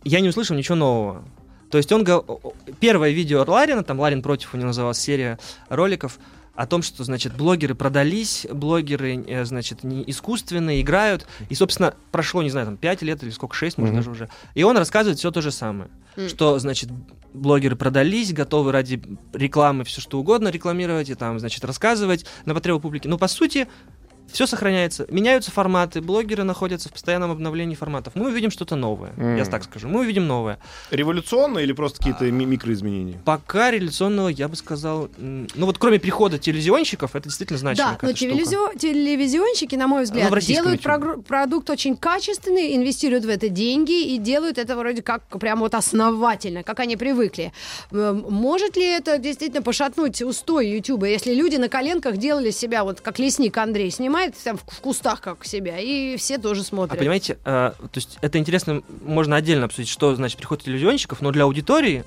я 0.04 0.20
не 0.20 0.30
услышал 0.30 0.56
ничего 0.56 0.76
нового. 0.76 1.24
То 1.70 1.78
есть 1.78 1.92
он... 1.92 2.06
Первое 2.80 3.12
видео 3.12 3.44
Ларина, 3.46 3.84
там 3.84 4.00
Ларин 4.00 4.22
против, 4.22 4.54
у 4.54 4.58
него 4.58 4.68
называлась 4.68 4.98
серия 4.98 5.38
роликов, 5.70 6.18
о 6.60 6.66
том, 6.68 6.82
что, 6.82 7.06
значит, 7.06 7.38
блогеры 7.38 7.74
продались, 7.74 8.46
блогеры, 8.52 9.24
э, 9.26 9.46
значит, 9.46 9.86
не 9.86 10.04
искусственные, 10.06 10.82
играют. 10.82 11.26
И, 11.48 11.56
собственно, 11.56 11.94
прошло, 12.12 12.44
не 12.44 12.50
знаю, 12.50 12.66
там, 12.68 12.76
5 12.76 13.02
лет 13.02 13.24
или 13.24 13.30
сколько, 13.30 13.56
6, 13.56 13.78
может, 13.78 13.94
Мгм. 13.94 14.00
даже 14.02 14.12
уже. 14.12 14.30
И 14.56 14.64
он 14.64 14.76
рассказывает 14.78 15.18
все 15.20 15.32
то 15.32 15.40
же 15.40 15.52
самое. 15.54 15.90
М. 16.18 16.28
Что, 16.28 16.60
значит, 16.60 16.90
блогеры 17.34 17.78
продались, 17.78 18.34
готовы 18.34 18.74
ради 18.74 19.02
рекламы 19.32 19.86
все 19.86 20.02
что 20.02 20.20
угодно 20.20 20.50
рекламировать 20.50 21.10
и 21.10 21.16
там, 21.16 21.40
значит, 21.40 21.64
рассказывать 21.64 22.26
на 22.44 22.54
потребу 22.54 22.82
публики. 22.82 23.08
Но, 23.08 23.18
по 23.18 23.30
сути, 23.30 23.70
все 24.32 24.46
сохраняется. 24.48 25.06
Меняются 25.10 25.52
форматы, 25.52 26.02
блогеры 26.02 26.44
находятся 26.44 26.90
в 26.90 26.94
постоянном 26.94 27.32
обновлении 27.32 27.76
форматов. 27.76 28.14
Мы 28.16 28.28
увидим 28.30 28.52
что-то 28.52 28.76
новое, 28.76 29.12
я 29.18 29.44
М. 29.44 29.46
так 29.50 29.64
скажу. 29.64 29.88
Мы 29.88 30.02
увидим 30.02 30.28
новое. 30.28 30.60
Революционно 30.92 31.60
или 31.60 31.72
просто 31.74 31.98
какие-то 32.00 32.26
А. 32.26 32.32
ми- 32.32 32.46
микроизменения? 32.46 33.20
Пока 33.26 33.72
реляционного, 33.72 34.30
я 34.30 34.48
бы 34.48 34.56
сказал, 34.56 35.10
ну 35.18 35.66
вот 35.66 35.78
кроме 35.78 36.00
прихода 36.00 36.38
телевизионщиков, 36.38 37.16
это 37.16 37.26
действительно 37.30 37.60
значимая 37.60 37.98
Да, 38.02 38.08
но 38.08 38.14
телевизио- 38.14 38.78
телевизионщики, 38.78 39.76
на 39.76 39.88
мой 39.88 40.04
взгляд, 40.04 40.30
Ну, 40.32 40.40
делают 40.40 40.82
прогр- 40.82 41.22
продукт 41.22 41.70
очень 41.70 41.96
качественный, 41.96 42.76
инвестируют 42.76 43.26
в 43.26 43.30
это 43.30 43.50
деньги 43.50 44.14
и 44.14 44.18
делают 44.18 44.58
это 44.58 44.76
вроде 44.76 45.02
как 45.02 45.24
прям 45.40 45.60
вот 45.60 45.74
основательно, 45.76 46.64
как 46.64 46.80
они 46.80 46.98
привыкли. 46.98 47.52
Эм, 47.92 48.26
Может 48.30 48.78
ли 48.78 48.86
это 48.86 49.18
действительно 49.18 49.62
пошатнуть 49.62 50.22
устой 50.22 50.68
YouTube, 50.70 51.04
если 51.06 51.34
люди 51.34 51.56
на 51.58 51.70
коленках 51.70 52.18
делали 52.18 52.52
себя, 52.52 52.84
вот 52.84 53.02
как 53.02 53.20
лесник 53.20 53.58
Андрей 53.58 53.92
снимает 53.92 54.19
там 54.44 54.58
в 54.58 54.62
в 54.62 54.80
кустах 54.82 55.22
как 55.22 55.46
себя, 55.46 55.78
и 55.80 56.16
все 56.18 56.38
тоже 56.38 56.62
А 56.62 56.64
смотрят. 56.64 57.00
понимаете, 57.00 57.38
э, 57.46 57.72
то 57.78 57.90
есть 57.96 58.18
это 58.22 58.38
интересно, 58.38 58.82
можно 59.04 59.36
отдельно 59.36 59.66
обсудить, 59.66 59.90
что 59.90 60.16
значит 60.16 60.38
приход 60.38 60.64
телевизионщиков, 60.64 61.22
но 61.22 61.32
для 61.32 61.44
аудитории 61.46 62.04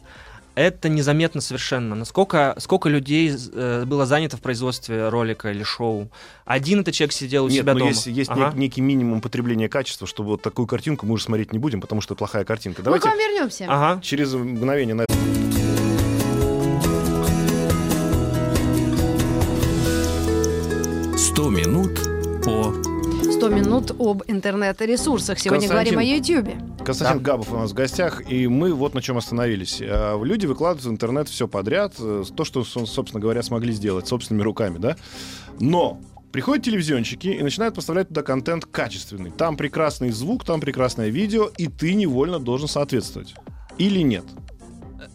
это 0.54 0.90
незаметно 0.90 1.40
совершенно. 1.40 1.94
Насколько 1.94 2.54
сколько 2.58 2.88
людей 2.90 3.32
э, 3.54 3.84
было 3.86 4.04
занято 4.04 4.36
в 4.36 4.42
производстве 4.42 5.08
ролика 5.08 5.50
или 5.50 5.62
шоу. 5.62 6.08
Один 6.44 6.80
этот 6.80 6.94
человек 6.94 7.12
сидел 7.12 7.46
у 7.46 7.48
Нет, 7.48 7.60
себя 7.62 7.72
но 7.72 7.78
дома. 7.80 7.90
есть, 7.90 8.06
есть 8.06 8.30
Ага. 8.30 8.50
нек- 8.50 8.56
некий 8.58 8.80
минимум 8.82 9.22
потребления 9.22 9.68
качества, 9.70 10.06
чтобы 10.06 10.28
вот 10.30 10.42
такую 10.42 10.66
картинку 10.66 11.06
мы 11.06 11.14
уже 11.14 11.24
смотреть 11.24 11.52
не 11.54 11.58
будем, 11.58 11.80
потому 11.80 12.02
что 12.02 12.12
это 12.12 12.18
плохая 12.18 12.44
картинка. 12.44 12.80
Мы 12.80 12.82
к 12.82 12.84
Давайте 12.84 13.08
вам 13.08 13.18
вернемся. 13.18 13.64
Ага. 13.68 14.00
через 14.02 14.34
мгновение 14.34 14.94
на 14.94 15.02
это. 15.02 15.12
«100 21.16 21.50
минут 21.50 22.01
по...» 22.44 22.72
100 23.30 23.48
минут 23.48 23.90
об 23.98 24.22
интернет-ресурсах. 24.26 25.38
Сегодня 25.38 25.68
Константин. 25.68 25.94
говорим 25.94 25.98
о 25.98 26.16
Ютьюбе. 26.18 26.58
Константин 26.84 27.18
Да. 27.18 27.24
Габов 27.32 27.52
у 27.52 27.56
нас 27.56 27.70
в 27.70 27.74
гостях, 27.74 28.28
и 28.30 28.46
мы 28.46 28.72
вот 28.72 28.94
на 28.94 29.02
чем 29.02 29.16
остановились. 29.16 29.80
А, 29.82 30.20
Люди 30.22 30.46
выкладывают 30.46 30.84
в 30.84 30.90
интернет 30.90 31.28
все 31.28 31.48
подряд, 31.48 31.94
э, 31.98 32.24
то, 32.36 32.44
что, 32.44 32.64
со- 32.64 32.86
собственно 32.86 33.20
говоря, 33.20 33.42
смогли 33.42 33.72
сделать 33.72 34.06
собственными 34.06 34.42
руками, 34.44 34.78
да? 34.78 34.96
Но 35.60 36.00
приходят 36.30 36.64
телевизионщики 36.64 37.28
и 37.28 37.42
начинают 37.42 37.74
поставлять 37.74 38.08
туда 38.08 38.22
контент 38.22 38.66
качественный. 38.66 39.30
Там 39.30 39.56
прекрасный 39.56 40.10
звук, 40.10 40.44
там 40.44 40.60
прекрасное 40.60 41.08
видео, 41.08 41.50
и 41.56 41.66
ты 41.68 41.94
невольно 41.94 42.38
должен 42.38 42.68
соответствовать. 42.68 43.34
Или 43.78 44.00
нет? 44.02 44.24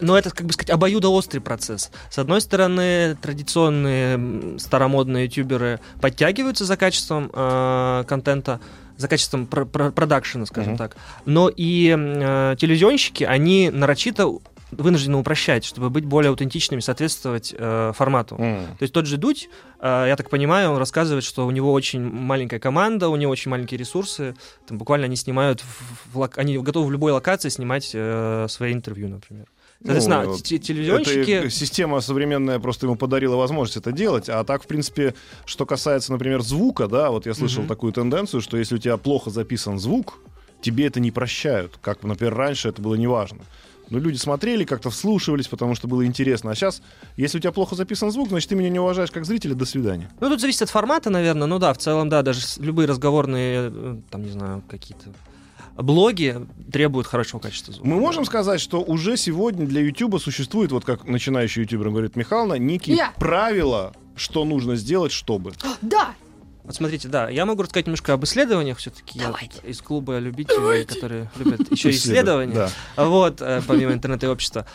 Но 0.00 0.16
это, 0.18 0.30
как 0.30 0.46
бы 0.46 0.52
сказать, 0.52 0.70
обоюдоострый 0.70 1.40
процесс. 1.40 1.90
С 2.10 2.18
одной 2.18 2.40
стороны, 2.40 3.16
традиционные 3.20 4.58
старомодные 4.58 5.24
ютуберы 5.26 5.80
подтягиваются 6.00 6.64
за 6.64 6.76
качеством 6.76 7.30
э, 7.32 8.04
контента, 8.06 8.60
за 8.96 9.08
качеством 9.08 9.46
про- 9.46 9.64
про- 9.64 9.90
продакшена, 9.90 10.46
скажем 10.46 10.72
Мгм. 10.72 10.78
так. 10.78 10.96
Но 11.24 11.48
и 11.54 11.94
э, 11.96 12.56
телевизионщики, 12.58 13.24
они 13.24 13.70
нарочито 13.70 14.28
вынуждены 14.70 15.16
упрощать, 15.16 15.64
чтобы 15.64 15.88
быть 15.88 16.04
более 16.04 16.28
аутентичными, 16.28 16.80
соответствовать 16.80 17.54
э, 17.56 17.92
формату. 17.96 18.36
М. 18.38 18.66
То 18.78 18.82
есть 18.82 18.92
тот 18.92 19.06
же 19.06 19.16
Дудь, 19.16 19.48
э, 19.80 20.04
я 20.08 20.14
так 20.16 20.28
понимаю, 20.28 20.72
он 20.72 20.76
рассказывает, 20.78 21.24
что 21.24 21.46
у 21.46 21.50
него 21.50 21.72
очень 21.72 22.02
маленькая 22.02 22.58
команда, 22.58 23.08
у 23.08 23.16
него 23.16 23.32
очень 23.32 23.50
маленькие 23.50 23.78
ресурсы. 23.78 24.34
Там 24.66 24.76
буквально 24.76 25.06
они 25.06 25.16
снимают, 25.16 25.62
в- 25.62 26.18
в 26.18 26.30
они 26.36 26.58
готовы 26.58 26.86
в 26.88 26.92
любой 26.92 27.12
локации 27.12 27.48
снимать 27.48 27.90
э, 27.94 28.46
свои 28.50 28.74
интервью, 28.74 29.08
например. 29.08 29.46
Соответственно, 29.84 30.24
Ну, 30.24 30.36
те- 30.36 30.42
те- 30.42 30.58
телевизионщики... 30.58 31.30
Это 31.30 31.50
система 31.50 32.00
современная 32.00 32.58
просто 32.58 32.86
ему 32.86 32.96
подарила 32.96 33.36
возможность 33.36 33.76
это 33.76 33.92
делать. 33.92 34.28
А 34.28 34.42
так, 34.44 34.64
в 34.64 34.66
принципе, 34.66 35.14
что 35.44 35.66
касается, 35.66 36.12
например, 36.12 36.42
звука, 36.42 36.88
да, 36.88 37.10
вот 37.10 37.26
я 37.26 37.34
слышал 37.34 37.60
Мгм. 37.60 37.68
такую 37.68 37.92
тенденцию, 37.92 38.40
что 38.40 38.56
если 38.56 38.74
у 38.74 38.78
тебя 38.78 38.96
плохо 38.96 39.30
записан 39.30 39.78
звук, 39.78 40.18
тебе 40.60 40.86
это 40.86 40.98
не 40.98 41.12
прощают. 41.12 41.78
Как, 41.80 42.02
например, 42.02 42.34
раньше 42.34 42.68
это 42.68 42.82
было 42.82 42.96
неважно. 42.96 43.38
Ну, 43.90 43.98
люди 44.00 44.16
смотрели, 44.16 44.64
как-то 44.64 44.90
вслушивались, 44.90 45.46
потому 45.48 45.74
что 45.76 45.86
было 45.88 46.04
интересно. 46.04 46.50
А 46.50 46.54
сейчас, 46.54 46.82
если 47.16 47.38
у 47.38 47.40
тебя 47.40 47.52
плохо 47.52 47.74
записан 47.76 48.10
звук, 48.10 48.28
значит, 48.28 48.50
ты 48.50 48.56
меня 48.56 48.68
не 48.68 48.80
уважаешь 48.80 49.10
как 49.12 49.24
зрителя, 49.24 49.54
до 49.54 49.64
свидания. 49.64 50.10
Ну, 50.20 50.28
тут 50.28 50.40
зависит 50.40 50.62
от 50.62 50.70
формата, 50.70 51.08
наверное. 51.08 51.46
Ну 51.46 51.58
да, 51.58 51.72
в 51.72 51.78
целом, 51.78 52.08
да, 52.10 52.20
даже 52.22 52.40
любые 52.58 52.86
разговорные, 52.88 53.70
э, 53.72 53.96
там, 54.10 54.24
не 54.24 54.30
знаю, 54.30 54.62
какие-то 54.68 55.04
блоги 55.78 56.46
требуют 56.72 57.06
хорошего 57.06 57.40
качества 57.40 57.72
звука. 57.72 57.88
Мы 57.88 58.00
можем 58.00 58.24
сказать, 58.24 58.60
что 58.60 58.82
уже 58.82 59.16
сегодня 59.16 59.66
для 59.66 59.80
YouTube 59.80 60.20
существует, 60.20 60.72
вот 60.72 60.84
как 60.84 61.04
начинающий 61.04 61.62
ютубер 61.62 61.90
говорит 61.90 62.16
Михайловна, 62.16 62.54
некие 62.54 62.96
Я. 62.96 63.12
правила, 63.16 63.94
что 64.16 64.44
нужно 64.44 64.76
сделать, 64.76 65.12
чтобы. 65.12 65.52
Да, 65.80 66.14
Вот 66.64 66.74
смотрите, 66.74 67.08
да, 67.08 67.30
я 67.30 67.46
могу 67.46 67.62
рассказать 67.62 67.86
немножко 67.86 68.12
об 68.12 68.24
исследованиях, 68.24 68.76
все-таки 68.78 69.18
я 69.18 69.26
Давайте. 69.28 69.60
из 69.66 69.80
клуба 69.80 70.18
любителей, 70.18 70.84
которые 70.84 71.30
любят 71.36 71.70
еще 71.72 71.90
исследования. 71.90 72.54
Да. 72.96 73.04
Вот, 73.06 73.40
э, 73.40 73.62
помимо 73.66 73.92
интернета 73.92 74.26
и 74.26 74.28
общества. 74.28 74.66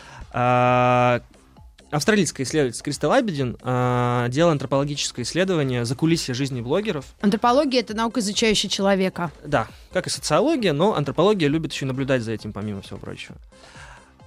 А, 1.93 1.97
Австралийская 1.97 2.45
исследовательница 2.45 2.83
Криста 2.83 3.07
Лабедин 3.07 3.57
а, 3.61 4.27
делала 4.29 4.53
антропологическое 4.53 5.23
исследование 5.23 5.85
за 5.85 5.95
кулисья 5.95 6.33
жизни 6.33 6.59
блогеров. 6.59 7.05
антропология 7.21 7.81
это 7.81 7.93
наука, 7.93 8.19
изучающая 8.19 8.69
человека. 8.69 9.31
Да, 9.45 9.67
как 9.91 10.07
и 10.07 10.09
социология, 10.09 10.73
но 10.73 10.95
антропология 10.95 11.47
любит 11.47 11.71
еще 11.71 11.85
наблюдать 11.85 12.23
за 12.23 12.31
этим, 12.31 12.51
помимо 12.51 12.81
всего 12.81 12.97
прочего. 12.97 13.35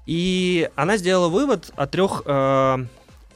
И 0.06 0.70
она 0.76 0.96
сделала 0.96 1.28
вывод 1.28 1.72
о 1.74 1.86
трех, 1.88 2.22
э, 2.24 2.86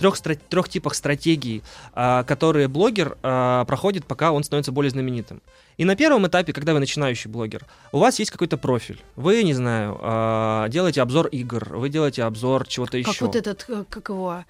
трех, 0.01 0.19
трех 0.21 0.69
типах 0.69 0.95
стратегий, 0.95 1.63
э, 1.95 2.25
которые 2.27 2.67
блогер 2.69 3.17
э, 3.23 3.65
проходит, 3.67 4.07
пока 4.07 4.33
он 4.33 4.43
становится 4.43 4.73
более 4.73 4.91
знаменитым. 4.91 5.41
И 5.77 5.85
на 5.85 5.95
первом 5.95 6.27
этапе, 6.27 6.53
когда 6.53 6.73
вы 6.73 6.81
начинающий 6.81 7.31
блогер, 7.31 7.65
у 7.93 7.99
вас 7.99 8.19
есть 8.19 8.31
какой-то 8.31 8.59
профиль. 8.59 9.01
Вы, 9.17 9.43
не 9.45 9.55
знаю, 9.55 9.99
э, 10.03 10.67
делаете 10.71 11.03
обзор 11.03 11.29
игр, 11.29 11.77
вы 11.77 11.89
делаете 11.89 12.25
обзор 12.25 12.67
чего-то 12.67 12.99
еще. 12.99 13.13
Как 13.13 13.21
вот 13.21 13.37
этот, 13.37 13.65
э, 13.69 13.85
как 13.89 14.09
его, 14.09 14.45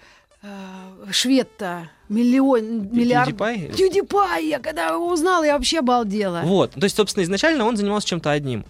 швед-то, 1.11 1.91
миллион, 2.09 2.89
миллиард... 2.91 3.31
PewDiePie? 3.31 3.77
PewDiePie, 3.77 4.49
я 4.49 4.59
когда 4.59 4.89
его 4.89 5.13
узнала, 5.13 5.45
я 5.45 5.53
вообще 5.53 5.81
обалдела. 5.81 6.41
Вот, 6.45 6.71
то 6.71 6.85
есть, 6.85 6.97
собственно, 6.97 7.25
изначально 7.25 7.67
он 7.67 7.77
занимался 7.77 8.09
чем-то 8.09 8.31
одним. 8.31 8.65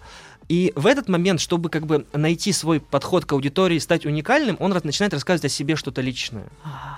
И 0.51 0.73
в 0.75 0.85
этот 0.85 1.07
момент, 1.07 1.39
чтобы 1.39 1.69
как 1.69 1.85
бы 1.85 2.05
найти 2.11 2.51
свой 2.51 2.81
подход 2.81 3.23
к 3.23 3.31
аудитории, 3.31 3.79
стать 3.79 4.05
уникальным, 4.05 4.57
он 4.59 4.77
начинает 4.83 5.13
рассказывать 5.13 5.45
о 5.45 5.55
себе 5.55 5.77
что-то 5.77 6.01
личное. 6.01 6.49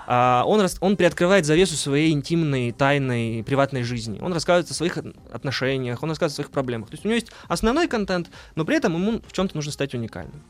А, 0.08 0.42
он, 0.44 0.60
рас- 0.60 0.78
он 0.80 0.96
приоткрывает 0.96 1.46
завесу 1.46 1.76
своей 1.76 2.10
интимной, 2.10 2.72
тайной, 2.72 3.44
приватной 3.44 3.84
жизни. 3.84 4.18
Он 4.20 4.32
рассказывает 4.32 4.68
о 4.72 4.74
своих 4.74 4.98
от- 4.98 5.14
отношениях, 5.32 6.02
он 6.02 6.08
рассказывает 6.08 6.32
о 6.32 6.34
своих 6.34 6.50
проблемах. 6.50 6.88
То 6.88 6.94
есть 6.94 7.04
у 7.04 7.08
него 7.08 7.14
есть 7.14 7.30
основной 7.46 7.86
контент, 7.86 8.28
но 8.56 8.64
при 8.64 8.76
этом 8.76 8.94
ему 8.94 9.20
в 9.24 9.32
чем-то 9.32 9.54
нужно 9.54 9.70
стать 9.70 9.94
уникальным. 9.94 10.42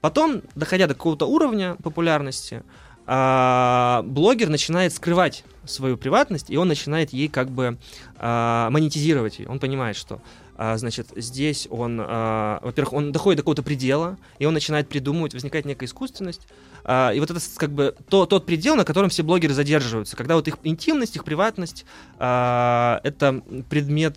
Потом, 0.00 0.40
доходя 0.54 0.86
до 0.86 0.94
какого-то 0.94 1.26
уровня 1.26 1.76
популярности, 1.82 2.62
а, 3.06 4.02
блогер 4.06 4.48
начинает 4.48 4.94
скрывать 4.94 5.44
свою 5.66 5.98
приватность, 5.98 6.48
и 6.48 6.56
он 6.56 6.68
начинает 6.68 7.12
ей 7.12 7.28
как 7.28 7.50
бы 7.50 7.76
а, 8.16 8.70
монетизировать 8.70 9.40
ее. 9.40 9.48
Он 9.48 9.58
понимает, 9.58 9.94
что 9.96 10.22
а, 10.56 10.76
значит, 10.78 11.08
здесь 11.16 11.68
он, 11.70 12.00
а, 12.02 12.60
во-первых, 12.62 12.92
он 12.92 13.12
доходит 13.12 13.38
до 13.38 13.42
какого-то 13.42 13.62
предела, 13.62 14.18
и 14.38 14.46
он 14.46 14.54
начинает 14.54 14.88
придумывать, 14.88 15.34
возникает 15.34 15.66
некая 15.66 15.86
искусственность. 15.86 16.48
А, 16.84 17.12
и 17.12 17.20
вот 17.20 17.30
это 17.30 17.40
как 17.56 17.70
бы 17.72 17.94
то, 18.08 18.26
тот 18.26 18.46
предел, 18.46 18.76
на 18.76 18.84
котором 18.84 19.10
все 19.10 19.22
блогеры 19.22 19.54
задерживаются, 19.54 20.16
когда 20.16 20.34
вот 20.36 20.48
их 20.48 20.58
интимность, 20.62 21.16
их 21.16 21.24
приватность, 21.24 21.84
это 22.16 23.42
предмет 23.68 24.16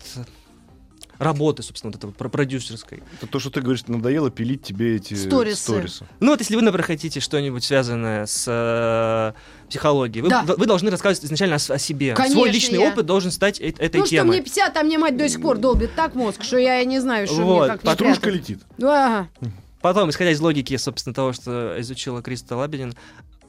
работы, 1.20 1.62
собственно, 1.62 1.90
вот 1.92 1.98
этого 1.98 2.10
про- 2.10 2.28
продюсерской. 2.30 3.02
Это 3.20 3.26
то, 3.28 3.38
что 3.38 3.50
ты 3.50 3.60
говоришь, 3.60 3.86
надоело 3.86 4.30
пилить 4.30 4.62
тебе 4.62 4.96
эти 4.96 5.14
Сторисы. 5.14 5.60
сторисы. 5.62 6.06
Ну 6.18 6.30
вот 6.32 6.40
если 6.40 6.56
вы, 6.56 6.62
например, 6.62 6.84
хотите 6.86 7.20
что-нибудь 7.20 7.62
связанное 7.62 8.24
с 8.26 8.44
э, 8.48 9.32
психологией, 9.68 10.22
вы, 10.22 10.30
Да. 10.30 10.42
вы 10.42 10.66
должны 10.66 10.90
рассказывать 10.90 11.24
изначально 11.26 11.56
о, 11.56 11.72
о 11.74 11.78
себе. 11.78 12.14
Конечно, 12.14 12.36
Свой 12.40 12.50
личный 12.50 12.80
я. 12.80 12.88
опыт 12.90 13.06
должен 13.06 13.30
стать 13.30 13.60
э- 13.60 13.68
этой 13.78 13.98
ну, 13.98 14.06
что 14.06 14.16
темой. 14.16 14.36
мне 14.38 14.42
50, 14.42 14.76
а 14.76 14.82
мне 14.82 14.98
мать 14.98 15.16
до 15.16 15.28
сих 15.28 15.40
пор 15.42 15.58
долбит 15.58 15.94
так 15.94 16.14
мозг, 16.14 16.42
что 16.42 16.56
я 16.56 16.80
и 16.80 16.86
не 16.86 16.98
знаю, 17.00 17.26
что 17.26 17.36
Вот, 17.44 17.68
мне 17.68 17.78
как 17.78 17.82
прятать. 17.82 18.24
летит. 18.26 18.60
Ага. 18.82 19.28
Потом, 19.82 20.10
исходя 20.10 20.30
из 20.30 20.40
логики, 20.40 20.76
собственно, 20.76 21.14
того, 21.14 21.32
что 21.32 21.76
изучила 21.78 22.22
Криста 22.22 22.56
Лабедин, 22.56 22.94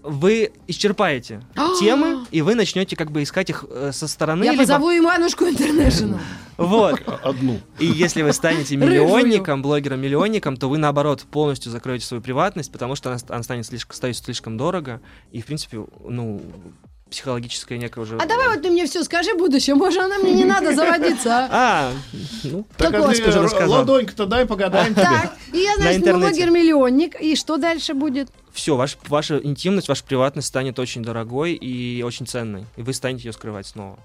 вы 0.03 0.51
исчерпаете 0.67 1.41
темы, 1.79 2.25
и 2.31 2.41
вы 2.41 2.55
начнете 2.55 2.95
как 2.95 3.11
бы 3.11 3.23
искать 3.23 3.49
их 3.49 3.65
э, 3.69 3.91
со 3.93 4.07
стороны. 4.07 4.43
Я 4.43 4.51
либо- 4.51 4.63
позову 4.63 4.89
Иванушку 4.91 5.45
Интернешнл. 5.45 6.19
Вот. 6.57 7.01
А- 7.07 7.19
Одну. 7.23 7.59
И 7.79 7.87
если 7.87 8.21
вы 8.21 8.33
станете 8.33 8.75
миллионником, 8.75 9.63
блогером-миллионником, 9.63 10.57
то 10.57 10.69
вы, 10.69 10.77
наоборот, 10.77 11.23
полностью 11.23 11.71
закроете 11.71 12.05
свою 12.05 12.21
приватность, 12.21 12.71
потому 12.71 12.95
что 12.95 13.09
она, 13.09 13.19
она 13.29 13.41
станет 13.43 13.65
слишком, 13.65 13.95
стоит 13.95 14.15
слишком 14.17 14.57
дорого, 14.57 15.01
и, 15.31 15.41
в 15.41 15.45
принципе, 15.47 15.83
ну, 16.07 16.41
психологическая 17.09 17.77
некая 17.77 18.01
уже... 18.01 18.17
А 18.17 18.25
давай 18.25 18.47
вот 18.49 18.61
ты 18.61 18.69
мне 18.71 18.85
все 18.85 19.03
скажи 19.03 19.33
будущее, 19.33 19.75
может, 19.75 20.01
она 20.03 20.17
мне 20.19 20.33
не 20.33 20.45
надо 20.45 20.73
заводиться, 20.73 21.29
а? 21.29 21.47
А, 21.51 21.93
ну, 22.43 22.65
Так 22.77 22.93
а 22.93 23.01
вот. 23.01 23.15
ты 23.15 23.65
ладоньку-то 23.65 24.25
дай, 24.25 24.45
погадаем 24.45 24.93
тебе. 24.93 25.03
Так, 25.03 25.35
и 25.51 25.57
я, 25.57 25.75
значит, 25.75 26.03
блогер-миллионник, 26.03 27.19
и 27.19 27.35
что 27.35 27.57
дальше 27.57 27.93
будет? 27.93 28.29
Все, 28.53 28.75
ваш, 28.75 28.97
ваша 29.07 29.37
интимность, 29.37 29.87
ваша 29.87 30.03
приватность 30.03 30.47
станет 30.47 30.79
очень 30.79 31.03
дорогой 31.03 31.53
и 31.53 32.03
очень 32.03 32.27
ценной, 32.27 32.65
и 32.75 32.81
вы 32.81 32.93
станете 32.93 33.27
ее 33.27 33.33
скрывать 33.33 33.67
снова. 33.67 33.99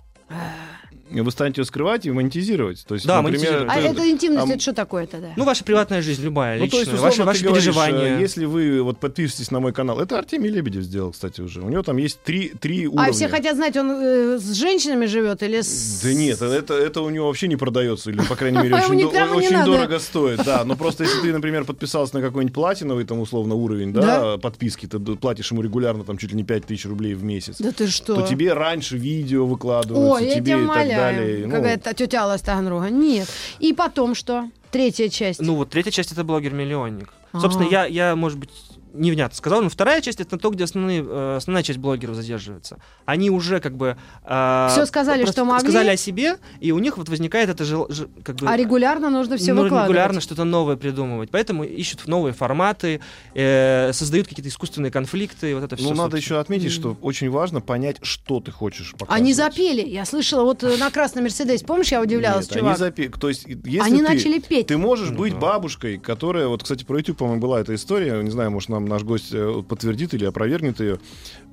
И 1.10 1.20
Вы 1.20 1.30
станете 1.30 1.60
ее 1.60 1.64
скрывать 1.64 2.04
и 2.06 2.10
монетизировать. 2.10 2.84
То 2.86 2.94
есть, 2.94 3.06
Да, 3.06 3.22
например, 3.22 3.60
монетизировать. 3.66 3.76
А 3.76 3.80
это 3.80 4.10
интимность, 4.10 4.50
а, 4.50 4.52
это 4.52 4.60
что 4.60 4.72
такое 4.72 5.06
тогда? 5.06 5.28
Ну, 5.36 5.44
ваша 5.44 5.62
приватная 5.64 6.02
жизнь, 6.02 6.22
любая, 6.22 6.58
Ну, 6.58 6.66
то 6.68 6.78
личная, 6.78 6.92
есть, 6.94 7.02
ваши, 7.02 7.24
ваши 7.24 7.44
говоришь, 7.44 7.64
переживания. 7.64 8.18
э, 8.18 8.20
если 8.20 8.44
вы 8.44 8.82
вот 8.82 8.98
подпишетесь 8.98 9.50
на 9.50 9.60
мой 9.60 9.72
канал, 9.72 10.00
это 10.00 10.18
Артемий 10.18 10.50
Лебедев 10.50 10.82
сделал, 10.82 11.12
кстати, 11.12 11.40
уже. 11.40 11.60
У 11.60 11.68
него 11.68 11.82
там 11.82 11.96
есть 11.96 12.20
три, 12.22 12.48
три 12.60 12.86
уровня. 12.88 13.10
А 13.10 13.12
все 13.12 13.28
хотят 13.28 13.56
знать, 13.56 13.76
он 13.76 13.90
э, 13.90 14.38
с 14.38 14.52
женщинами 14.54 15.06
живет 15.06 15.42
или 15.42 15.60
с... 15.60 16.00
Да 16.02 16.12
нет, 16.12 16.42
это, 16.42 16.74
это 16.74 17.00
у 17.02 17.10
него 17.10 17.26
вообще 17.28 17.48
не 17.48 17.56
продается, 17.56 18.10
или, 18.10 18.20
по 18.22 18.34
крайней 18.36 18.58
мере, 18.58 18.74
А 18.76 18.88
очень, 19.34 19.64
дорого 19.64 19.98
стоит. 19.98 20.42
Да, 20.44 20.64
но 20.64 20.76
просто 20.76 21.04
если 21.04 21.20
ты, 21.20 21.32
например, 21.32 21.64
подписался 21.64 22.16
на 22.16 22.22
какой-нибудь 22.22 22.54
платиновый, 22.54 23.04
там, 23.04 23.20
условно, 23.20 23.54
уровень, 23.54 23.92
да, 23.92 24.38
подписки, 24.38 24.86
ты 24.86 24.98
платишь 24.98 25.50
ему 25.52 25.62
регулярно, 25.62 26.04
там, 26.04 26.18
чуть 26.18 26.30
ли 26.30 26.36
не 26.36 26.44
5000 26.44 26.86
рублей 26.86 27.14
в 27.14 27.22
месяц, 27.22 27.56
Да 27.58 27.70
ты 27.72 27.86
что? 27.88 28.16
то 28.16 28.26
тебе 28.26 28.52
раньше 28.52 28.96
видео 28.96 29.46
выкладываются, 29.46 30.34
тебе 30.34 30.52
и 30.52 30.66
так 30.66 30.95
далее. 30.96 31.46
Ну, 31.46 31.54
Какая-то 31.54 31.94
тетя 31.94 32.22
Алла 32.22 32.38
Таганрога. 32.38 32.90
Нет. 32.90 33.28
И 33.59 33.72
потом 33.72 34.14
что? 34.14 34.48
Третья 34.70 35.09
часть. 35.09 35.40
Ну, 35.40 35.54
вот 35.54 35.70
третья 35.70 35.90
часть— 35.90 36.12
это 36.12 36.24
блогер-миллионник. 36.24 37.12
Ага. 37.32 37.40
Собственно, 37.42 37.68
я, 37.68 37.87
я, 37.87 38.16
может 38.16 38.38
быть, 38.38 38.50
невнятно 38.96 39.37
сказал. 39.37 39.62
Но 39.62 39.68
вторая 39.68 40.00
часть 40.00 40.20
это 40.20 40.38
то, 40.38 40.50
где 40.50 40.64
основные, 40.64 41.04
э, 41.06 41.37
основная 41.37 41.62
часть 41.62 41.78
блогеров 41.78 42.14
задерживается. 42.16 42.78
Они 43.04 43.30
уже 43.30 43.61
как 43.61 43.76
бы 43.76 43.96
э, 44.24 44.68
Всё 44.70 44.87
сказали, 44.87 45.24
что 45.26 45.44
могли. 45.44 45.68
сказали 45.68 45.88
о 45.90 45.96
себе, 45.96 46.38
и 46.61 46.72
у 46.72 46.78
них 46.78 46.98
вот 46.98 47.09
возникает 47.09 47.48
это 47.48 47.64
же, 47.64 47.87
как 48.24 48.37
бы 48.37 48.48
А 48.48 48.56
регулярно 48.56 49.11
нужно 49.11 49.37
все 49.37 49.52
ну, 49.54 49.62
выкладывать. 49.62 49.90
регулярно 49.90 50.20
что-то 50.20 50.44
новое 50.44 50.76
придумывать. 50.76 51.30
Поэтому 51.30 51.64
ищут 51.64 52.06
новые 52.06 52.32
форматы, 52.32 53.00
э, 53.35 53.92
создают 53.92 54.28
какие-то 54.28 54.48
искусственные 54.48 54.90
конфликты. 54.90 55.54
Вот 55.54 55.64
это 55.64 55.76
все. 55.76 55.88
Ну, 55.88 55.94
надо 55.94 56.16
еще 56.16 56.38
отметить, 56.38 56.72
что 56.72 56.96
очень 57.02 57.30
важно 57.30 57.61
понять, 57.61 57.96
что 58.02 58.40
ты 58.40 58.50
хочешь 58.50 58.92
показывать. 58.92 59.20
Они 59.20 59.32
запели. 59.32 59.87
Я 59.88 60.04
слышала, 60.04 60.42
вот 60.42 60.62
на 60.62 60.90
красном 60.90 61.24
Мерседесе, 61.24 61.64
помнишь, 61.64 61.92
я 61.92 62.00
удивлялась, 62.00 62.48
Нет, 62.50 62.59
чувак? 62.59 62.80
они 62.80 62.90
запе- 62.90 63.18
То 63.18 63.28
есть, 63.28 63.44
если 63.46 63.80
Они 63.80 63.98
ты, 63.98 64.04
начали 64.09 64.38
петь. 64.38 64.66
Ты 64.68 64.76
можешь 64.78 65.11
быть 65.11 65.35
да. 65.35 65.38
бабушкой, 65.40 65.98
которая... 65.98 66.46
Вот, 66.48 66.62
кстати, 66.62 66.85
про 66.85 66.98
YouTube, 66.98 67.18
по-моему, 67.18 67.40
была 67.40 67.61
эта 67.61 67.74
история. 67.74 68.22
Не 68.22 68.30
знаю, 68.30 68.50
может, 68.50 68.68
нам 68.68 68.86
наш 68.87 69.03
гость 69.03 69.33
э, 69.33 69.62
подтвердит 69.68 70.14
или 70.14 70.25
опровергнет 70.25 70.81
ее. 70.81 70.99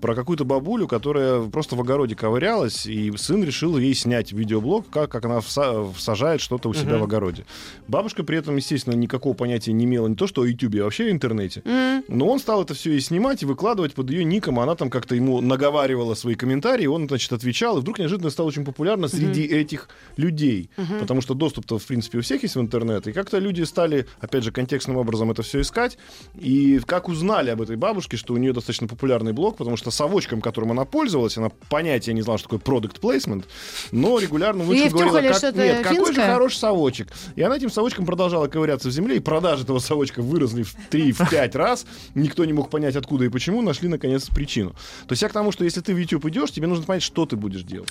Про 0.01 0.15
какую-то 0.15 0.43
бабулю, 0.43 0.85
которая 0.87 1.43
просто 1.49 1.77
в 1.77 1.81
огороде 1.81 2.13
ковырялась, 2.13 2.85
и 2.85 3.09
сын 3.15 3.41
решил 3.41 3.77
ей 3.77 3.93
снять 3.93 4.33
видеоблог, 4.33 4.89
как, 4.89 5.09
как 5.09 5.23
она 5.23 5.39
всажает 5.39 6.41
что-то 6.41 6.67
у 6.67 6.73
себя 6.73 6.93
Мгм. 6.93 6.99
в 6.99 7.03
огороде. 7.03 7.45
Бабушка 7.87 8.23
при 8.25 8.37
этом, 8.37 8.57
естественно, 8.57 8.95
никакого 8.95 9.33
понятия 9.33 9.71
не 9.71 9.85
имела 9.85 10.07
не 10.07 10.15
то, 10.15 10.27
что 10.27 10.41
о 10.41 10.45
YouTube, 10.45 10.75
а 10.81 10.83
вообще 10.83 11.05
о 11.05 11.11
интернете. 11.11 11.61
М. 11.63 12.03
Но 12.09 12.27
он 12.27 12.39
стал 12.39 12.63
это 12.63 12.73
все 12.73 12.91
и 12.91 12.99
снимать, 12.99 13.43
и 13.43 13.45
выкладывать 13.45 13.93
под 13.93 14.09
ее 14.09 14.25
ником. 14.25 14.59
Она 14.59 14.75
там 14.75 14.89
как-то 14.89 15.15
ему 15.15 15.39
наговаривала 15.39 16.15
свои 16.15 16.35
комментарии, 16.35 16.85
он, 16.85 17.07
значит, 17.07 17.31
отвечал. 17.31 17.77
И 17.77 17.81
вдруг 17.81 17.97
неожиданно 17.97 18.29
стало 18.29 18.47
очень 18.47 18.65
популярно 18.65 19.07
среди 19.07 19.43
этих 19.43 19.87
людей. 20.17 20.69
Потому 20.99 21.21
что 21.21 21.33
доступ-то, 21.33 21.79
в 21.79 21.85
принципе, 21.85 22.17
у 22.17 22.21
всех 22.21 22.43
есть 22.43 22.55
в 22.57 22.59
интернет. 22.59 23.07
И 23.07 23.13
как-то 23.13 23.37
люди 23.39 23.61
стали, 23.63 24.05
опять 24.19 24.43
же, 24.43 24.51
контекстным 24.51 24.97
образом 24.97 25.31
это 25.31 25.43
все 25.43 25.61
искать. 25.61 25.97
И 26.37 26.81
как 26.85 27.07
узнали 27.07 27.51
об 27.51 27.61
этой 27.61 27.77
бабушке, 27.77 28.17
что 28.17 28.33
у 28.33 28.37
нее 28.37 28.51
достаточно 28.51 28.87
популярный 28.87 29.31
блог, 29.31 29.55
потому 29.55 29.77
что 29.77 29.92
совочком, 29.93 30.41
которым 30.41 30.71
она 30.71 30.85
пользовалась, 30.85 31.37
она 31.37 31.49
понятия 31.69 32.13
не 32.13 32.21
знала, 32.21 32.37
что 32.37 32.49
такое 32.49 32.59
product 32.59 32.99
placement, 32.99 33.45
но 33.91 34.19
регулярно 34.19 34.63
внучка 34.63 34.89
говорила, 34.89 35.33
как, 35.33 35.55
нет, 35.55 35.81
какой 35.83 35.97
же 35.97 36.05
финское?» 36.05 36.33
хороший 36.33 36.57
совочек. 36.57 37.07
И 37.35 37.41
она 37.41 37.57
этим 37.57 37.69
совочком 37.69 38.05
продолжала 38.05 38.47
ковыряться 38.47 38.89
в 38.89 38.91
земле, 38.91 39.17
и 39.17 39.19
продажи 39.19 39.63
этого 39.63 39.79
совочка 39.79 40.21
выросли 40.21 40.63
в 40.63 40.75
3-5 40.89 41.57
раз. 41.57 41.85
Никто 42.15 42.45
не 42.45 42.53
мог 42.53 42.69
понять, 42.69 42.95
откуда 42.95 43.25
и 43.25 43.29
почему, 43.29 43.61
нашли, 43.61 43.87
наконец, 43.87 44.27
причину. 44.27 44.71
То 45.07 45.11
есть 45.11 45.21
я 45.21 45.29
к 45.29 45.33
тому, 45.33 45.51
что 45.51 45.63
если 45.63 45.81
ты 45.81 45.93
в 45.93 45.97
YouTube 45.97 46.25
идешь, 46.25 46.51
тебе 46.51 46.67
нужно 46.67 46.85
понять, 46.85 47.03
что 47.03 47.25
ты 47.25 47.35
будешь 47.35 47.63
делать. 47.63 47.89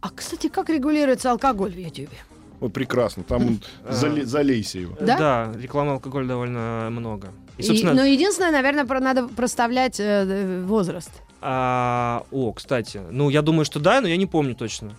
А, 0.00 0.10
кстати, 0.10 0.48
как 0.48 0.68
регулируется 0.68 1.30
алкоголь 1.30 1.72
в 1.72 1.78
Ютьюбе? 1.78 2.18
Вот 2.60 2.72
прекрасно, 2.72 3.22
там 3.22 3.60
зале- 3.88 4.24
залейся 4.24 4.78
его. 4.78 4.96
Да? 5.00 5.16
Да, 5.18 5.52
рекламы 5.60 5.92
алкоголя 5.92 6.26
довольно 6.26 6.88
много. 6.90 7.28
И, 7.58 7.62
И- 7.62 7.64
собственно, 7.64 7.94
но 7.94 8.04
единственное, 8.04 8.52
наверное, 8.52 8.84
про- 8.84 9.00
надо 9.00 9.28
проставлять 9.28 10.00
э, 10.00 10.04
э, 10.28 10.62
возраст. 10.64 11.10
а, 11.40 12.24
о, 12.30 12.52
кстати, 12.52 13.00
ну 13.10 13.28
я 13.30 13.42
думаю, 13.42 13.64
что 13.64 13.78
да, 13.80 14.00
но 14.00 14.08
я 14.08 14.16
не 14.16 14.26
помню 14.26 14.54
точно. 14.54 14.92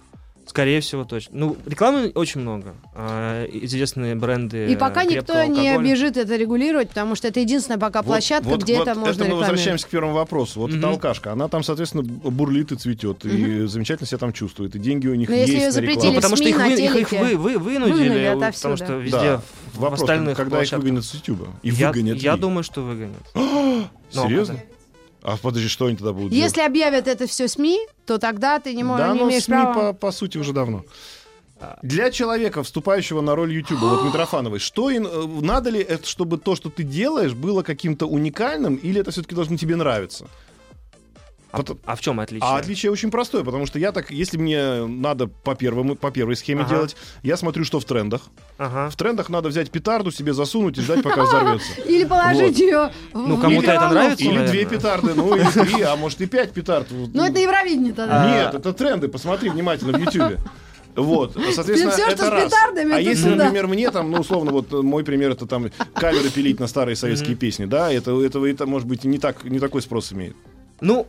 Скорее 0.48 0.80
всего, 0.82 1.04
точно. 1.04 1.38
Ну, 1.38 1.58
рекламы 1.66 2.12
очень 2.16 2.42
много. 2.42 2.74
А, 2.96 3.46
известные 3.46 4.16
бренды. 4.16 4.68
И 4.72 4.76
пока 4.76 5.04
никто 5.04 5.34
крепкого 5.34 5.44
не 5.44 5.70
алкоголя. 5.70 5.92
бежит 5.92 6.18
это 6.18 6.36
регулировать, 6.36 6.90
потому 6.90 7.16
что 7.16 7.28
это 7.28 7.40
единственная 7.42 7.78
пока 7.80 8.02
Вот- 8.02 8.08
площадка, 8.08 8.48
вот- 8.50 8.64
где 8.64 8.78
вот 8.78 8.88
это 8.88 8.98
можно 9.00 9.12
мы 9.12 9.12
рекламировать. 9.14 9.42
возвращаемся 9.50 9.86
к 9.88 9.90
первому 9.90 10.14
вопросу. 10.14 10.60
Вот 10.62 10.70
Мгм. 10.72 10.80
эта 10.80 10.90
алкашка, 10.90 11.32
она 11.34 11.48
там, 11.48 11.64
соответственно, 11.64 12.04
бурлит 12.04 12.72
и 12.72 12.76
цветет, 12.76 13.26
и 13.26 13.68
замечательно 13.68 14.08
себя 14.08 14.18
там 14.20 14.34
чувствует, 14.34 14.76
и 14.76 14.80
деньги 14.80 15.08
у 15.08 15.16
них 15.16 15.30
Но 15.30 15.36
если 15.36 15.52
есть 15.54 15.60
её 15.62 15.66
на 15.68 15.72
запретили 15.74 15.96
рекламу. 15.96 16.14
Ну, 16.14 16.16
потому 16.22 16.36
что 16.36 16.44
СМИ 16.44 16.52
их, 16.52 16.58
на 16.58 16.64
вы, 16.66 16.72
их, 16.82 16.96
их 16.96 17.12
вы, 17.12 17.36
вы 17.38 17.58
вынудили, 17.60 18.24
отовсюду. 18.26 18.56
потому 18.56 18.78
что 18.78 18.94
везде 18.98 19.18
Да. 19.18 19.42
в 19.74 19.80
Вопрос, 19.80 20.02
остальных 20.02 20.38
когда 20.38 20.56
их 20.56 20.60
площадках. 20.62 20.84
выгонят 20.84 21.06
с 21.06 21.14
YouTube. 21.14 21.48
И 21.62 21.70
я, 21.70 21.88
выгонят 21.90 22.18
я 22.18 22.34
ли? 22.36 22.40
думаю, 22.40 22.64
что 22.64 22.82
выгонят. 22.82 23.22
Серьезно? 24.12 24.60
А 25.28 25.36
подожди, 25.36 25.68
что 25.68 25.88
они 25.88 25.98
тогда 25.98 26.14
будут 26.14 26.32
делать? 26.32 26.42
Если 26.46 26.62
объявят 26.62 27.06
это 27.06 27.28
все 27.28 27.50
СМИ, 27.50 27.80
то 28.06 28.18
тогда 28.18 28.60
ты 28.60 28.74
не, 28.74 28.86
можешь, 28.86 29.06
Да, 29.06 29.14
не 29.14 29.20
но 29.20 29.28
имеешь 29.28 29.44
СМИ 29.44 29.56
права. 29.56 29.92
по, 29.92 29.94
по 30.08 30.12
сути 30.14 30.38
уже 30.38 30.54
давно. 30.54 30.86
Для 31.82 32.12
человека, 32.12 32.64
вступающего 32.64 33.20
на 33.20 33.36
роль 33.36 33.52
Ютуба, 33.52 33.88
вот 33.88 34.06
Митрофановой, 34.06 34.60
что 34.60 34.90
э, 34.90 35.00
надо 35.42 35.70
ли 35.70 35.82
это, 35.82 36.08
чтобы 36.08 36.38
то, 36.38 36.56
что 36.56 36.70
ты 36.70 36.84
делаешь, 36.84 37.34
было 37.34 37.62
каким-то 37.62 38.06
уникальным, 38.06 38.76
или 38.76 39.02
это 39.02 39.12
все-таки 39.12 39.36
должно 39.36 39.58
тебе 39.58 39.76
нравиться? 39.76 40.28
А, 41.52 41.58
Потом- 41.58 41.80
а 41.86 41.96
в 41.96 42.02
чем 42.02 42.20
отличие? 42.20 42.48
А 42.48 42.58
отличие 42.58 42.92
очень 42.92 43.10
простое, 43.10 43.44
потому 43.44 43.66
что 43.66 43.80
я 43.80 43.92
так, 43.94 44.12
если 44.12 44.38
мне 44.38 44.86
надо 44.86 45.28
по 45.28 45.56
первому, 45.56 45.96
по 45.96 46.12
первой 46.12 46.36
схеме 46.36 46.62
Ага. 46.64 46.70
делать, 46.76 46.96
я 47.24 47.38
смотрю, 47.38 47.64
что 47.64 47.80
в 47.80 47.86
трендах. 47.86 48.22
Ага. 48.58 48.90
В 48.90 48.96
трендах 48.98 49.30
надо 49.30 49.48
взять 49.48 49.72
петарду 49.72 50.12
себе 50.12 50.34
засунуть 50.34 50.78
и 50.78 50.82
ждать, 50.82 51.04
пока 51.04 51.24
взорвется. 51.24 51.82
Или 51.86 52.04
положить 52.04 52.60
ее 52.60 52.92
Ну, 53.14 53.38
кому-то 53.38 53.72
это 53.72 53.90
нравится, 53.90 54.24
Или 54.26 54.46
две 54.46 54.66
петарды, 54.66 55.14
ну 55.14 55.36
или 55.36 55.46
три, 55.46 55.82
а 55.84 55.96
может 55.96 56.20
и 56.22 56.26
пять 56.26 56.52
петард. 56.52 56.88
Ну, 56.92 57.24
это 57.26 57.40
Евровидение 57.40 57.94
тогда. 57.94 58.30
Нет, 58.30 58.54
это 58.54 58.74
тренды, 58.74 59.08
посмотри 59.08 59.50
внимательно 59.50 59.98
в 59.98 60.02
Ютьюбе. 60.02 60.40
Вот, 60.96 61.38
соответственно, 61.54 61.92
Всё, 61.92 62.08
это 62.08 62.30
раз. 62.32 62.46
петардами, 62.46 62.96
а 62.96 63.00
если, 63.00 63.30
сюда. 63.30 63.44
например, 63.44 63.68
мне 63.68 63.92
там, 63.92 64.10
ну, 64.10 64.20
условно, 64.22 64.52
вот 64.52 64.72
мой 64.72 65.04
пример, 65.04 65.30
это 65.32 65.46
там 65.46 65.70
каверы 65.94 66.30
пилить 66.32 66.60
на 66.60 66.66
старые 66.66 66.96
советские 66.96 67.36
песни, 67.36 67.66
да, 67.66 67.94
это, 67.94 68.20
это, 68.20 68.44
это, 68.44 68.66
может 68.66 68.88
быть, 68.88 69.04
не, 69.04 69.20
так, 69.20 69.44
не 69.44 69.60
такой 69.60 69.84
спрос 69.84 70.12
имеет. 70.12 70.36
Ну. 70.82 71.08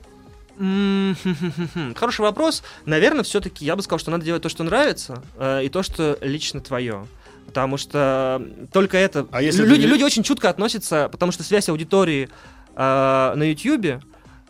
Хороший 1.96 2.22
вопрос. 2.22 2.62
Наверное, 2.86 3.22
все-таки 3.22 3.64
я 3.64 3.76
бы 3.76 3.82
сказал, 3.82 3.98
что 3.98 4.10
надо 4.10 4.24
делать 4.24 4.42
то, 4.42 4.48
что 4.48 4.64
нравится, 4.64 5.22
э, 5.38 5.64
и 5.64 5.68
то, 5.68 5.82
что 5.82 6.18
лично 6.20 6.60
твое. 6.60 7.06
Потому 7.46 7.76
что 7.78 8.42
только 8.72 8.98
это... 8.98 9.26
А 9.30 9.40
если 9.40 9.64
люди, 9.64 9.80
это- 9.80 9.88
люди 9.88 10.02
очень 10.02 10.22
чутко 10.22 10.50
относятся, 10.50 11.08
потому 11.10 11.32
что 11.32 11.42
связь 11.42 11.68
аудитории 11.68 12.28
э, 12.76 13.32
на 13.36 13.42
YouTube 13.42 14.02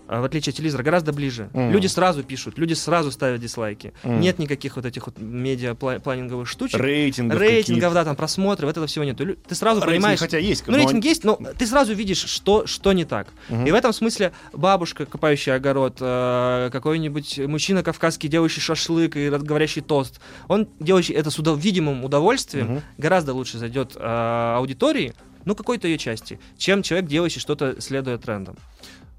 в 0.08 0.24
отличие 0.24 0.50
от 0.52 0.56
телевизора, 0.56 0.82
гораздо 0.82 1.12
ближе. 1.12 1.50
Мгм. 1.52 1.70
Люди 1.70 1.86
сразу 1.86 2.22
пишут, 2.24 2.58
люди 2.58 2.72
сразу 2.74 3.10
ставят 3.12 3.40
дизлайки. 3.40 3.92
Мгм. 4.02 4.20
Нет 4.20 4.38
никаких 4.38 4.76
вот 4.76 4.86
этих 4.86 5.06
вот 5.06 5.18
медиа-планинговых 5.18 6.46
штучек. 6.46 6.80
Рейтингов 6.80 7.38
Рейтингов, 7.38 7.92
да, 7.94 8.04
там 8.04 8.16
просмотры, 8.16 8.66
вот 8.66 8.70
этого 8.72 8.86
всего 8.86 9.04
нет. 9.04 9.16
Ты 9.18 9.54
сразу 9.54 9.80
каких-то. 9.80 9.96
понимаешь... 9.96 10.18
хотя 10.18 10.38
есть. 10.38 10.64
Ну, 10.66 10.72
но 10.72 10.78
рейтинг 10.78 11.04
есть, 11.04 11.24
но 11.24 11.38
ты 11.58 11.66
сразу 11.66 11.94
видишь, 11.94 12.24
что, 12.24 12.66
что 12.66 12.92
не 12.92 13.04
так. 13.04 13.28
Мгм. 13.48 13.66
И 13.66 13.70
в 13.70 13.74
этом 13.74 13.92
смысле 13.92 14.32
бабушка, 14.52 15.06
копающая 15.06 15.54
огород, 15.56 15.98
э, 16.00 16.70
какой-нибудь 16.72 17.38
мужчина 17.46 17.82
кавказский, 17.82 18.28
делающий 18.28 18.60
шашлык 18.62 19.16
и 19.16 19.28
говорящий 19.30 19.82
тост, 19.82 20.20
он 20.48 20.68
делающий 20.80 21.14
это 21.14 21.30
с 21.30 21.38
удов- 21.38 21.58
видимым 21.60 22.04
удовольствием, 22.04 22.66
Мгм. 22.72 22.82
гораздо 22.96 23.34
лучше 23.34 23.58
зайдет 23.58 23.92
э, 23.96 24.54
аудитории, 24.56 25.14
ну, 25.44 25.54
какой-то 25.54 25.88
ее 25.88 25.98
части, 25.98 26.38
чем 26.56 26.82
человек, 26.82 27.08
делающий 27.08 27.40
что-то, 27.40 27.80
следуя 27.80 28.18
трендам. 28.18 28.56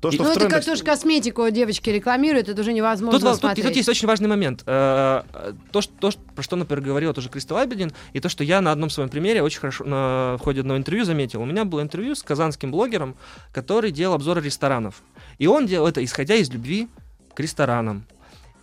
То, 0.02 0.12
что 0.12 0.24
Ну, 0.24 0.32
это 0.32 0.48
как 0.48 0.64
тоже 0.64 0.82
косметику 0.84 1.50
девочки 1.50 1.90
рекламируют, 1.90 2.48
это 2.48 2.62
уже 2.62 2.72
невозможно 2.72 3.20
Тут, 3.20 3.24
во- 3.26 3.32
тут- 3.32 3.40
смотреть. 3.42 3.66
тут 3.68 3.76
есть 3.76 3.90
очень 3.90 4.08
важный 4.08 4.30
момент. 4.30 4.64
Э, 4.66 5.24
э, 5.34 5.54
То, 5.74 5.82
что, 5.82 5.94
то, 6.00 6.12
что- 6.12 6.22
про 6.36 6.42
что, 6.42 6.56
например, 6.56 6.82
говорила 6.82 7.14
тоже 7.14 7.28
Кристал 7.28 7.58
Абедин, 7.58 7.92
и 8.14 8.22
то, 8.22 8.30
что 8.30 8.46
я 8.46 8.62
на 8.62 8.72
одном 8.72 8.90
своем 8.90 9.10
примере 9.10 9.44
очень 9.44 9.60
хорошо 9.60 9.84
на, 9.84 10.38
в 10.38 10.42
ходе 10.42 10.62
одного 10.62 10.78
интервью 10.80 11.04
заметил. 11.04 11.42
У 11.42 11.46
меня 11.46 11.66
было 11.66 11.82
интервью 11.82 12.16
с 12.16 12.24
казанским 12.24 12.72
блогером, 12.72 13.16
который 13.52 13.92
делал 13.92 14.14
обзоры 14.16 14.42
ресторанов. 14.42 15.02
И 15.38 15.48
он 15.48 15.66
делал 15.68 15.88
это, 15.88 16.02
исходя 16.02 16.36
из 16.36 16.50
любви 16.50 16.88
к 17.34 17.40
ресторанам. 17.42 18.06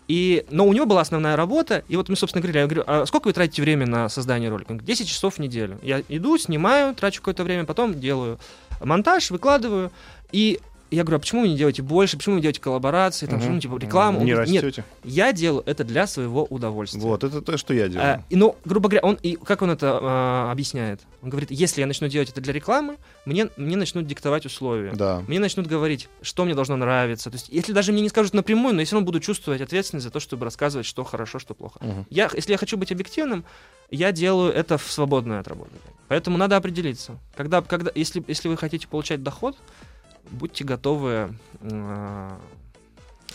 И, 0.08 0.46
но 0.50 0.66
у 0.66 0.72
него 0.72 0.86
была 0.86 1.00
основная 1.02 1.36
работа, 1.36 1.82
и 1.88 1.96
вот 1.96 2.08
мы, 2.08 2.16
собственно, 2.16 2.40
говорили, 2.40 2.60
я 2.60 2.66
говорю, 2.66 2.84
а 2.86 3.04
сколько 3.06 3.26
вы 3.26 3.32
тратите 3.34 3.60
время 3.60 3.86
на 3.86 4.08
создание 4.08 4.48
ролика? 4.48 4.70
Он 4.70 4.78
говорит, 4.78 4.86
10 4.96 5.08
часов 5.08 5.34
в 5.34 5.38
неделю. 5.40 5.78
Я 5.82 6.00
иду, 6.08 6.38
снимаю, 6.38 6.94
трачу 6.94 7.20
какое-то 7.20 7.42
время, 7.44 7.64
потом 7.64 7.98
делаю 7.98 8.38
монтаж, 8.80 9.30
выкладываю, 9.30 9.90
и 10.32 10.60
я 10.90 11.02
говорю, 11.02 11.16
а 11.16 11.20
почему 11.20 11.40
вы 11.42 11.48
не 11.48 11.56
делаете 11.56 11.82
больше, 11.82 12.16
почему 12.16 12.34
вы 12.34 12.38
не 12.38 12.42
делаете 12.42 12.60
коллаборации, 12.60 13.26
там, 13.26 13.38
Мгм. 13.40 13.54
ну, 13.54 13.60
типа, 13.60 13.76
рекламу? 13.78 14.20
Он 14.20 14.24
Не 14.24 14.32
говорит, 14.32 14.52
Нет, 14.52 14.64
растете. 14.64 14.84
я 15.04 15.32
делаю 15.32 15.62
это 15.66 15.84
для 15.84 16.06
своего 16.06 16.44
удовольствия. 16.44 17.00
Вот, 17.00 17.24
это 17.24 17.42
то, 17.42 17.56
что 17.56 17.74
я 17.74 17.88
делаю. 17.88 18.06
А, 18.06 18.24
и, 18.30 18.36
ну, 18.36 18.56
грубо 18.64 18.88
говоря, 18.88 19.04
он 19.06 19.18
и 19.22 19.36
как 19.36 19.62
он 19.62 19.70
это 19.70 19.98
а, 20.00 20.50
объясняет? 20.52 21.00
Он 21.22 21.30
говорит, 21.30 21.50
если 21.50 21.80
я 21.80 21.86
начну 21.86 22.06
делать 22.08 22.30
это 22.30 22.40
для 22.40 22.52
рекламы, 22.52 22.96
мне, 23.24 23.48
мне 23.56 23.76
начнут 23.76 24.06
диктовать 24.06 24.46
условия. 24.46 24.92
Да. 24.92 25.22
Мне 25.26 25.40
начнут 25.40 25.66
говорить, 25.66 26.08
что 26.22 26.44
мне 26.44 26.54
должно 26.54 26.76
нравиться. 26.76 27.30
То 27.30 27.34
есть, 27.36 27.48
если 27.48 27.72
даже 27.72 27.92
мне 27.92 28.02
не 28.02 28.08
скажут 28.08 28.32
напрямую, 28.34 28.74
но 28.74 28.80
я 28.80 28.86
все 28.86 28.94
равно 28.94 29.06
буду 29.06 29.18
чувствовать 29.20 29.60
ответственность 29.60 30.04
за 30.04 30.10
то, 30.12 30.20
чтобы 30.20 30.44
рассказывать, 30.44 30.86
что 30.86 31.02
хорошо, 31.04 31.38
что 31.38 31.54
плохо. 31.54 31.80
Мгм. 31.82 32.06
Я, 32.10 32.30
если 32.32 32.52
я 32.52 32.58
хочу 32.58 32.76
быть 32.76 32.92
объективным, 32.92 33.44
я 33.90 34.12
делаю 34.12 34.52
это 34.52 34.78
в 34.78 34.90
свободное 34.90 35.40
от 35.40 35.48
работы. 35.48 35.70
Поэтому 36.08 36.38
надо 36.38 36.56
определиться. 36.56 37.18
Когда, 37.34 37.62
когда, 37.62 37.90
если, 37.94 38.22
если 38.28 38.48
вы 38.48 38.56
хотите 38.56 38.86
получать 38.86 39.22
доход, 39.22 39.56
будьте 40.30 40.64
готовы 40.64 41.34
э, 41.60 42.30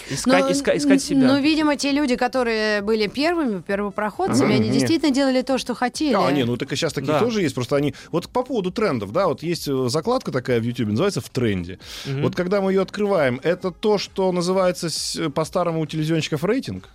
искать, 0.09 0.43
Ну, 0.45 0.51
иска- 0.51 0.75
искать 0.77 1.01
себя. 1.01 1.27
Ну, 1.27 1.39
видимо, 1.41 1.75
те 1.75 1.91
люди, 1.91 2.15
которые 2.15 2.81
были 2.81 3.07
первыми, 3.07 3.61
первопроходцами, 3.61 4.45
Ага, 4.45 4.55
они 4.55 4.69
не. 4.69 4.73
действительно 4.77 5.13
делали 5.13 5.41
то, 5.41 5.57
что 5.57 5.73
хотели. 5.75 6.15
А, 6.15 6.31
не, 6.31 6.43
ну 6.43 6.57
так 6.57 6.71
и 6.71 6.75
сейчас 6.75 6.93
такие 6.93 7.13
Да. 7.13 7.19
тоже 7.19 7.41
есть, 7.41 7.55
просто 7.55 7.75
они... 7.75 7.93
Вот 8.11 8.27
по 8.29 8.43
поводу 8.43 8.71
трендов, 8.71 9.11
да, 9.11 9.27
вот 9.27 9.43
есть 9.43 9.67
э, 9.67 9.89
закладка 9.89 10.31
такая 10.31 10.59
в 10.59 10.63
YouTube, 10.63 10.89
называется 10.89 11.21
«В 11.21 11.29
тренде». 11.29 11.79
Мгм. 12.05 12.23
Вот 12.23 12.35
когда 12.35 12.61
мы 12.61 12.71
ее 12.73 12.81
открываем, 12.81 13.39
это 13.43 13.71
то, 13.71 13.97
что 13.97 14.31
называется 14.31 14.89
с- 14.89 15.29
по-старому 15.29 15.81
у 15.81 15.85
телевизионщиков 15.85 16.43
рейтинг. 16.43 16.89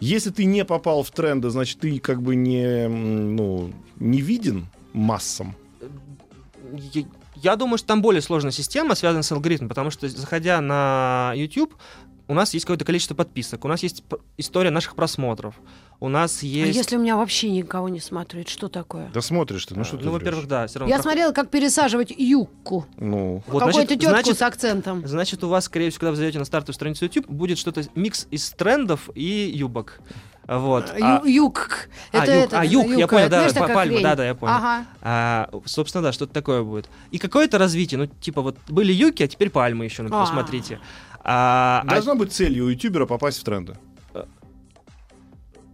Если 0.00 0.30
ты 0.30 0.44
не 0.44 0.64
попал 0.64 1.02
в 1.04 1.10
тренды, 1.12 1.48
значит, 1.50 1.78
ты 1.80 1.98
как 2.00 2.20
бы 2.20 2.34
не, 2.34 2.88
ну, 2.88 3.70
не 4.00 4.20
виден 4.20 4.66
массам. 4.92 5.54
Я, 7.44 7.56
думаю, 7.56 7.78
что 7.78 7.88
там 7.88 8.02
более 8.02 8.22
сложная 8.22 8.50
система, 8.52 8.94
связанная 8.94 9.22
с 9.22 9.30
алгоритмом, 9.32 9.68
потому 9.68 9.90
что, 9.90 10.08
заходя 10.08 10.60
на 10.60 11.32
YouTube, 11.36 11.74
у 12.26 12.34
нас 12.34 12.54
есть 12.54 12.64
какое-то 12.64 12.84
количество 12.86 13.14
подписок, 13.14 13.64
у 13.64 13.68
нас 13.68 13.82
есть 13.82 14.02
история 14.38 14.70
наших 14.70 14.94
просмотров, 14.96 15.54
у 16.00 16.08
нас 16.08 16.42
А 16.42 16.46
есть... 16.46 16.74
если 16.76 16.96
у 16.96 17.00
меня 17.00 17.16
вообще 17.16 17.50
никого 17.50 17.90
не 17.90 18.00
смотрит, 18.00 18.48
что 18.48 18.68
такое? 18.68 19.10
Да 19.12 19.20
смотришь 19.20 19.66
ты, 19.66 19.74
ну 19.74 19.84
что 19.84 19.98
ты 19.98 20.06
ну, 20.06 20.12
во-первых, 20.12 20.48
да, 20.48 20.66
все 20.66 20.78
равно. 20.78 20.90
Я 20.90 20.98
проход- 20.98 21.02
смотрела, 21.02 21.32
как 21.32 21.50
пересаживать 21.50 22.10
юбку. 22.16 22.86
Ну, 22.96 23.42
Вот, 23.46 23.60
Какую-то 23.62 23.72
значит- 23.72 24.00
тетку 24.00 24.08
значит, 24.10 24.38
с 24.38 24.42
акцентом. 24.42 25.06
Значит, 25.06 25.44
у 25.44 25.48
вас, 25.48 25.64
скорее 25.66 25.90
всего, 25.90 26.00
когда 26.00 26.10
вы 26.12 26.16
зайдете 26.16 26.38
на 26.38 26.46
стартовую 26.46 26.74
страницу 26.74 27.04
YouTube, 27.04 27.28
будет 27.28 27.58
что-то 27.58 27.82
микс 27.94 28.26
из 28.30 28.50
трендов 28.50 29.10
и 29.14 29.52
юбок. 29.54 30.00
Вот. 30.46 30.92
А- 31.00 31.22
Юг. 31.24 31.88
а, 32.12 32.18
Это, 32.18 32.34
юг, 32.34 32.44
это, 32.44 32.60
а, 32.60 32.64
юг, 32.64 32.86
я 32.88 33.08
понял, 33.08 33.28
да, 33.28 33.48
Знаешь, 33.48 33.72
пальма, 33.72 34.00
да, 34.00 34.16
да, 34.16 34.26
я 34.26 34.34
понял. 34.34 34.54
Ага. 34.54 34.86
А, 35.00 35.50
собственно, 35.64 36.02
да, 36.02 36.12
что-то 36.12 36.32
такое 36.32 36.62
будет. 36.62 36.88
И 37.10 37.18
какое-то 37.18 37.58
развитие, 37.58 37.98
ну, 37.98 38.06
типа, 38.06 38.42
вот 38.42 38.58
были 38.68 38.92
юки, 38.92 39.22
а 39.22 39.28
теперь 39.28 39.50
пальмы 39.50 39.84
еще, 39.84 40.02
например, 40.02 40.24
А. 40.24 40.26
смотрите. 40.26 40.80
А, 41.20 41.82
а- 41.86 41.90
должна 41.90 42.14
быть 42.14 42.32
целью 42.32 42.66
у 42.66 42.68
ютубера 42.68 43.06
попасть 43.06 43.40
в 43.40 43.44
тренды. 43.44 43.76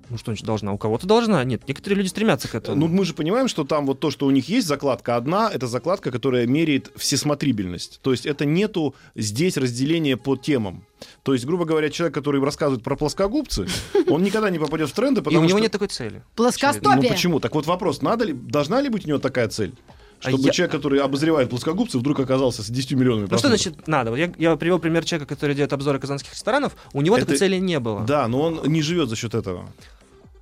ну, 0.09 0.19
что 0.19 0.33
значит 0.33 0.45
должна? 0.45 0.73
У 0.73 0.79
кого-то 0.79 1.07
должна. 1.07 1.43
Нет, 1.45 1.63
некоторые 1.69 1.99
люди 1.99 2.09
стремятся 2.09 2.49
к 2.49 2.55
этому. 2.57 2.77
Ну, 2.77 2.89
мы 2.89 3.05
же 3.05 3.15
понимаем, 3.15 3.47
что 3.47 3.63
там 3.65 3.87
вот 3.87 4.01
то, 4.01 4.11
что 4.11 4.27
у 4.27 4.31
них 4.33 4.49
есть 4.49 4.67
закладка 4.67 5.15
одна, 5.15 5.49
это 5.49 5.69
закладка, 5.69 6.11
которая 6.11 6.49
меряет 6.49 6.91
всесмотрибельность. 6.97 8.01
То 8.03 8.11
есть 8.11 8.27
это 8.27 8.45
нету 8.45 8.97
здесь 9.15 9.57
разделения 9.57 10.17
по 10.17 10.37
темам. 10.37 10.85
То 11.23 11.33
есть, 11.33 11.45
грубо 11.47 11.65
говоря, 11.65 11.91
человек, 11.91 12.15
который 12.15 12.43
рассказывает 12.43 12.83
про 12.83 12.97
плоскогубцы, 12.97 13.67
он 14.09 14.23
никогда 14.23 14.51
не 14.51 14.59
попадет 14.59 14.91
в 14.91 14.93
тренды, 14.93 15.21
и 15.21 15.25
потому 15.25 15.43
у 15.43 15.45
него 15.45 15.59
что... 15.59 15.63
нет 15.63 15.73
такой 15.73 15.89
цели. 15.89 16.23
Плоскостопие. 16.37 16.97
Ну 16.97 17.09
почему? 17.09 17.41
Так 17.41 17.55
вот 17.55 17.67
вопрос, 17.67 18.03
надо 18.03 18.25
ли, 18.25 18.33
должна 18.33 18.81
ли 18.81 18.89
быть 18.89 19.05
у 19.07 19.09
него 19.09 19.19
такая 19.19 19.49
цель? 19.49 19.75
А 20.23 20.29
Чтобы 20.29 20.45
я- 20.45 20.51
человек, 20.51 20.73
который 20.73 21.01
обозревает 21.01 21.49
плоскогубцы, 21.49 21.99
вдруг 21.99 22.21
оказался 22.21 22.63
с 22.63 22.69
10 22.69 22.93
миллионами 22.93 23.27
Ну, 23.31 23.39
что 23.39 23.49
значит 23.49 23.89
надо? 23.89 24.11
Вот 24.11 24.19
Я, 24.19 24.31
я 24.37 24.55
привел 24.57 24.79
пример 24.79 25.05
человека, 25.05 25.35
который 25.35 25.55
делает 25.55 25.73
обзоры 25.73 25.99
казанских 25.99 26.33
ресторанов. 26.33 26.77
У 26.93 27.01
него 27.01 27.17
Это- 27.17 27.25
такой 27.25 27.39
цели 27.39 27.57
не 27.57 27.81
было. 27.81 28.05
Да, 28.05 28.29
но 28.29 28.43
он 28.43 28.61
не 28.67 28.83
живет 28.83 29.09
за 29.09 29.17
счет 29.17 29.35
этого. 29.35 29.71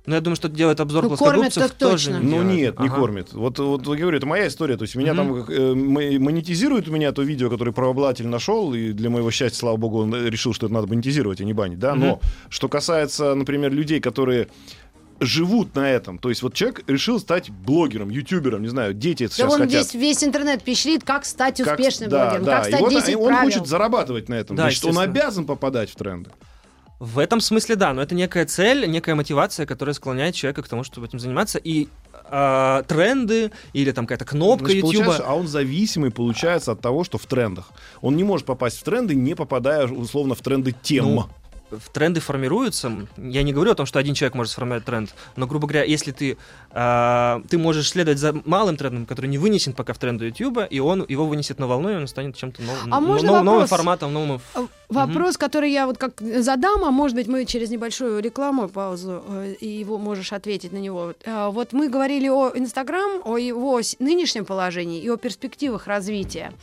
Но 0.09 0.15
я 0.15 0.21
думаю, 0.21 0.35
что 0.35 0.49
делает 0.49 0.79
обзор 0.79 1.03
Ну, 1.03 1.09
плоскогубцев 1.09 1.53
кормят 1.53 1.53
так 1.53 1.71
тоже 1.77 2.07
точно. 2.11 2.19
не 2.23 2.25
Ну 2.25 2.41
делает. 2.41 2.57
нет, 2.57 2.79
не 2.79 2.87
Ага. 2.87 2.95
кормит. 2.95 3.33
Вот, 3.33 3.59
вот 3.59 3.87
я 3.87 3.95
говорю, 3.95 4.17
это 4.17 4.25
моя 4.25 4.47
история. 4.47 4.75
То 4.75 4.81
есть 4.83 4.95
меня 4.95 5.13
Мгм. 5.13 5.45
там 5.45 5.55
э, 5.55 5.73
мо- 5.75 6.19
монетизирует 6.19 6.87
у 6.87 6.91
меня 6.91 7.11
то 7.11 7.21
видео, 7.21 7.49
которое 7.51 7.71
правообладатель 7.73 8.27
нашел, 8.27 8.73
и 8.73 8.91
для 8.91 9.11
моего 9.11 9.29
счастья, 9.29 9.59
слава 9.59 9.77
богу, 9.77 9.99
он 9.99 10.13
решил, 10.27 10.53
что 10.53 10.65
это 10.65 10.73
надо 10.73 10.87
монетизировать, 10.87 11.41
а 11.41 11.43
не 11.43 11.53
банить. 11.53 11.77
Да? 11.77 11.93
Но 11.93 12.05
Мгм. 12.13 12.19
что 12.49 12.69
касается, 12.69 13.35
например, 13.35 13.71
людей, 13.71 13.99
которые 13.99 14.47
живут 15.19 15.75
на 15.75 15.89
этом. 15.91 16.17
То 16.17 16.29
есть 16.29 16.41
вот 16.41 16.53
человек 16.53 16.81
решил 16.87 17.19
стать 17.19 17.49
блогером, 17.51 18.09
ютубером, 18.09 18.61
не 18.61 18.69
знаю, 18.69 18.93
дети 18.93 19.25
это 19.25 19.33
Да 19.33 19.35
сейчас 19.35 19.49
вон 19.51 19.61
хотят. 19.67 19.83
весь, 19.83 19.93
весь 19.93 20.23
интернет 20.23 20.63
пищит, 20.63 21.03
как 21.03 21.25
стать 21.25 21.61
Как- 21.61 21.77
успешным 21.77 22.09
да, 22.09 22.23
блогером, 22.25 22.45
да. 22.45 22.57
как 22.59 22.65
И 22.65 22.69
стать 22.71 22.81
вот 22.81 22.89
10 22.91 23.15
он 23.15 23.27
правил. 23.27 23.43
хочет 23.43 23.67
зарабатывать 23.67 24.29
на 24.29 24.35
этом. 24.35 24.55
Да, 24.55 24.63
Значит, 24.63 24.85
он 24.85 24.97
обязан 24.97 25.45
попадать 25.45 25.89
в 25.91 25.95
тренды. 25.95 26.31
В 26.99 27.17
этом 27.17 27.39
смысле, 27.39 27.77
да, 27.77 27.93
но 27.93 28.01
это 28.01 28.13
некая 28.13 28.45
цель, 28.45 28.85
некая 28.89 29.15
мотивация, 29.15 29.65
которая 29.65 29.93
склоняет 29.93 30.35
человека 30.35 30.63
к 30.63 30.67
тому, 30.67 30.83
чтобы 30.83 31.07
этим 31.07 31.17
заниматься. 31.17 31.57
И 31.57 31.87
а, 32.31 32.83
тренды 32.83 33.51
или 33.71 33.91
там 33.91 34.05
какая-то 34.05 34.25
кнопка 34.25 34.65
Значит, 34.65 34.83
YouTube. 34.83 35.05
получается, 35.05 35.23
а 35.25 35.35
он 35.35 35.47
зависимый 35.47 36.11
получается 36.11 36.73
от 36.73 36.81
того, 36.81 37.05
что 37.05 37.17
в 37.17 37.25
трендах. 37.25 37.71
Он 38.01 38.17
не 38.17 38.25
может 38.25 38.45
попасть 38.45 38.79
в 38.79 38.83
тренды, 38.83 39.15
не 39.15 39.33
попадая 39.33 39.87
условно 39.87 40.35
в 40.35 40.41
тренды 40.41 40.75
тем. 40.81 41.05
Ну, 41.05 41.29
тренды 41.93 42.19
формируются. 42.19 42.91
Я 43.17 43.43
не 43.43 43.53
говорю 43.53 43.71
о 43.71 43.75
том, 43.75 43.85
что 43.85 43.99
один 43.99 44.13
человек 44.13 44.35
может 44.35 44.51
сформировать 44.51 44.85
тренд, 44.85 45.13
но, 45.35 45.47
грубо 45.47 45.67
говоря, 45.67 45.83
если 45.83 46.11
ты, 46.11 46.37
а, 46.71 47.41
ты 47.49 47.57
можешь 47.57 47.89
следовать 47.89 48.19
за 48.19 48.33
малым 48.45 48.77
трендом, 48.77 49.05
который 49.05 49.27
не 49.27 49.37
вынесен 49.37 49.73
пока 49.73 49.93
в 49.93 49.97
тренды 49.97 50.25
YouTube, 50.25 50.59
и 50.69 50.79
он 50.79 51.05
его 51.07 51.25
вынесет 51.25 51.59
на 51.59 51.67
волну, 51.67 51.89
и 51.89 51.95
он 51.95 52.07
станет 52.07 52.35
чем-то 52.35 52.61
новым, 52.61 52.93
А 52.93 52.99
можно 52.99 53.27
новым, 53.27 53.45
новым 53.45 53.67
форматом, 53.67 54.13
новым... 54.13 54.41
А, 54.55 54.67
Вопрос, 54.89 55.37
который 55.37 55.71
я 55.71 55.85
вот 55.85 55.99
как 55.99 56.19
задам, 56.19 56.83
а 56.83 56.89
может 56.89 57.15
быть 57.15 57.27
мы 57.27 57.45
через 57.45 57.69
небольшую 57.69 58.21
рекламу, 58.21 58.67
паузу, 58.67 59.23
э, 59.27 59.53
и 59.59 59.67
его 59.67 59.99
можешь 59.99 60.33
ответить 60.33 60.73
на 60.73 60.77
него. 60.77 61.13
Э, 61.25 61.49
Вот 61.51 61.73
мы 61.73 61.89
говорили 61.89 62.27
о 62.27 62.51
Инстаграм, 62.55 63.21
о 63.23 63.37
его 63.37 63.79
нынешнем 63.99 64.45
положении 64.45 64.99
и 64.99 65.07
о 65.09 65.17
перспективах 65.17 65.85
развития. 65.85 66.53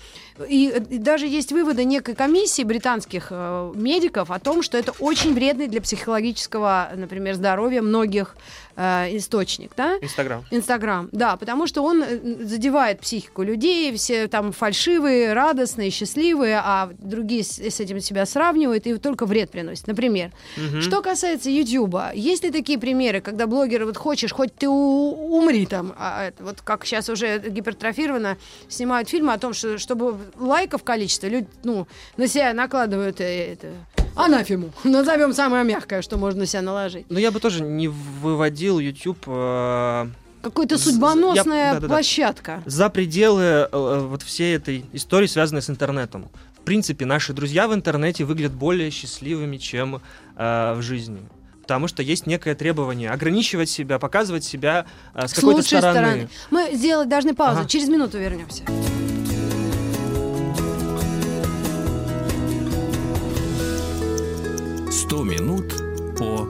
И, 0.48 0.72
э, 0.74 0.80
даже 0.98 1.26
есть 1.26 1.52
выводы 1.52 1.84
некой 1.84 2.16
комиссии 2.16 2.64
британских 2.64 3.28
э, 3.30 3.72
медиков 3.76 4.30
о 4.30 4.38
том, 4.40 4.62
что 4.62 4.76
это 4.76 4.92
очень 4.98 5.34
вредный 5.34 5.68
для 5.68 5.80
психологического, 5.80 6.90
например, 6.94 7.34
здоровья 7.34 7.82
многих 7.82 8.36
э, 8.76 9.16
источник, 9.16 9.72
да? 9.76 9.96
Инстаграм. 10.00 10.44
Инстаграм, 10.50 11.08
да, 11.12 11.36
потому 11.36 11.66
что 11.66 11.82
он 11.82 12.02
э, 12.02 12.18
задевает 12.44 13.00
психику 13.00 13.42
людей, 13.42 13.94
все 13.96 14.28
там 14.28 14.52
фальшивые, 14.52 15.32
радостные, 15.32 15.90
счастливые, 15.90 16.60
а 16.64 16.90
другие 16.98 17.42
с, 17.44 17.58
с 17.58 17.80
этим 17.80 18.00
себя 18.00 18.26
сравнивают 18.26 18.86
и 18.86 18.94
только 18.98 19.26
вред 19.26 19.50
приносят. 19.50 19.86
Например, 19.86 20.30
Мгм. 20.56 20.82
что 20.82 21.02
касается 21.02 21.50
Ютуба, 21.50 22.10
есть 22.14 22.44
ли 22.44 22.50
такие 22.50 22.78
примеры, 22.78 23.20
когда 23.20 23.46
блогеры, 23.46 23.86
вот 23.86 23.96
хочешь, 23.96 24.32
хоть 24.32 24.54
ты 24.54 24.68
у- 24.68 25.36
умри 25.38 25.66
там, 25.66 25.94
а, 25.98 26.26
это 26.28 26.44
вот 26.44 26.60
как 26.62 26.84
сейчас 26.84 27.08
уже 27.08 27.38
гипертрофировано, 27.38 28.36
снимают 28.68 29.08
фильмы 29.08 29.32
о 29.32 29.38
том, 29.38 29.52
что 29.54 29.78
чтобы 29.78 30.16
лайков 30.38 30.82
количество, 30.84 31.26
люди, 31.28 31.48
ну, 31.64 31.86
на 32.16 32.26
себя 32.28 32.52
накладывают 32.52 33.20
э, 33.20 33.52
это, 33.54 33.68
анафему. 34.14 34.72
Назовем 34.84 35.32
самое 35.32 35.64
мягкое, 35.64 36.02
что 36.02 36.16
можно 36.16 36.40
на 36.40 36.46
себя 36.46 36.62
наложить. 36.62 37.06
Ну, 37.08 37.18
я 37.18 37.30
бы 37.30 37.38
тоже 37.40 37.62
не 37.62 37.88
выводил 37.88 38.65
YouTube 38.80 39.18
э, 39.26 40.06
Какая-то 40.42 40.78
судьбоносная 40.78 41.66
я- 41.68 41.74
да-да-да. 41.74 41.94
площадка. 41.94 42.62
за 42.66 42.88
пределы 42.90 43.42
э, 43.42 43.68
э, 43.72 44.06
вот 44.08 44.22
всей 44.22 44.54
этой 44.56 44.84
истории, 44.92 45.26
связанной 45.26 45.62
с 45.62 45.70
интернетом. 45.70 46.28
В 46.58 46.60
принципе, 46.66 47.04
наши 47.06 47.32
друзья 47.32 47.68
в 47.68 47.74
интернете 47.74 48.24
выглядят 48.24 48.52
более 48.52 48.90
счастливыми, 48.90 49.56
чем 49.56 50.00
э, 50.36 50.74
в 50.76 50.82
жизни. 50.82 51.20
Потому 51.62 51.88
что 51.88 52.00
есть 52.02 52.26
некое 52.26 52.54
требование 52.54 53.10
ограничивать 53.10 53.68
себя, 53.68 53.98
показывать 53.98 54.44
себя 54.44 54.86
э, 55.14 55.26
с 55.26 55.30
С 55.30 55.34
какой-то 55.34 55.56
лучшей 55.58 55.78
стороны. 55.78 55.98
стороны. 55.98 56.28
Мы 56.50 56.76
сделать 56.76 57.08
должны 57.08 57.34
паузу. 57.34 57.60
Ага. 57.60 57.68
Через 57.68 57.88
минуту 57.88 58.18
вернемся. 58.18 58.62
Сто 64.90 65.22
минут 65.22 65.72
по 66.18 66.46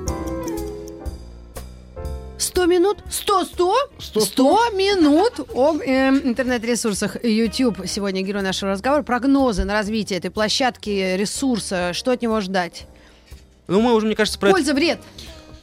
100 2.66 2.70
минут? 2.72 2.98
100, 3.08 3.44
100? 3.44 3.74
Сто- 4.00 4.20
100 4.20 4.70
минут 4.74 5.38
об 5.54 5.80
эм, 5.82 6.18
интернет-ресурсах 6.24 7.22
YouTube. 7.24 7.86
Сегодня 7.86 8.22
герой 8.22 8.42
нашего 8.42 8.72
разговора. 8.72 9.02
Прогнозы 9.02 9.62
на 9.64 9.74
развитие 9.74 10.18
этой 10.18 10.30
площадки, 10.32 11.14
ресурса. 11.16 11.92
Что 11.92 12.10
от 12.10 12.22
него 12.22 12.40
ждать? 12.40 12.86
Ну, 13.68 13.80
мы 13.80 13.94
уже, 13.94 14.06
мне 14.06 14.16
кажется, 14.16 14.38
про 14.40 14.48
это 14.48 14.56
Польза, 14.56 14.74
вред. 14.74 14.98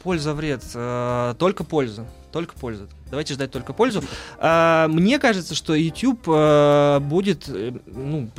Польза, 0.02 0.32
вред. 0.34 0.62
Э, 0.74 1.34
только 1.38 1.62
польза. 1.64 2.06
Только 2.32 2.54
польза. 2.54 2.88
Давайте 3.10 3.34
ждать 3.34 3.50
только 3.50 3.74
пользу. 3.74 4.02
А, 4.38 4.88
мне 4.88 5.18
кажется, 5.18 5.54
что 5.54 5.74
YouTube 5.74 6.22
э, 6.26 7.00
будет, 7.00 7.48
э, 7.48 7.72
ну, 7.86 8.30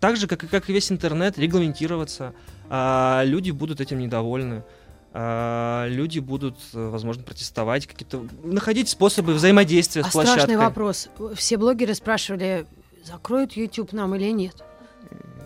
так 0.00 0.16
же, 0.16 0.26
как, 0.26 0.42
и- 0.42 0.48
как 0.48 0.68
и 0.68 0.72
весь 0.72 0.90
интернет, 0.90 1.38
регламентироваться. 1.38 2.34
А, 2.68 3.22
люди 3.24 3.52
будут 3.52 3.80
этим 3.80 4.00
недовольны. 4.00 4.64
Люди 5.14 6.18
будут, 6.18 6.56
э, 6.74 6.88
возможно, 6.88 7.22
протестовать, 7.22 7.86
какие-то 7.86 8.26
находить 8.44 8.88
способы 8.88 9.32
взаимодействия 9.34 10.02
А 10.02 10.08
с 10.08 10.12
площадкой. 10.12 10.40
страшный 10.40 10.56
вопрос. 10.58 11.08
Все 11.34 11.56
блогеры 11.56 11.94
спрашивали, 11.94 12.66
закроют 13.04 13.52
YouTube 13.54 13.92
нам 13.92 14.14
или 14.14 14.30
нет? 14.30 14.62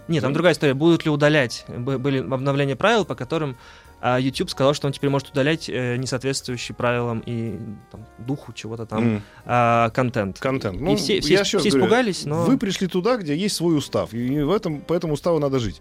Нет, 0.08 0.22
там 0.22 0.32
другая 0.32 0.54
история. 0.54 0.74
Будут 0.74 1.04
ли 1.04 1.10
удалять? 1.10 1.64
Были 1.68 2.18
обновления 2.18 2.76
правил, 2.76 3.04
по 3.04 3.14
которым 3.14 3.56
а, 4.04 4.18
YouTube 4.18 4.50
сказал, 4.50 4.74
что 4.74 4.88
он 4.88 4.92
теперь 4.92 5.10
может 5.10 5.28
удалять 5.30 5.68
э, 5.68 5.96
несоответствующий 5.96 6.74
правилам 6.74 7.22
и 7.24 7.56
там, 7.92 8.04
духу 8.18 8.52
чего-то 8.52 8.84
там 8.84 9.16
М. 9.16 9.22
а, 9.44 9.90
контент. 9.90 10.40
Контент. 10.40 10.82
И 10.82 10.96
все, 10.96 11.20
все, 11.20 11.44
все 11.44 11.58
говорю, 11.58 11.68
испугались, 11.68 12.24
но... 12.24 12.42
Вы 12.42 12.58
пришли 12.58 12.88
туда, 12.88 13.16
где 13.16 13.36
есть 13.36 13.54
свой 13.54 13.78
устав, 13.78 14.12
и 14.12 14.42
в 14.42 14.50
этом, 14.50 14.80
по 14.80 14.92
этому 14.92 15.12
уставу 15.12 15.38
надо 15.38 15.60
жить. 15.60 15.80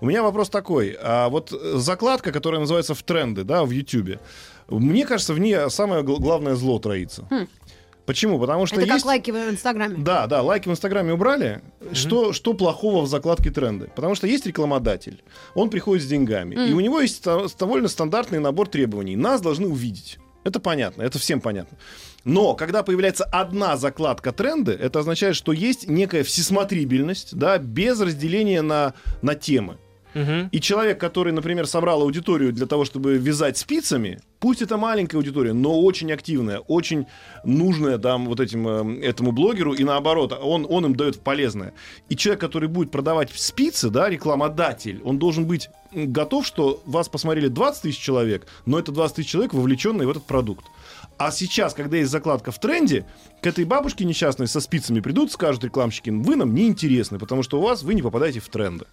У 0.00 0.06
меня 0.06 0.22
вопрос 0.22 0.48
такой. 0.48 0.96
А 1.00 1.28
вот 1.28 1.52
э, 1.52 1.72
закладка, 1.76 2.32
которая 2.32 2.60
называется 2.60 2.94
в 2.94 3.02
тренды, 3.02 3.44
да, 3.44 3.64
в 3.64 3.70
Ютьюбе, 3.70 4.20
мне 4.68 5.04
кажется, 5.06 5.34
в 5.34 5.38
ней 5.40 5.56
самое 5.70 6.02
гл- 6.02 6.18
главное 6.18 6.54
зло 6.54 6.78
троится. 6.78 7.26
Хм. 7.30 7.48
Почему? 8.06 8.38
Потому 8.40 8.64
что 8.64 8.76
Это 8.76 8.86
как 8.86 8.94
есть... 8.94 9.04
лайки 9.06 9.30
в 9.30 9.36
Инстаграме. 9.36 9.96
Да, 9.98 10.26
да, 10.26 10.40
лайки 10.40 10.66
в 10.68 10.72
Инстаграме 10.72 11.12
убрали. 11.12 11.60
Что, 11.92 12.32
что 12.32 12.54
плохого 12.54 13.02
в 13.02 13.06
закладке 13.06 13.50
тренды? 13.50 13.90
Потому 13.94 14.14
что 14.14 14.26
есть 14.26 14.46
рекламодатель, 14.46 15.22
он 15.54 15.68
приходит 15.68 16.04
с 16.04 16.06
деньгами, 16.06 16.54
и 16.68 16.72
у 16.72 16.80
него 16.80 17.00
есть 17.00 17.22
довольно 17.58 17.88
стандартный 17.88 18.38
набор 18.38 18.68
требований. 18.68 19.14
Нас 19.14 19.42
должны 19.42 19.66
увидеть. 19.68 20.18
Это 20.44 20.58
понятно, 20.58 21.02
это 21.02 21.18
всем 21.18 21.42
понятно. 21.42 21.76
Но 22.24 22.54
когда 22.54 22.82
появляется 22.82 23.24
одна 23.24 23.76
закладка 23.76 24.32
тренды, 24.32 24.72
это 24.72 25.00
означает, 25.00 25.36
что 25.36 25.52
есть 25.52 25.86
некая 25.88 26.22
всесмотрибельность, 26.22 27.36
да, 27.36 27.58
без 27.58 28.00
разделения 28.00 28.62
на, 28.62 28.94
на 29.20 29.34
темы. 29.34 29.76
Мгм. 30.18 30.48
И 30.50 30.60
человек, 30.60 30.98
который, 30.98 31.32
например, 31.32 31.66
собрал 31.66 32.02
аудиторию 32.02 32.52
для 32.52 32.66
того, 32.66 32.84
чтобы 32.84 33.18
вязать 33.18 33.56
спицами, 33.56 34.20
пусть 34.40 34.62
это 34.62 34.76
маленькая 34.76 35.18
аудитория, 35.18 35.52
но 35.52 35.80
очень 35.80 36.10
активная, 36.12 36.58
очень 36.58 37.06
нужная 37.44 37.98
там 37.98 38.26
вот 38.26 38.40
этим, 38.40 38.66
э, 38.66 39.06
этому 39.06 39.30
блогеру, 39.30 39.74
и 39.74 39.84
наоборот, 39.84 40.36
он, 40.42 40.66
он 40.68 40.86
им 40.86 40.96
дает 40.96 41.20
полезное. 41.20 41.72
И 42.08 42.16
человек, 42.16 42.40
который 42.40 42.68
будет 42.68 42.90
продавать 42.90 43.30
спицы, 43.32 43.90
да, 43.90 44.08
рекламодатель, 44.08 45.00
он 45.04 45.18
должен 45.18 45.46
быть 45.46 45.70
готов, 45.92 46.44
что 46.46 46.82
вас 46.84 47.08
посмотрели 47.08 47.48
20 47.48 47.82
тысяч 47.82 47.98
человек, 47.98 48.46
но 48.66 48.78
это 48.78 48.90
20 48.90 49.16
тысяч 49.16 49.28
человек, 49.28 49.54
вовлеченные 49.54 50.08
в 50.08 50.10
этот 50.10 50.24
продукт. 50.24 50.66
А 51.16 51.30
сейчас, 51.30 51.74
когда 51.74 51.96
есть 51.96 52.10
закладка 52.10 52.50
в 52.50 52.58
тренде, 52.60 53.06
к 53.40 53.46
этой 53.46 53.64
бабушке 53.64 54.04
несчастной 54.04 54.48
со 54.48 54.60
спицами 54.60 55.00
придут, 55.00 55.32
скажут 55.32 55.64
рекламщики, 55.64 56.10
вы 56.10 56.36
нам 56.36 56.54
не 56.54 56.66
интересны, 56.66 57.18
потому 57.18 57.42
что 57.42 57.58
у 57.58 57.62
вас 57.62 57.82
вы 57.82 57.94
не 57.94 58.02
попадаете 58.02 58.40
в 58.40 58.48
тренды. 58.48 58.84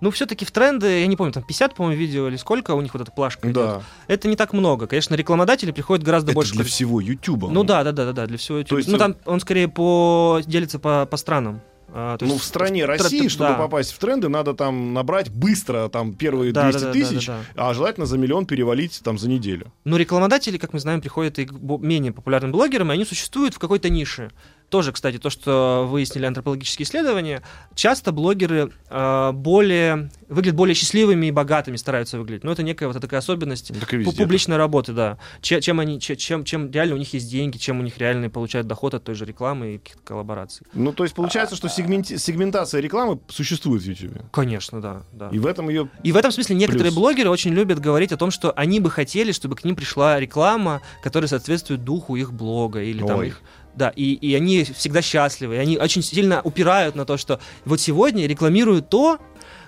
Ну, 0.00 0.10
все-таки 0.10 0.44
в 0.44 0.50
тренды, 0.52 1.00
я 1.00 1.06
не 1.06 1.16
помню, 1.16 1.32
там 1.32 1.42
50, 1.42 1.74
по-моему, 1.74 1.98
видео 2.00 2.28
или 2.28 2.36
сколько 2.36 2.72
у 2.74 2.80
них 2.80 2.92
вот 2.94 3.02
эта 3.02 3.10
плашка 3.10 3.48
идет. 3.50 3.54
Да. 3.54 3.82
Это 4.06 4.28
не 4.28 4.36
так 4.36 4.52
много. 4.52 4.86
Конечно, 4.86 5.14
рекламодатели 5.16 5.72
приходят 5.72 6.04
гораздо 6.04 6.30
Это 6.30 6.34
больше. 6.36 6.54
для 6.54 6.64
всего 6.64 7.00
Ютуба. 7.00 7.48
Ну 7.50 7.64
да, 7.64 7.82
да, 7.82 7.92
да, 7.92 8.04
да, 8.06 8.12
да, 8.12 8.26
для 8.26 8.38
всего 8.38 8.58
YouTube. 8.58 8.78
есть, 8.78 8.88
ну 8.88 8.98
там 8.98 9.16
он 9.26 9.40
скорее 9.40 9.68
по 9.68 10.40
делится 10.46 10.78
по, 10.78 11.04
по 11.06 11.16
странам. 11.16 11.60
А, 11.90 12.18
Ну, 12.20 12.26
есть 12.26 12.40
в 12.40 12.44
стране 12.44 12.82
тр- 12.82 12.86
России, 12.86 13.24
тр- 13.24 13.28
чтобы 13.30 13.50
да. 13.50 13.56
попасть 13.56 13.92
в 13.92 13.98
тренды, 13.98 14.28
надо 14.28 14.52
там 14.52 14.92
набрать 14.92 15.30
быстро 15.30 15.88
там 15.88 16.12
первые 16.12 16.52
Да, 16.52 16.64
200 16.70 16.78
да, 16.80 16.86
да, 16.86 16.92
тысяч, 16.92 17.26
да, 17.26 17.38
а 17.56 17.72
желательно 17.72 18.04
за 18.04 18.18
миллион 18.18 18.44
перевалить 18.44 19.00
там 19.02 19.16
за 19.18 19.26
неделю. 19.30 19.72
Но 19.84 19.96
рекламодатели, 19.96 20.58
как 20.58 20.74
мы 20.74 20.80
знаем, 20.80 21.00
приходят 21.00 21.38
и 21.38 21.46
к 21.46 21.52
менее 21.52 22.12
популярным 22.12 22.52
блогерам, 22.52 22.90
и 22.90 22.94
они 22.94 23.06
существуют 23.06 23.54
в 23.54 23.58
какой-то 23.58 23.88
нише. 23.88 24.30
Тоже, 24.68 24.92
кстати, 24.92 25.18
то, 25.18 25.30
что 25.30 25.86
выяснили 25.90 26.26
антропологические 26.26 26.84
исследования, 26.84 27.42
часто 27.74 28.12
блогеры 28.12 28.70
э, 28.90 29.32
более 29.32 30.10
выглядят 30.28 30.56
более 30.56 30.74
счастливыми 30.74 31.26
и 31.26 31.30
богатыми 31.30 31.76
стараются 31.76 32.18
выглядеть. 32.18 32.44
Но 32.44 32.52
это 32.52 32.62
некая 32.62 32.88
вот 32.88 33.00
такая 33.00 33.20
особенность 33.20 33.68
Так 33.68 33.90
пу- 33.94 33.96
везде. 33.96 34.16
публичной 34.22 34.56
работы, 34.58 34.92
да. 34.92 35.16
Че- 35.40 35.62
Чем, 35.62 35.80
они, 35.80 35.98
че- 36.00 36.16
чем, 36.16 36.44
чем 36.44 36.70
реально 36.70 36.96
у 36.96 36.98
них 36.98 37.14
есть 37.14 37.30
деньги, 37.30 37.56
чем 37.56 37.80
у 37.80 37.82
них 37.82 37.96
реально 37.96 38.28
получают 38.28 38.66
доход 38.66 38.92
от 38.92 39.04
той 39.04 39.14
же 39.14 39.24
рекламы 39.24 39.74
и 39.76 39.78
каких-то 39.78 40.02
коллабораций. 40.02 40.66
Ну, 40.74 40.92
то 40.92 41.02
есть 41.04 41.14
получается, 41.14 41.56
что 41.56 41.68
сегменти- 41.68 42.18
сегментация 42.18 42.82
рекламы 42.82 43.20
существует 43.28 43.82
в 43.82 43.86
YouTube. 43.86 44.18
Конечно, 44.32 44.82
да. 44.82 45.02
да. 45.12 45.30
И 45.32 45.38
в 45.38 45.46
этом 45.46 45.70
ее... 45.70 45.88
И 46.02 46.12
в 46.12 46.16
этом 46.16 46.30
смысле 46.30 46.56
некоторые 46.56 46.90
Плюс. 46.92 46.94
блогеры 46.96 47.30
очень 47.30 47.52
любят 47.52 47.78
говорить 47.80 48.12
о 48.12 48.18
том, 48.18 48.30
что 48.30 48.52
они 48.52 48.80
бы 48.80 48.90
хотели, 48.90 49.32
чтобы 49.32 49.56
к 49.56 49.64
ним 49.64 49.76
пришла 49.76 50.20
реклама, 50.20 50.82
которая 51.02 51.28
соответствует 51.28 51.84
духу 51.84 52.16
их 52.16 52.34
блога 52.34 52.82
или 52.82 53.02
там 53.02 53.20
Ой. 53.20 53.28
их. 53.28 53.40
Да, 53.78 53.92
и, 53.94 54.12
и 54.14 54.34
они 54.34 54.64
всегда 54.64 55.02
счастливы. 55.02 55.54
И 55.54 55.58
они 55.58 55.78
очень 55.78 56.02
сильно 56.02 56.40
упирают 56.42 56.96
на 56.96 57.04
то, 57.04 57.16
что 57.16 57.38
вот 57.64 57.80
сегодня 57.80 58.26
рекламирую 58.26 58.82
то, 58.82 59.18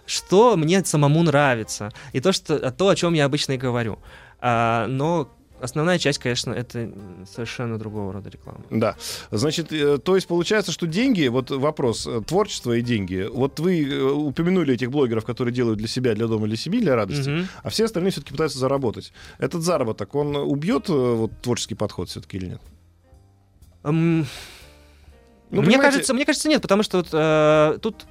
что 0.04 0.56
мне 0.56 0.84
самому 0.84 1.22
нравится, 1.22 1.90
и 2.12 2.20
то, 2.20 2.32
что, 2.32 2.72
то 2.72 2.88
о 2.88 2.96
чем 2.96 3.14
я 3.14 3.24
обычно 3.24 3.52
и 3.52 3.56
говорю. 3.56 4.00
А, 4.40 4.86
но 4.88 5.28
основная 5.60 5.98
часть, 5.98 6.18
конечно, 6.18 6.52
это 6.52 6.90
совершенно 7.32 7.78
другого 7.78 8.12
рода 8.12 8.30
реклама. 8.30 8.60
Да. 8.70 8.96
Значит, 9.30 9.72
э, 9.72 9.98
то 9.98 10.16
есть 10.16 10.26
получается, 10.26 10.72
что 10.72 10.86
деньги, 10.86 11.28
вот 11.28 11.50
вопрос, 11.50 12.06
э, 12.06 12.22
творчество 12.26 12.72
и 12.72 12.80
деньги. 12.82 13.28
Вот 13.32 13.60
вы 13.60 13.84
э, 13.88 14.02
упомянули 14.02 14.74
этих 14.74 14.90
блогеров, 14.90 15.24
которые 15.24 15.54
делают 15.54 15.78
для 15.78 15.88
себя, 15.88 16.14
для 16.14 16.26
дома, 16.26 16.48
для 16.48 16.56
семьи, 16.56 16.80
для 16.80 16.96
радости, 16.96 17.28
Мгм. 17.28 17.48
а 17.62 17.68
все 17.68 17.84
остальные 17.84 18.10
все-таки 18.10 18.32
пытаются 18.32 18.58
заработать. 18.58 19.12
Этот 19.38 19.62
заработок, 19.62 20.14
он 20.14 20.34
убьет 20.34 20.88
вот, 20.88 21.30
творческий 21.42 21.76
подход 21.76 22.08
все-таки 22.08 22.38
или 22.38 22.46
нет? 22.46 22.60
М, 23.84 24.20
Ну, 24.20 24.26
мне, 25.62 25.62
понимаете- 25.62 25.82
кажется, 25.82 26.14
мне 26.14 26.24
кажется, 26.24 26.48
нет, 26.48 26.62
потому 26.62 26.82
что 26.82 26.98
вот, 26.98 27.08
э, 27.12 27.78
тут 27.82 28.06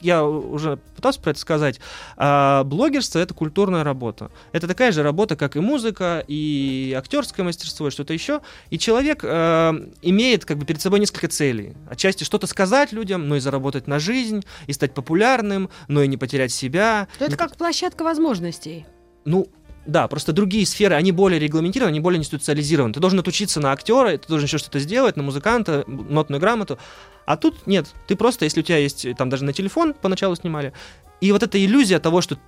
я 0.00 0.24
уже 0.24 0.78
пытался 0.96 1.20
про 1.20 1.30
это 1.30 1.38
сказать. 1.40 1.80
а, 2.16 2.64
блогерство 2.64 3.18
это 3.20 3.34
культурная 3.34 3.84
работа. 3.84 4.30
Это 4.52 4.66
такая 4.66 4.90
же 4.92 5.02
работа, 5.02 5.36
как 5.36 5.54
и 5.56 5.60
музыка, 5.60 6.24
и 6.26 6.92
актерское 6.96 7.44
мастерство, 7.44 7.86
и 7.88 7.90
что-то 7.90 8.12
еще. 8.12 8.40
И 8.70 8.78
человек 8.78 9.20
э, 9.22 9.72
имеет 10.02 10.44
как 10.44 10.58
бы 10.58 10.64
перед 10.66 10.80
собой 10.80 10.98
несколько 11.00 11.28
целей. 11.28 11.74
Отчасти 11.88 12.24
что-то 12.24 12.46
сказать 12.48 12.92
людям, 12.92 13.28
но 13.28 13.36
и 13.36 13.40
заработать 13.40 13.86
на 13.86 13.98
жизнь, 14.00 14.44
и 14.66 14.72
стать 14.72 14.92
популярным, 14.92 15.70
но 15.88 16.02
и 16.02 16.08
не 16.08 16.16
потерять 16.16 16.52
себя. 16.52 17.06
То 17.18 17.24
это 17.26 17.36
как 17.36 17.56
площадка 17.56 18.02
возможностей. 18.02 18.86
Ну, 19.24 19.46
да, 19.86 20.08
просто 20.08 20.32
другие 20.32 20.66
сферы, 20.66 20.94
они 20.94 21.12
более 21.12 21.38
регламентированы, 21.38 21.90
они 21.90 22.00
более 22.00 22.18
институциализированы. 22.18 22.92
Ты 22.92 23.00
должен 23.00 23.18
отучиться 23.18 23.60
на 23.60 23.72
актера, 23.72 24.16
ты 24.16 24.28
должен 24.28 24.46
еще 24.46 24.58
что-то 24.58 24.78
сделать, 24.78 25.16
на 25.16 25.22
музыканта, 25.22 25.84
нотную 25.86 26.40
грамоту. 26.40 26.78
А 27.24 27.36
тут 27.36 27.66
нет. 27.66 27.86
Ты 28.06 28.16
просто, 28.16 28.44
если 28.44 28.60
у 28.60 28.62
тебя 28.62 28.78
есть, 28.78 29.06
там 29.16 29.30
даже 29.30 29.44
на 29.44 29.52
телефон 29.52 29.94
поначалу 29.94 30.36
снимали, 30.36 30.72
и 31.20 31.32
вот 31.32 31.42
эта 31.42 31.62
иллюзия 31.64 31.98
того, 31.98 32.20
что 32.20 32.38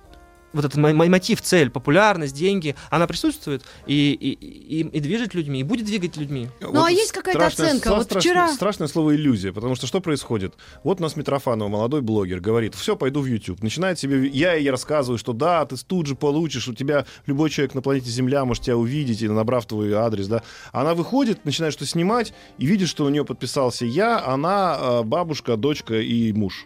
вот 0.53 0.65
этот 0.65 0.77
мо- 0.77 0.93
мо- 0.93 1.05
мотив, 1.07 1.41
цель, 1.41 1.69
популярность, 1.69 2.35
деньги, 2.35 2.75
она 2.89 3.07
присутствует 3.07 3.63
и, 3.87 4.11
и, 4.13 4.31
и, 4.31 4.81
и 4.87 4.99
движет 4.99 5.33
людьми, 5.33 5.59
и 5.59 5.63
будет 5.63 5.85
двигать 5.85 6.17
людьми. 6.17 6.47
Ну, 6.61 6.83
а 6.83 6.91
есть 6.91 7.11
какая-то 7.11 7.45
оценка? 7.47 7.89
Вот 7.95 8.03
страшное, 8.03 8.21
вчера- 8.33 8.53
страшное 8.53 8.87
слово 8.87 9.15
иллюзия, 9.15 9.51
потому 9.53 9.75
что 9.75 9.87
что 9.87 9.99
происходит? 10.01 10.55
Вот 10.83 10.99
у 10.99 11.03
нас 11.03 11.15
Митрофанова, 11.15 11.67
молодой 11.69 12.01
блогер, 12.01 12.39
говорит, 12.39 12.75
все, 12.75 12.95
пойду 12.95 13.21
в 13.21 13.25
YouTube. 13.25 13.61
Начинает 13.63 13.99
себе, 13.99 14.27
я 14.27 14.53
ей 14.53 14.69
рассказываю, 14.69 15.17
что 15.17 15.33
да, 15.33 15.65
ты 15.65 15.75
тут 15.77 16.07
же 16.07 16.15
получишь, 16.15 16.67
у 16.67 16.73
тебя 16.73 17.05
любой 17.25 17.49
человек 17.49 17.75
на 17.75 17.81
планете 17.81 18.09
Земля 18.09 18.45
может 18.45 18.63
тебя 18.63 18.77
увидеть, 18.77 19.21
и 19.21 19.27
набрав 19.27 19.65
твой 19.65 19.93
адрес, 19.93 20.27
да. 20.27 20.41
Она 20.71 20.93
выходит, 20.95 21.45
начинает 21.45 21.73
что 21.73 21.85
снимать, 21.85 22.33
и 22.57 22.65
видит, 22.65 22.89
что 22.89 23.05
у 23.05 23.09
нее 23.09 23.25
подписался 23.25 23.85
я, 23.85 24.19
она, 24.25 24.77
э, 24.79 25.03
бабушка, 25.03 25.57
дочка 25.57 25.95
и 25.99 26.33
муж. 26.33 26.65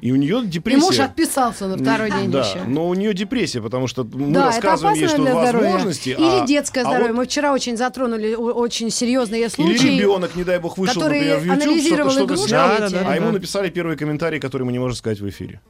И 0.00 0.12
у 0.12 0.16
нее 0.16 0.42
И 0.42 0.46
депрессия. 0.46 0.80
муж 0.80 0.98
отписался 0.98 1.66
на 1.66 1.76
второй 1.76 2.10
день 2.10 2.30
да, 2.30 2.40
еще. 2.40 2.64
но 2.66 2.88
у 2.88 2.94
нее 2.94 3.14
депрессия, 3.14 3.60
потому 3.60 3.86
что 3.86 4.04
мы 4.04 4.32
да, 4.32 4.46
рассказываем 4.46 4.96
ей, 4.98 5.08
что 5.08 5.18
для 5.22 5.32
здоровья. 5.32 5.72
возможности. 5.72 6.10
Или 6.10 6.42
а- 6.42 6.46
детское 6.46 6.80
а 6.80 6.84
здоровье. 6.84 7.12
вот- 7.12 7.16
Мы 7.18 7.24
вчера 7.26 7.52
очень 7.52 7.76
затронули 7.76 8.34
очень 8.34 8.90
серьезные 8.90 9.42
Или 9.42 9.48
случаи. 9.48 9.98
ребенок, 9.98 10.34
не 10.36 10.44
дай 10.44 10.58
бог, 10.58 10.78
вышел, 10.78 10.94
который 11.00 11.20
например, 11.34 11.58
в 11.58 11.62
YouTube, 11.62 11.80
что-то, 11.80 12.10
что-то 12.10 12.36
снял. 12.36 12.68
Да, 12.68 12.78
да, 12.78 12.88
да. 12.88 13.04
а 13.08 13.16
ему 13.16 13.30
написали 13.30 13.70
первые 13.70 13.96
комментарии, 13.96 14.38
которые 14.38 14.66
мы 14.66 14.72
не 14.72 14.78
можем 14.78 14.96
сказать 14.96 15.20
в 15.20 15.28
эфире. 15.28 15.60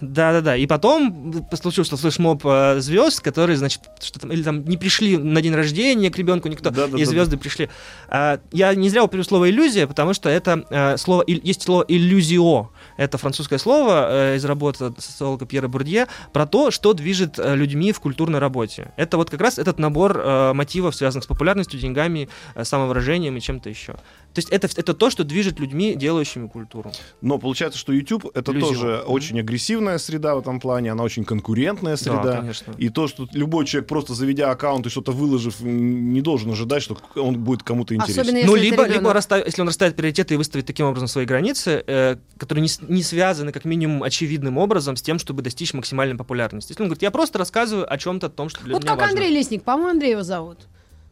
Да-да-да. 0.00 0.56
И 0.56 0.66
потом 0.66 1.44
случилось, 1.60 1.88
что 1.88 1.96
флешмоб 1.96 2.42
э, 2.44 2.80
звезд, 2.80 3.20
которые, 3.20 3.56
значит, 3.56 3.80
что 4.00 4.20
там, 4.20 4.30
или 4.32 4.42
там 4.42 4.64
не 4.64 4.76
пришли 4.76 5.16
на 5.16 5.42
день 5.42 5.54
рождения 5.54 6.10
к 6.10 6.18
ребенку 6.18 6.48
никто, 6.48 6.70
Да-да-да. 6.70 6.98
и 6.98 7.04
звезды 7.04 7.36
пришли. 7.36 7.68
А, 8.08 8.38
Я 8.52 8.74
не 8.74 8.88
зря 8.88 9.04
упомянул 9.04 9.24
слово 9.26 9.50
иллюзия, 9.50 9.86
потому 9.86 10.14
что 10.14 10.28
это 10.28 10.64
э, 10.70 10.96
слово, 10.96 11.24
есть 11.26 11.62
слово 11.62 11.84
иллюзио. 11.88 12.70
Это 12.98 13.16
французское 13.16 13.58
слово 13.60 14.08
э, 14.10 14.36
из 14.36 14.44
работы 14.44 14.92
социолога 14.98 15.46
Пьера 15.46 15.68
Бурдье 15.68 16.08
про 16.32 16.46
то, 16.46 16.72
что 16.72 16.92
движет 16.92 17.38
э, 17.38 17.54
людьми 17.54 17.92
в 17.92 18.00
культурной 18.00 18.40
работе. 18.40 18.92
Это 18.96 19.16
вот 19.16 19.30
как 19.30 19.40
раз 19.40 19.58
этот 19.58 19.78
набор 19.78 20.18
э, 20.18 20.52
мотивов, 20.52 20.96
связанных 20.96 21.24
с 21.24 21.26
популярностью, 21.28 21.78
деньгами, 21.78 22.28
самовыражением 22.60 23.36
и 23.36 23.40
чем-то 23.40 23.70
еще. 23.70 23.94
То 24.38 24.40
есть 24.40 24.50
это, 24.50 24.68
это 24.80 24.94
то, 24.94 25.10
что 25.10 25.24
движет 25.24 25.58
людьми, 25.58 25.96
делающими 25.96 26.46
культуру. 26.46 26.92
Но 27.20 27.38
получается, 27.38 27.76
что 27.76 27.92
YouTube 27.92 28.26
это 28.34 28.52
Иллюзион. 28.52 28.72
тоже 28.74 29.02
Мгм. 29.04 29.12
очень 29.12 29.40
агрессивная 29.40 29.98
среда 29.98 30.36
в 30.36 30.38
этом 30.38 30.60
плане, 30.60 30.92
она 30.92 31.02
очень 31.02 31.24
конкурентная 31.24 31.94
Да, 31.94 31.96
среда. 31.96 32.36
конечно. 32.36 32.72
И 32.78 32.88
то, 32.88 33.08
что 33.08 33.26
любой 33.32 33.66
человек, 33.66 33.88
просто 33.88 34.14
заведя 34.14 34.52
аккаунт 34.52 34.86
и 34.86 34.90
что-то 34.90 35.10
выложив, 35.10 35.60
не 35.60 36.20
должен 36.20 36.52
ожидать, 36.52 36.84
что 36.84 36.96
он 37.16 37.38
будет 37.40 37.64
кому-то 37.64 37.96
интересен. 37.96 38.20
Особенно 38.22 38.46
Ну, 38.46 38.54
если 38.54 38.72
это 38.74 38.82
либо, 38.84 38.94
либо 38.94 39.12
расстав- 39.12 39.44
если 39.44 39.60
он 39.60 39.66
расставит 39.66 39.96
приоритеты 39.96 40.34
и 40.34 40.36
выставит 40.36 40.66
таким 40.66 40.86
образом 40.86 41.08
свои 41.08 41.24
границы, 41.26 41.82
э, 41.84 42.16
которые 42.38 42.62
не, 42.62 42.70
не 42.94 43.02
связаны, 43.02 43.50
как 43.50 43.64
минимум, 43.64 44.04
очевидным 44.04 44.56
образом 44.56 44.94
с 44.96 45.02
тем, 45.02 45.18
чтобы 45.18 45.42
достичь 45.42 45.74
максимальной 45.74 46.16
популярности. 46.16 46.70
Если 46.70 46.82
он 46.84 46.88
говорит, 46.90 47.02
я 47.02 47.10
просто 47.10 47.38
рассказываю 47.38 47.92
о 47.92 47.98
чем-то, 47.98 48.28
о 48.28 48.30
том, 48.30 48.48
что 48.50 48.62
для 48.62 48.74
Вот 48.74 48.84
меня 48.84 48.92
как 48.92 49.00
важно. 49.00 49.18
Андрей 49.18 49.36
Лесник, 49.36 49.64
по-моему, 49.64 49.90
Андрей 49.90 50.12
его 50.12 50.22
зовут. 50.22 50.58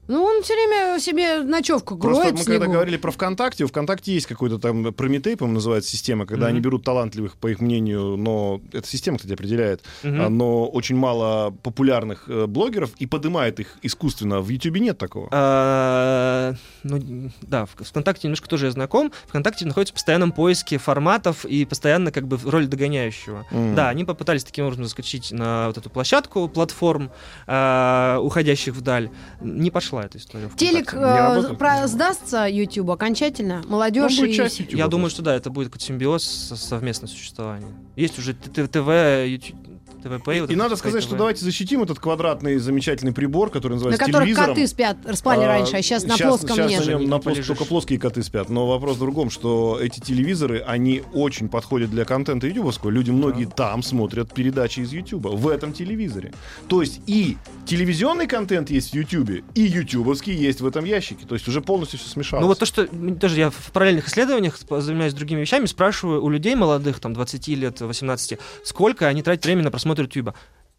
Ну, 0.09 0.23
он 0.23 0.43
все 0.43 0.55
время 0.55 0.99
себе 1.01 1.43
ночевку 1.43 1.97
Просто 1.97 2.21
гроет 2.23 2.35
мы 2.37 2.43
в 2.43 2.45
когда 2.45 2.59
снегу. 2.65 2.73
говорили 2.75 2.97
про 2.97 3.11
ВКонтакте, 3.11 3.65
у 3.65 3.69
ВКонтакте 3.69 4.13
есть 4.13 4.27
какой-то 4.27 4.59
там 4.59 4.93
Прометей, 4.95 5.37
по-моему, 5.37 5.55
называется 5.57 5.91
система, 5.91 6.27
когда 6.27 6.47
Мгм. 6.47 6.53
они 6.55 6.61
берут 6.61 6.85
талантливых, 6.85 7.37
по 7.37 7.49
их 7.49 7.61
мнению, 7.61 8.17
но 8.17 8.61
эта 8.73 8.87
система, 8.87 9.17
кстати, 9.19 9.33
определяет, 9.35 9.83
а, 10.05 10.29
но 10.29 10.67
очень 10.69 10.97
мало 10.97 11.51
популярных 11.63 12.25
э, 12.29 12.47
блогеров 12.47 12.91
и 12.99 13.07
поднимает 13.07 13.59
их 13.61 13.79
искусственно. 13.83 14.41
В 14.41 14.49
Ютубе 14.49 14.81
нет 14.81 14.97
такого. 14.99 15.29
А, 15.33 16.55
ну, 16.83 17.31
да, 17.43 17.67
в 17.67 17.71
ВКонтакте 17.85 18.29
немножко 18.29 18.49
тоже 18.49 18.67
я 18.67 18.71
знаком. 18.73 19.13
ВКонтакте 19.29 19.67
находится 19.67 19.93
в 19.93 19.97
постоянном 19.97 20.33
поиске 20.33 20.79
форматов 20.79 21.45
и 21.45 21.65
постоянно 21.65 22.13
как 22.13 22.27
бы 22.29 22.37
в 22.37 22.49
роли 22.49 22.67
догоняющего. 22.67 23.45
Да, 23.75 23.89
они 23.89 24.05
попытались 24.05 24.45
таким 24.45 24.67
образом 24.67 24.85
заскочить 24.85 25.33
на 25.33 25.67
вот 25.69 25.79
эту 25.79 25.91
площадку 25.91 26.49
платформ, 26.49 27.11
а, 27.47 28.19
уходящих 28.21 28.75
вдаль. 28.75 29.11
Не 29.41 29.71
пошла 29.97 30.07
эта 30.07 30.19
история. 30.19 30.51
Телек 30.57 30.93
э, 30.95 31.55
про- 31.55 31.87
сдастся 31.87 32.47
YouTube 32.47 32.91
окончательно? 32.91 33.63
Молодежь 33.67 34.19
будет 34.19 34.31
и... 34.31 34.63
YouTube 34.63 34.75
Я 34.75 34.89
думаю, 34.89 35.11
что 35.11 35.23
да, 35.23 35.35
это 35.35 35.51
будет 35.51 35.69
какой-то 35.69 35.85
симбиоз 35.85 36.25
со- 36.25 36.57
совместное 36.57 37.09
существование. 37.09 37.71
Есть 37.97 38.19
уже 38.19 38.35
ТВ, 38.35 38.89
YouTube, 39.27 39.57
ТВ 40.03 40.07
Pay. 40.27 40.41
вот 40.43 40.51
И 40.51 40.57
надо 40.57 40.77
сказать, 40.77 41.03
что 41.03 41.17
давайте 41.17 41.45
защитим 41.45 41.83
этот 41.83 41.99
квадратный 41.99 42.59
замечательный 42.59 43.13
прибор, 43.13 43.51
который 43.51 43.73
На 43.73 43.77
называется 43.77 44.05
которых 44.05 44.25
телевизором. 44.25 44.55
коты 44.55 44.67
спят, 44.67 44.97
спали 45.15 45.45
А, 45.45 45.47
раньше, 45.49 45.77
а 45.77 45.83
сейчас 45.83 46.05
на 46.05 46.17
щас- 46.17 46.29
плоском 46.29 46.57
щас 46.57 46.71
нет. 46.71 46.87
на 46.87 46.91
нем 46.91 47.09
на 47.09 47.17
плос- 47.17 47.43
только 47.43 47.65
плоские 47.65 47.99
коты 47.99 48.23
спят. 48.23 48.49
Но 48.51 48.67
вопрос 48.67 48.97
в 48.97 49.01
другом, 49.01 49.31
что 49.31 49.79
эти 49.81 50.01
телевизоры, 50.01 50.61
они 50.67 51.03
очень 51.13 51.49
подходят 51.49 51.91
для 51.91 52.05
контента 52.05 52.47
ютубовского. 52.47 52.91
Люди 52.91 53.11
многие 53.11 53.47
там 53.47 53.83
смотрят 53.83 54.33
передачи 54.33 54.81
из 54.81 54.93
ютуба, 54.93 55.29
в 55.29 55.49
этом 55.49 55.73
телевизоре. 55.73 56.33
То 56.69 56.81
есть 56.83 57.01
и 57.07 57.37
телевизионный 57.67 58.27
контент 58.27 58.71
есть 58.71 58.91
в 58.91 58.95
ютубе, 58.95 59.45
и 59.55 59.63
ютубовский 59.63 60.35
есть 60.35 60.61
в 60.61 60.67
этом 60.67 60.85
ящике. 60.85 61.27
То 61.27 61.35
есть 61.35 61.47
уже 61.49 61.61
полностью 61.61 61.99
все 61.99 62.09
смешалось. 62.09 62.43
Ну 62.43 62.49
вот 62.49 62.59
то, 62.59 62.67
что 62.67 62.87
тоже 63.21 63.39
я 63.39 63.51
в 63.51 63.73
параллельных 63.73 64.09
исследованиях 64.09 64.59
занимаюсь 64.69 65.15
другими 65.15 65.41
вещами, 65.41 65.67
спрашиваю 65.67 66.23
у 66.25 66.29
людей 66.29 66.55
молодых, 66.55 67.01
там 67.01 67.13
20 67.15 67.55
лет, 67.57 67.81
18, 67.81 68.39
сколько 68.65 69.07
они 69.09 69.23
тратят 69.23 69.45
время 69.45 69.63
на 69.63 69.71
просмотр 69.71 69.96
Ютуба. 70.03 70.35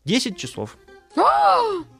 10 0.05 0.37
часов. 0.37 0.77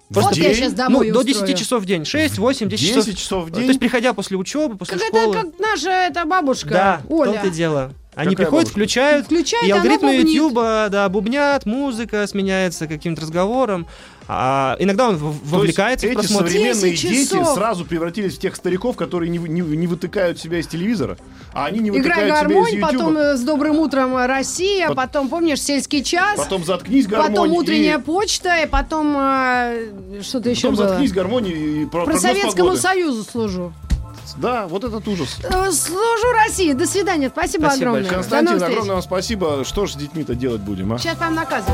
Вот 0.10 0.34
день? 0.34 0.44
я 0.46 0.54
сейчас 0.54 0.72
Ну, 0.72 0.78
домой 0.78 1.12
до 1.12 1.20
устрою. 1.20 1.48
10 1.48 1.58
часов 1.60 1.84
в 1.84 1.86
день. 1.86 2.06
6, 2.06 2.38
8, 2.38 2.70
10 2.70 2.88
часов. 2.88 3.06
10 3.06 3.18
часов 3.20 3.46
в 3.46 3.52
То 3.52 3.60
день. 3.60 3.68
есть, 3.68 3.80
приходя 3.80 4.14
после 4.14 4.38
учебы, 4.38 4.78
после 4.78 4.98
Как 4.98 5.10
это 5.10 5.18
школы. 5.20 5.34
как 5.36 5.60
наша 5.60 5.90
эта 5.90 6.24
бабушка, 6.26 6.70
Да, 6.70 7.02
в 7.04 7.12
Оля. 7.14 7.32
том-то 7.34 7.48
и 7.48 7.52
дело. 7.52 7.94
Они 8.16 8.32
Какая 8.32 8.46
приходят, 8.46 8.52
бабушка? 8.70 8.72
включают, 8.72 9.26
Включает, 9.26 9.68
и 9.68 9.72
алгоритмы. 9.72 10.16
Ютуба, 10.16 10.88
да, 10.90 11.10
бубнят, 11.10 11.66
музыка 11.66 12.26
сменяется 12.26 12.88
каким-то 12.88 13.22
разговором. 13.22 13.86
А 14.30 14.76
иногда 14.80 15.08
он 15.10 15.16
в- 15.16 15.20
То 15.22 15.28
есть 15.32 15.52
вовлекается 15.52 16.06
в 16.06 16.10
эти 16.10 16.16
просмотр. 16.18 16.48
современные 16.48 16.92
10 16.92 17.10
дети 17.10 17.30
часов. 17.30 17.54
сразу 17.56 17.86
превратились 17.86 18.36
в 18.36 18.40
тех 18.40 18.56
стариков, 18.58 18.98
которые 18.98 19.30
не, 19.30 19.40
вы- 19.40 19.48
не, 19.48 19.62
не 19.62 19.88
вытыкают 19.88 20.38
себя 20.38 20.60
из 20.60 20.68
телевизора, 20.68 21.18
а 21.54 21.66
они 21.68 21.80
не 21.80 21.90
Играй 21.90 22.02
вытыкают 22.02 22.28
себя 22.28 22.36
из 22.38 22.42
гармонь, 22.42 22.72
Ютуба. 22.74 22.88
потом 22.92 23.18
э, 23.18 23.38
с 23.38 23.42
добрым 23.42 23.80
утром 23.80 24.18
э, 24.18 24.26
Россия, 24.26 24.88
Пот- 24.88 24.96
потом, 24.98 25.30
помнишь, 25.30 25.62
сельский 25.62 26.04
час, 26.04 26.36
Потом 26.38 26.66
заткнись 26.66 27.08
гармонь. 27.08 27.30
потом 27.32 27.48
и- 27.54 27.58
утренняя 27.58 28.00
почта, 28.00 28.64
и 28.64 28.68
потом 28.68 29.16
э, 29.18 30.22
что-то 30.22 30.50
еще 30.50 30.64
Потом 30.70 30.76
было. 30.76 30.88
заткнись 30.90 31.12
гармонь 31.14 31.48
и 31.48 31.86
про, 31.86 32.04
Про 32.06 32.18
Советскому 32.18 32.52
погоды. 32.72 32.78
Союзу 32.82 33.24
служу. 33.24 33.74
Да, 34.36 34.68
вот 34.68 34.84
этот 34.84 35.08
ужас. 35.08 35.38
Э, 35.42 35.72
Служу 35.72 36.32
России. 36.34 36.74
До 36.74 36.86
свидания. 36.86 37.30
Спасибо, 37.30 37.68
Спасибо 37.68 37.92
огромное. 37.92 38.10
Константин, 38.12 38.62
огромное 38.62 38.94
вам 38.96 39.02
спасибо. 39.02 39.64
Что 39.64 39.86
ж 39.86 39.92
с 39.94 39.96
детьми-то 39.96 40.36
делать 40.36 40.60
будем, 40.60 40.92
а? 40.92 41.00
Сейчас 41.00 41.16
прям 41.18 41.34
наказывать. 41.34 41.74